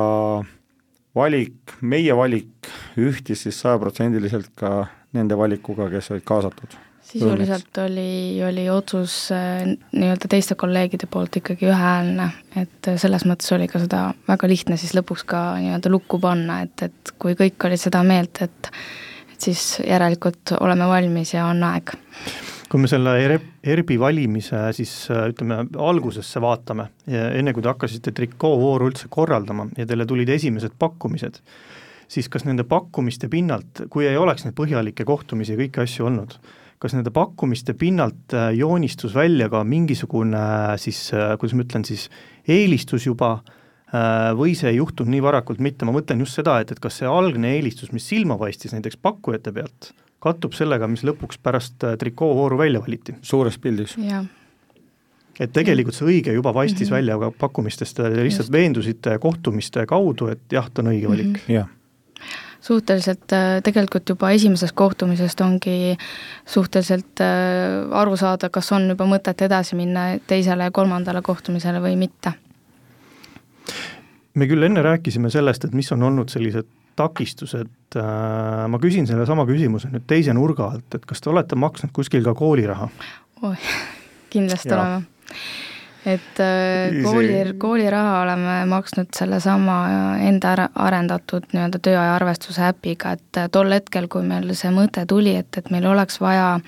valik, 1.16 1.78
meie 1.82 2.16
valik 2.18 2.70
ühtis 2.98 3.46
siis 3.46 3.58
sajaprotsendiliselt 3.62 4.54
ka 4.58 4.86
nende 5.18 5.38
valikuga, 5.38 5.90
kes 5.90 6.12
olid 6.14 6.26
kaasatud. 6.26 6.78
sisuliselt 7.10 7.78
oli, 7.82 8.38
oli 8.46 8.68
otsus 8.70 9.32
äh, 9.34 9.66
nii-öelda 9.92 10.30
teiste 10.30 10.56
kolleegide 10.56 11.10
poolt 11.10 11.42
ikkagi 11.42 11.66
ühehäälne, 11.66 12.30
et 12.56 12.92
selles 13.02 13.26
mõttes 13.26 13.50
oli 13.56 13.68
ka 13.68 13.82
seda 13.82 14.04
väga 14.28 14.50
lihtne 14.52 14.78
siis 14.78 14.94
lõpuks 14.98 15.26
ka 15.26 15.44
nii-öelda 15.58 15.90
lukku 15.90 16.22
panna, 16.22 16.62
et, 16.68 16.86
et 16.86 17.14
kui 17.18 17.34
kõik 17.40 17.66
olid 17.66 17.82
seda 17.82 18.04
meelt, 18.06 18.44
et 18.46 18.74
et 19.40 19.46
siis 19.48 19.80
järelikult 19.88 20.52
oleme 20.60 20.88
valmis 20.90 21.34
ja 21.34 21.46
on 21.48 21.64
aeg 21.64 21.94
kui 22.70 22.84
me 22.84 22.90
selle 22.92 23.16
ERP-i 23.18 23.98
valimise 23.98 24.62
siis 24.78 24.92
ütleme, 25.10 25.64
algusesse 25.82 26.42
vaatame, 26.44 26.90
enne 27.10 27.54
kui 27.54 27.66
te 27.66 27.72
hakkasite 27.72 28.14
trikoovooru 28.14 28.92
üldse 28.92 29.10
korraldama 29.10 29.66
ja 29.78 29.88
teile 29.90 30.06
tulid 30.06 30.30
esimesed 30.30 30.76
pakkumised, 30.78 31.40
siis 32.10 32.30
kas 32.30 32.46
nende 32.46 32.66
pakkumiste 32.70 33.30
pinnalt, 33.30 33.86
kui 33.90 34.08
ei 34.10 34.18
oleks 34.18 34.46
neid 34.46 34.58
põhjalikke 34.58 35.06
kohtumisi 35.08 35.56
ja 35.56 35.62
kõiki 35.64 35.84
asju 35.84 36.10
olnud, 36.10 36.38
kas 36.80 36.96
nende 36.96 37.12
pakkumiste 37.14 37.76
pinnalt 37.78 38.34
äh, 38.34 38.52
joonistus 38.58 39.16
välja 39.16 39.50
ka 39.52 39.64
mingisugune 39.68 40.42
siis, 40.82 41.10
äh, 41.14 41.36
kuidas 41.40 41.58
ma 41.58 41.66
ütlen 41.66 41.86
siis, 41.88 42.08
eelistus 42.48 43.06
juba 43.10 43.34
äh, 43.40 44.32
või 44.40 44.56
see 44.58 44.72
ei 44.72 44.80
juhtunud 44.80 45.12
nii 45.14 45.24
varakult 45.26 45.62
mitte, 45.64 45.88
ma 45.88 45.96
mõtlen 45.96 46.24
just 46.24 46.40
seda, 46.40 46.60
et, 46.64 46.72
et 46.72 46.82
kas 46.82 47.02
see 47.02 47.10
algne 47.10 47.52
eelistus, 47.58 47.92
mis 47.96 48.08
silma 48.08 48.40
paistis 48.40 48.74
näiteks 48.76 49.02
pakkujate 49.04 49.54
pealt, 49.56 49.92
kattub 50.20 50.54
sellega, 50.58 50.88
mis 50.92 51.06
lõpuks 51.08 51.40
pärast 51.44 51.84
äh, 51.88 51.96
trikoovooru 52.00 52.58
välja 52.60 52.82
valiti. 52.84 53.16
suures 53.22 53.58
pildis. 53.58 53.96
et 55.40 55.52
tegelikult 55.56 55.96
see 55.96 56.08
õige 56.08 56.34
juba 56.36 56.54
paistis 56.54 56.90
mm 56.90 56.92
-hmm. 56.92 56.96
välja 56.96 57.20
ka 57.20 57.32
pakkumistest, 57.40 57.96
te 57.96 58.10
lihtsalt 58.10 58.48
Just. 58.48 58.52
veendusite 58.52 59.18
kohtumiste 59.20 59.86
kaudu, 59.86 60.28
et 60.28 60.42
jah, 60.52 60.70
ta 60.74 60.82
on 60.82 60.88
õige 60.88 61.10
valik 61.10 61.28
mm. 61.28 61.36
-hmm. 61.36 61.54
jah 61.54 61.68
suhteliselt 62.62 63.32
äh, 63.34 63.62
tegelikult 63.64 64.10
juba 64.10 64.32
esimesest 64.32 64.76
kohtumisest 64.76 65.42
ongi 65.42 65.98
suhteliselt 66.46 67.22
äh, 67.22 67.28
aru 67.92 68.18
saada, 68.18 68.50
kas 68.50 68.72
on 68.72 68.90
juba 68.90 69.06
mõtet 69.06 69.42
edasi 69.46 69.76
minna 69.76 70.20
teisele 70.28 70.68
ja 70.68 70.72
kolmandale 70.72 71.22
kohtumisele 71.22 71.82
või 71.82 71.96
mitte. 71.96 72.34
me 74.34 74.48
küll 74.48 74.64
enne 74.64 74.82
rääkisime 74.82 75.30
sellest, 75.30 75.66
et 75.66 75.74
mis 75.74 75.92
on 75.92 76.04
olnud 76.04 76.30
sellised 76.30 76.68
takistused, 77.00 77.72
äh, 77.95 78.66
ma 78.70 78.82
küsin 78.82 79.08
sellesama 79.10 79.47
küsimuse 79.50 79.91
nüüd 79.93 80.06
teise 80.10 80.36
nurga 80.36 80.74
alt, 80.76 81.00
et 81.00 81.08
kas 81.10 81.24
te 81.24 81.32
olete 81.32 81.58
maksnud 81.60 81.95
kuskil 81.95 82.26
ka 82.26 82.36
kooliraha? 82.38 82.91
oi, 83.47 83.56
kindlasti 84.34 84.76
oleme 84.76 85.04
et 86.16 86.41
äh, 86.43 86.99
kooli, 87.03 87.53
kooliraha 87.57 88.22
oleme 88.24 88.55
maksnud 88.70 89.12
sellesama 89.16 89.78
enda 90.26 90.70
arendatud 90.76 91.47
nii-öelda 91.53 91.82
tööaja 91.86 92.16
arvestuse 92.18 92.64
äpiga, 92.70 93.14
et 93.18 93.39
äh, 93.41 93.49
tol 93.51 93.72
hetkel, 93.74 94.10
kui 94.12 94.26
meil 94.28 94.49
see 94.57 94.72
mõte 94.76 95.05
tuli, 95.10 95.36
et, 95.39 95.51
et 95.57 95.70
meil 95.74 95.88
oleks 95.89 96.20
vaja 96.22 96.60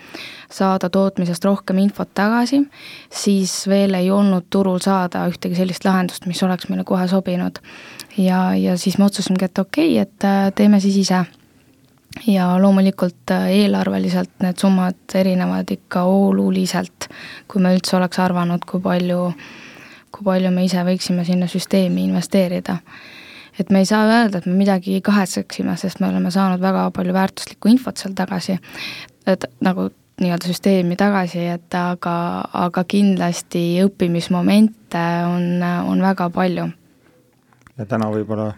saada 0.52 0.90
tootmisest 0.92 1.46
rohkem 1.48 1.82
infot 1.84 2.12
tagasi, 2.18 2.64
siis 3.10 3.56
veel 3.72 3.98
ei 4.00 4.12
olnud 4.12 4.50
turul 4.50 4.82
saada 4.84 5.26
ühtegi 5.32 5.60
sellist 5.60 5.86
lahendust, 5.88 6.28
mis 6.30 6.44
oleks 6.44 6.70
meile 6.72 6.86
kohe 6.88 7.08
sobinud 7.12 7.62
ja, 8.18 8.52
ja 8.56 8.78
siis 8.78 8.98
me 8.98 9.08
otsustasimegi, 9.08 9.46
et 9.52 9.64
okei 9.66 9.94
okay,, 9.94 10.08
et 10.08 10.28
äh, 10.28 10.50
teeme 10.56 10.80
siis 10.80 11.04
ise. 11.06 11.26
Ja 12.28 12.62
loomulikult 12.62 13.32
äh, 13.32 13.48
eelarveliselt 13.64 14.44
need 14.44 14.60
summad 14.60 15.16
erinevad 15.16 15.72
ikka 15.72 16.04
oluliselt, 16.04 17.10
kui 17.48 17.62
me 17.62 17.74
üldse 17.76 17.98
oleks 17.98 18.20
arvanud, 18.20 18.66
kui 18.68 18.82
palju, 18.84 19.32
kui 20.12 20.28
palju 20.28 20.52
me 20.52 20.66
ise 20.68 20.84
võiksime 20.88 21.26
sinna 21.28 21.48
süsteemi 21.52 22.06
investeerida. 22.10 22.78
Et 23.60 23.70
me 23.70 23.82
ei 23.84 23.86
saa 23.86 24.06
öelda, 24.08 24.40
et 24.40 24.48
me 24.48 24.56
midagi 24.56 25.02
kahetseksime, 25.04 25.76
sest 25.78 26.00
me 26.00 26.08
oleme 26.08 26.32
saanud 26.32 26.62
väga 26.64 26.88
palju 26.96 27.14
väärtuslikku 27.14 27.70
infot 27.72 28.00
seal 28.00 28.14
tagasi, 28.16 28.56
et 29.28 29.46
nagu 29.62 29.90
nii-öelda 30.22 30.48
süsteemi 30.48 30.96
tagasi, 31.00 31.44
et 31.56 31.76
aga, 31.76 32.16
aga 32.54 32.84
kindlasti 32.88 33.82
õppimismomente 33.84 35.06
on, 35.28 35.64
on 35.64 36.04
väga 36.04 36.30
palju. 36.34 36.68
Ja 37.78 37.88
täna 37.90 38.12
võib-olla 38.14 38.52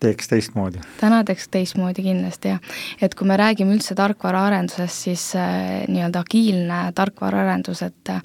teeks 0.00 0.30
teistmoodi? 0.30 0.82
täna 1.00 1.22
teeks 1.26 1.48
teistmoodi 1.52 2.04
kindlasti 2.06 2.54
jah, 2.54 2.74
et 3.02 3.14
kui 3.18 3.28
me 3.28 3.36
räägime 3.40 3.74
üldse 3.76 3.96
tarkvaraarendusest, 3.98 5.04
siis 5.08 5.30
äh, 5.38 5.84
nii-öelda 5.88 6.24
agiilne 6.26 6.80
tarkvaraarendus, 6.94 7.82
et 7.86 8.14
äh, 8.14 8.22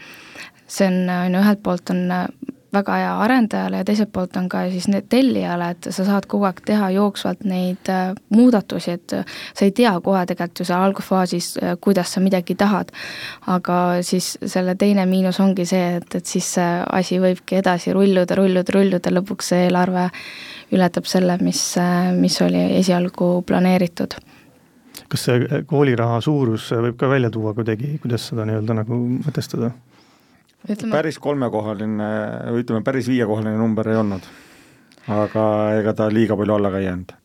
see 0.67 0.87
on, 0.89 1.01
on 1.09 1.37
ju, 1.37 1.43
ühelt 1.43 1.63
poolt 1.65 1.93
on 1.93 2.05
äh, 2.11 2.27
väga 2.73 2.95
hea 2.97 3.11
arendajale 3.25 3.81
ja 3.81 3.85
teiselt 3.87 4.11
poolt 4.13 4.37
on 4.39 4.47
ka 4.49 4.63
siis 4.73 4.87
need 4.91 5.07
tellijale, 5.09 5.69
et 5.75 5.89
sa 5.93 6.05
saad 6.07 6.25
kogu 6.29 6.47
aeg 6.49 6.61
teha 6.65 6.89
jooksvalt 6.95 7.43
neid 7.49 7.89
äh, 7.91 8.13
muudatusi, 8.33 8.97
et 8.97 9.15
äh, 9.17 9.37
sa 9.53 9.67
ei 9.67 9.73
tea 9.77 9.93
kohe 10.03 10.25
tegelikult 10.29 10.63
ju 10.63 10.67
seal 10.69 10.87
algusfaasis, 10.87 11.49
äh, 11.61 11.75
kuidas 11.81 12.13
sa 12.13 12.23
midagi 12.23 12.55
tahad. 12.59 12.91
aga 13.47 13.77
siis 14.01 14.37
selle 14.45 14.75
teine 14.75 15.05
miinus 15.05 15.39
ongi 15.39 15.65
see, 15.65 15.97
et, 15.99 16.15
et 16.15 16.25
siis 16.25 16.53
see 16.57 16.71
asi 16.91 17.19
võibki 17.21 17.59
edasi 17.61 17.93
rulluda, 17.93 18.35
rulluda, 18.39 18.73
rulluda, 18.73 19.13
lõpuks 19.13 19.53
see 19.53 19.67
eelarve 19.67 20.09
ületab 20.73 21.05
selle, 21.05 21.37
mis, 21.41 21.61
mis 22.17 22.41
oli 22.41 22.63
esialgu 22.79 23.35
planeeritud 23.47 24.17
kas 25.09 25.25
see 25.27 25.61
kooliraha 25.69 26.19
suurus 26.25 26.71
võib 26.73 26.97
ka 26.97 27.09
välja 27.09 27.29
tuua 27.33 27.53
kuidagi, 27.57 27.97
kuidas 28.01 28.29
seda 28.31 28.45
nii-öelda 28.49 28.77
nagu 28.81 28.97
mõtestada? 29.27 29.73
Ütleme... 30.69 30.91
päris 30.95 31.19
kolmekohaline, 31.23 32.09
või 32.51 32.63
ütleme, 32.63 32.83
päris 32.85 33.09
viiekohaline 33.11 33.57
number 33.59 33.89
ei 33.91 33.99
olnud. 33.99 34.27
aga 35.11 35.45
ega 35.79 35.93
ta 35.97 36.09
liiga 36.11 36.37
palju 36.39 36.57
alla 36.57 36.71
ka 36.71 36.81
ei 36.81 36.89
jäänud. 36.89 37.15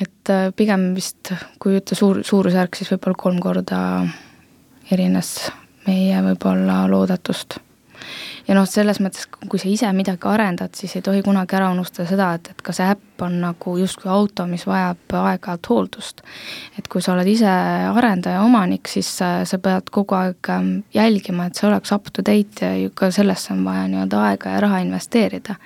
et 0.00 0.34
äh, 0.34 0.50
pigem 0.56 0.92
vist, 0.96 1.32
kui 1.58 1.78
ütle 1.80 1.98
suur, 1.98 2.22
suurusjärk, 2.24 2.76
siis 2.76 2.92
võib-olla 2.94 3.22
kolm 3.24 3.40
korda 3.40 3.80
erines 4.90 5.34
meie 5.86 6.22
võib-olla 6.24 6.84
loodetust 6.90 7.60
ja 8.48 8.56
noh, 8.56 8.66
selles 8.68 9.00
mõttes, 9.02 9.26
kui 9.48 9.60
sa 9.60 9.68
ise 9.68 9.90
midagi 9.96 10.28
arendad, 10.28 10.74
siis 10.76 10.96
ei 10.96 11.04
tohi 11.06 11.22
kunagi 11.26 11.56
ära 11.58 11.70
unustada 11.74 12.08
seda, 12.08 12.32
et, 12.38 12.52
et 12.52 12.62
ka 12.62 12.74
see 12.76 12.86
äpp 12.92 13.24
on 13.24 13.36
nagu 13.42 13.74
justkui 13.80 14.10
auto, 14.10 14.46
mis 14.48 14.64
vajab 14.66 15.16
aeg-ajalt 15.20 15.70
hooldust. 15.72 16.22
et 16.78 16.88
kui 16.88 17.02
sa 17.02 17.14
oled 17.14 17.28
ise 17.28 17.50
arendaja, 17.50 18.42
omanik, 18.42 18.88
siis 18.88 19.10
sa, 19.18 19.32
sa 19.44 19.58
pead 19.58 19.90
kogu 19.92 20.16
aeg 20.16 20.52
ähm, 20.54 20.70
jälgima, 20.94 21.46
et 21.46 21.58
see 21.58 21.68
oleks 21.68 21.92
up 21.92 22.12
to 22.12 22.24
date 22.26 22.66
ja 22.66 22.90
ka 22.94 23.10
sellesse 23.10 23.52
on 23.54 23.64
vaja 23.64 23.88
nii-öelda 23.88 24.24
aega 24.30 24.56
ja 24.56 24.64
raha 24.66 24.80
investeerida. 24.86 25.58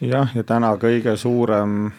jah, 0.00 0.32
ja 0.34 0.44
täna 0.44 0.74
kõige 0.80 1.16
suurem 1.16 1.92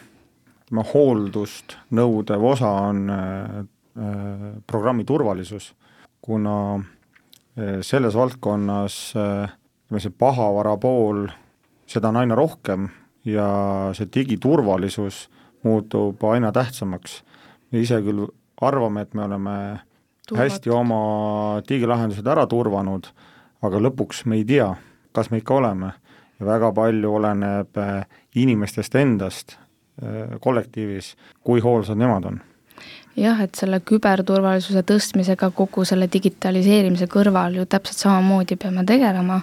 ütleme, 0.65 0.83
hooldust 0.93 1.77
nõudev 1.91 2.43
osa 2.43 2.69
on 2.89 3.09
äh, 3.09 3.65
äh 3.95 4.61
programmi 4.67 5.05
turvalisus, 5.05 5.73
kuna 6.21 6.75
äh, 6.75 7.81
selles 7.81 8.15
valdkonnas 8.15 9.13
äh, 9.15 9.49
ütleme, 9.85 10.01
see 10.01 10.13
pahavara 10.17 10.75
pool, 10.81 11.27
seda 11.87 12.09
on 12.09 12.17
aina 12.17 12.35
rohkem 12.35 12.89
ja 13.25 13.47
see 13.93 14.09
digiturvalisus 14.13 15.29
muutub 15.63 16.23
aina 16.23 16.51
tähtsamaks. 16.51 17.23
me 17.71 17.79
ise 17.79 18.01
küll 18.01 18.27
arvame, 18.61 19.01
et 19.01 19.13
me 19.13 19.23
oleme 19.23 19.79
Turvatud. 20.27 20.43
hästi 20.43 20.69
oma 20.69 21.61
digilahendused 21.67 22.27
ära 22.27 22.47
turvanud, 22.47 23.07
aga 23.61 23.77
lõpuks 23.77 24.25
me 24.25 24.35
ei 24.35 24.45
tea, 24.45 24.75
kas 25.11 25.31
me 25.31 25.37
ikka 25.37 25.53
oleme. 25.53 25.93
ja 26.39 26.45
väga 26.45 26.71
palju 26.71 27.13
oleneb 27.15 27.77
eh, 27.77 28.05
inimestest 28.35 28.95
endast 28.95 29.57
eh, 30.01 30.37
kollektiivis, 30.39 31.15
kui 31.43 31.61
hoolsad 31.61 31.97
nemad 31.97 32.25
on 32.25 32.41
jah, 33.15 33.39
et 33.43 33.55
selle 33.55 33.79
küberturvalisuse 33.85 34.83
tõstmisega 34.87 35.49
kogu 35.55 35.85
selle 35.87 36.07
digitaliseerimise 36.11 37.07
kõrval 37.11 37.55
ju 37.59 37.65
täpselt 37.69 38.01
samamoodi 38.03 38.57
peame 38.59 38.83
tegelema. 38.87 39.39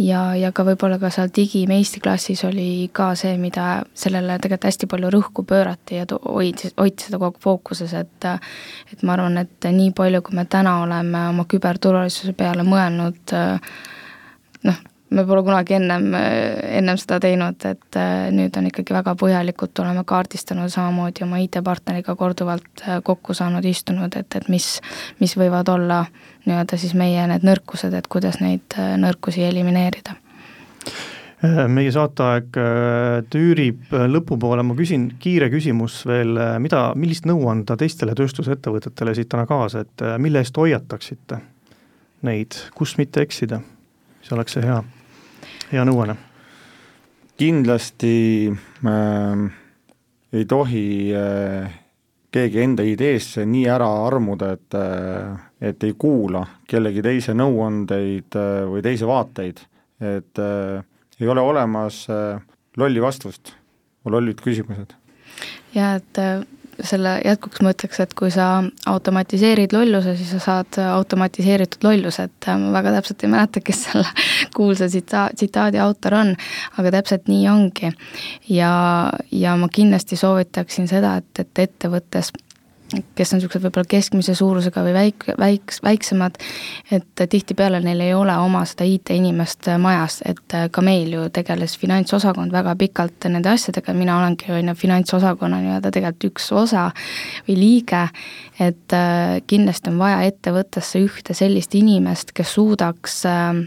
Ja, 0.00 0.34
ja 0.36 0.52
ka 0.52 0.66
võib-olla 0.66 0.98
ka 1.00 1.10
seal 1.14 1.30
digimeistriklassis 1.36 2.44
oli 2.48 2.88
ka 2.92 3.14
see, 3.18 3.36
mida 3.40 3.84
sellele 3.96 4.36
tegelikult 4.40 4.68
hästi 4.68 4.90
palju 4.92 5.12
rõhku 5.14 5.46
pöörati 5.48 6.00
ja 6.00 6.08
hoidis, 6.26 6.74
hoiti 6.76 7.08
seda 7.08 7.20
kogu 7.20 7.32
aeg 7.32 7.44
fookuses, 7.46 7.94
et 7.96 8.28
et 8.92 9.02
ma 9.02 9.16
arvan, 9.16 9.38
et 9.40 9.70
nii 9.72 9.92
palju, 9.96 10.22
kui 10.26 10.36
me 10.36 10.44
täna 10.50 10.80
oleme 10.82 11.28
oma 11.30 11.46
küberturvalisuse 11.48 12.36
peale 12.36 12.66
mõelnud, 12.66 13.34
noh, 14.68 14.84
me 15.10 15.24
pole 15.26 15.42
kunagi 15.46 15.76
ennem, 15.76 16.08
ennem 16.78 16.98
seda 16.98 17.18
teinud, 17.22 17.62
et 17.68 17.98
äh, 17.98 18.28
nüüd 18.34 18.56
on 18.58 18.68
ikkagi 18.70 18.94
väga 18.96 19.14
põhjalikult 19.18 19.78
oleme 19.82 20.02
kaardistanud, 20.08 20.70
samamoodi 20.72 21.24
oma 21.26 21.38
IT-partneriga 21.44 22.16
korduvalt 22.18 22.82
äh, 22.82 23.00
kokku 23.06 23.34
saanud, 23.36 23.64
istunud, 23.64 24.16
et, 24.18 24.38
et 24.38 24.48
mis, 24.52 24.66
mis 25.20 25.36
võivad 25.38 25.70
olla 25.72 26.02
nii-öelda 26.46 26.78
siis 26.80 26.96
meie 26.98 27.26
need 27.30 27.46
nõrkused, 27.46 27.94
et 27.94 28.08
kuidas 28.10 28.40
neid 28.42 28.78
äh, 28.80 28.96
nõrkusi 29.00 29.46
elimineerida. 29.46 30.18
Meie 31.46 31.90
saateaeg 31.92 32.56
tüürib 33.30 33.90
lõpupoole, 33.92 34.64
ma 34.64 34.74
küsin 34.74 35.04
kiire 35.20 35.50
küsimus 35.52 35.98
veel, 36.08 36.32
mida, 36.64 36.80
millist 36.96 37.28
nõu 37.28 37.44
anda 37.52 37.76
teistele 37.78 38.16
tööstusettevõtetele 38.16 39.14
siit 39.14 39.28
täna 39.30 39.44
kaasa, 39.46 39.84
et 39.84 40.06
mille 40.18 40.40
eest 40.40 40.56
hoiataksite 40.56 41.38
neid, 42.26 42.56
kus 42.74 42.96
mitte 42.98 43.22
eksida? 43.22 43.60
see 44.26 44.34
oleks 44.34 44.56
see 44.56 44.64
hea 44.64 44.80
hea 45.72 45.84
nõuanne. 45.84 46.16
kindlasti 47.36 48.48
äh, 48.48 49.42
ei 50.32 50.44
tohi 50.48 50.86
äh, 51.14 51.74
keegi 52.32 52.62
enda 52.62 52.84
ideesse 52.84 53.44
nii 53.46 53.66
ära 53.68 53.88
armuda, 54.06 54.52
et 54.56 54.76
äh, 54.76 55.44
et 55.60 55.84
ei 55.84 55.94
kuula 55.98 56.42
kellegi 56.68 57.02
teise 57.04 57.34
nõuandeid 57.36 58.36
äh, 58.36 58.64
või 58.68 58.82
teisi 58.84 59.08
vaateid, 59.08 59.62
et 60.00 60.42
äh, 60.42 60.84
ei 61.20 61.28
ole 61.32 61.40
olemas 61.40 62.04
äh, 62.12 62.40
lolli 62.76 63.00
vastust, 63.00 63.54
lollid 64.04 64.40
küsimused. 64.44 64.92
ja 65.74 65.94
et 65.96 66.18
äh, 66.20 66.44
selle 66.84 67.16
jätkuks 67.24 67.62
ma 67.64 67.72
ütleks, 67.74 68.00
et 68.02 68.14
kui 68.18 68.30
sa 68.34 68.62
automatiseerid 68.86 69.72
lolluse, 69.76 70.16
siis 70.18 70.32
sa 70.36 70.40
saad 70.42 70.80
automatiseeritud 70.84 71.86
lolluse, 71.86 72.28
et 72.28 72.48
äh, 72.48 72.58
ma 72.60 72.72
väga 72.76 72.96
täpselt 72.98 73.24
ei 73.24 73.32
mäleta, 73.32 73.62
kes 73.64 73.84
selle 73.88 74.06
kuulsa 74.56 74.90
tsita-, 74.92 75.28
tsitaadi 75.34 75.80
autor 75.82 76.18
on, 76.20 76.34
aga 76.80 76.94
täpselt 76.98 77.30
nii 77.32 77.48
ongi. 77.52 77.92
ja, 78.48 78.72
ja 79.32 79.56
ma 79.56 79.68
kindlasti 79.72 80.16
soovitaksin 80.20 80.88
seda, 80.90 81.16
et, 81.22 81.44
et 81.44 81.64
ettevõttes 81.68 82.32
kes 82.86 83.32
on 83.32 83.40
niisugused 83.40 83.64
võib-olla 83.64 83.88
keskmise 83.90 84.34
suurusega 84.38 84.82
või 84.86 84.94
väik-, 84.94 85.26
väiks-, 85.40 85.80
väiksemad, 85.82 86.38
et 86.94 87.24
tihtipeale 87.30 87.80
neil 87.82 88.00
ei 88.04 88.14
ole 88.14 88.36
oma 88.38 88.62
seda 88.68 88.86
IT-inimest 88.86 89.70
majas, 89.82 90.20
et 90.28 90.56
ka 90.70 90.84
meil 90.86 91.10
ju 91.16 91.26
tegeles 91.34 91.76
finantsosakond 91.80 92.54
väga 92.54 92.76
pikalt 92.78 93.28
nende 93.32 93.50
asjadega, 93.50 93.94
mina 93.96 94.18
olengi 94.20 94.52
on 94.54 94.70
ju 94.70 94.76
finantsosakonna 94.86 95.60
nii-öelda 95.64 95.92
tegelikult 95.94 96.30
üks 96.30 96.50
osa 96.54 96.88
või 97.48 97.58
liige, 97.58 98.06
et 98.62 98.94
äh, 98.94 99.38
kindlasti 99.46 99.90
on 99.92 99.98
vaja 100.00 100.22
ettevõttesse 100.30 101.02
ühte 101.02 101.34
sellist 101.36 101.74
inimest, 101.74 102.32
kes 102.36 102.54
suudaks 102.54 103.24
äh, 103.26 103.64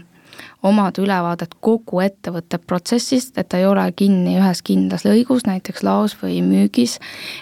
omada 0.62 1.02
ülevaadet 1.02 1.54
kogu 1.60 2.00
ettevõtte 2.04 2.58
protsessist, 2.58 3.36
et 3.38 3.48
ta 3.48 3.60
ei 3.60 3.66
ole 3.68 3.84
kinni 3.96 4.36
ühes 4.40 4.62
kindlas 4.64 5.04
lõigus, 5.08 5.46
näiteks 5.48 5.84
laos 5.86 6.16
või 6.20 6.40
müügis, 6.44 6.98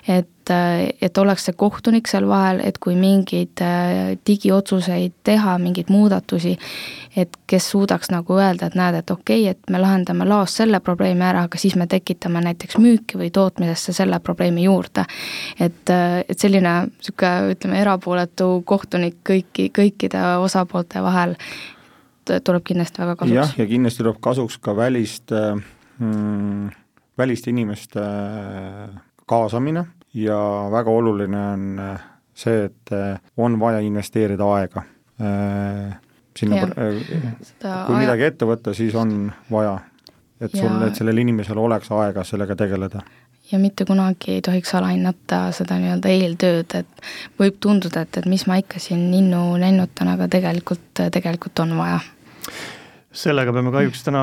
et 0.09 0.31
et 0.51 1.19
oleks 1.19 1.45
see 1.49 1.57
kohtunik 1.57 2.09
seal 2.11 2.27
vahel, 2.29 2.61
et 2.65 2.79
kui 2.83 2.97
mingeid 2.99 3.61
äh, 3.65 4.17
digiotsuseid 4.27 5.15
teha, 5.27 5.57
mingeid 5.63 5.91
muudatusi, 5.93 6.55
et 7.17 7.39
kes 7.51 7.71
suudaks 7.73 8.13
nagu 8.13 8.39
öelda, 8.39 8.69
et 8.69 8.77
näed, 8.79 8.99
et 9.01 9.11
okei 9.11 9.43
okay,, 9.45 9.55
et 9.57 9.73
me 9.73 9.81
lahendame 9.81 10.27
laos 10.29 10.57
selle 10.61 10.81
probleemi 10.85 11.27
ära, 11.27 11.47
aga 11.49 11.61
siis 11.61 11.77
me 11.79 11.89
tekitame 11.91 12.43
näiteks 12.45 12.79
müüki 12.83 13.21
või 13.21 13.31
tootmisesse 13.35 13.95
selle 13.97 14.21
probleemi 14.25 14.65
juurde. 14.67 15.05
et, 15.61 15.91
äh, 15.91 16.21
et 16.29 16.39
selline 16.39 16.75
niisugune, 16.89 17.55
ütleme, 17.55 17.81
erapooletu 17.81 18.63
kohtunik 18.65 19.21
kõiki, 19.27 19.71
kõikide 19.75 20.23
osapoolte 20.45 21.03
vahel 21.03 21.37
tuleb 22.45 22.65
kindlasti 22.65 23.03
väga 23.03 23.17
kasuks. 23.17 23.35
jah, 23.35 23.55
ja 23.59 23.67
kindlasti 23.67 24.03
tuleb 24.03 24.19
kasuks 24.21 24.59
ka 24.59 24.77
väliste 24.77 25.41
mm,, 25.99 26.69
väliste 27.19 27.51
inimeste 27.51 28.03
kaasamine 29.29 29.87
ja 30.23 30.39
väga 30.73 30.91
oluline 30.91 31.41
on 31.53 31.81
see, 32.35 32.65
et 32.69 32.93
on 33.37 33.59
vaja 33.61 33.81
investeerida 33.85 34.47
aega. 34.55 34.83
sinna, 36.39 36.67
kui 36.71 37.71
aja... 37.71 37.99
midagi 37.99 38.29
ette 38.29 38.47
võtta, 38.47 38.75
siis 38.75 38.95
on 38.95 39.33
vaja, 39.51 39.79
et 40.41 40.55
sul, 40.55 40.77
et 40.87 40.95
sellel 40.95 41.19
inimesel 41.25 41.59
oleks 41.59 41.91
aega 41.91 42.25
sellega 42.25 42.57
tegeleda. 42.57 43.03
Ja 43.53 43.59
mitte 43.59 43.85
kunagi 43.89 44.37
ei 44.37 44.43
tohiks 44.45 44.75
alahinnata 44.77 45.49
seda 45.57 45.79
nii-öelda 45.81 46.11
eeltööd, 46.13 46.75
et 46.79 47.07
võib 47.41 47.57
tunduda, 47.65 48.05
et, 48.05 48.21
et 48.21 48.27
mis 48.29 48.45
ma 48.47 48.59
ikka 48.61 48.79
siin 48.83 49.09
ninnu 49.11 49.41
nennutan, 49.59 50.13
aga 50.13 50.29
tegelikult, 50.29 51.07
tegelikult 51.15 51.65
on 51.65 51.73
vaja 51.81 52.03
sellega 53.15 53.53
peame 53.55 53.73
kahjuks 53.73 54.05
täna 54.07 54.23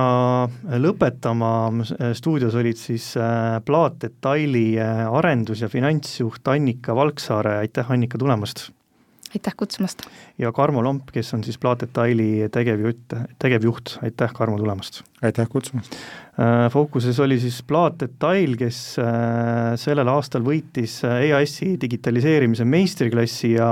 lõpetama, 0.82 1.52
stuudios 2.18 2.56
olid 2.58 2.80
siis 2.80 3.14
äh, 3.18 3.58
Plaatdetaili 3.66 4.68
äh, 4.80 5.04
arendus- 5.10 5.64
ja 5.66 5.70
finantsjuht 5.72 6.48
Annika 6.54 6.96
Valksaare, 6.96 7.58
aitäh 7.64 7.92
Annika 7.92 8.22
tulemast! 8.22 8.70
aitäh 9.36 9.56
kutsumast! 9.58 10.06
ja 10.38 10.52
Karmo 10.56 10.84
Lomp, 10.84 11.10
kes 11.12 11.34
on 11.34 11.44
siis 11.44 11.58
Plaatdetaili 11.58 12.46
tegevjuht, 12.54 13.18
tegevjuht, 13.42 13.98
aitäh 14.06 14.34
Karmo 14.34 14.60
tulemast! 14.62 15.02
aitäh 15.22 15.50
kutsumast! 15.50 15.98
Äh, 16.38 16.70
fookuses 16.72 17.20
oli 17.20 17.40
siis 17.42 17.64
Plaatdetail, 17.66 18.54
kes 18.60 18.84
sellel 19.82 20.14
aastal 20.14 20.46
võitis 20.46 21.02
EAS-i 21.10 21.74
digitaliseerimise 21.82 22.70
meistriklassi 22.70 23.56
ja 23.58 23.72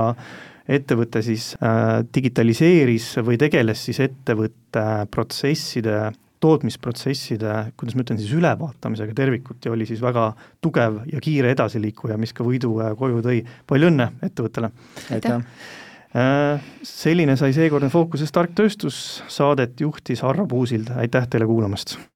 ettevõte 0.68 1.22
siis 1.24 1.52
äh, 1.60 2.02
digitaliseeris 2.14 3.10
või 3.24 3.38
tegeles 3.40 3.84
siis 3.88 4.00
ettevõtte 4.04 4.84
protsesside, 5.12 6.12
tootmisprotsesside, 6.44 7.52
kuidas 7.78 7.96
ma 7.96 8.04
ütlen 8.04 8.20
siis, 8.20 8.32
ülevaatamisega 8.36 9.16
tervikut 9.16 9.64
ja 9.64 9.72
oli 9.72 9.86
siis 9.88 10.02
väga 10.04 10.30
tugev 10.64 11.02
ja 11.12 11.22
kiire 11.24 11.52
edasiliikuja, 11.54 12.18
mis 12.20 12.34
ka 12.36 12.46
võidu 12.46 12.76
äh, 12.82 12.92
koju 12.98 13.22
tõi. 13.24 13.40
palju 13.66 13.92
õnne 13.92 14.10
ettevõttele! 14.24 14.72
aitäh! 15.14 15.44
Äh, 16.14 16.72
selline 16.86 17.36
sai 17.40 17.52
seekordne 17.56 17.90
Fookuses 17.90 18.32
tark 18.32 18.54
tööstus, 18.54 19.22
saadet 19.28 19.80
juhtis 19.82 20.22
Harro 20.22 20.46
Puusild, 20.46 20.92
aitäh 21.00 21.28
teile 21.30 21.48
kuulamast! 21.50 21.98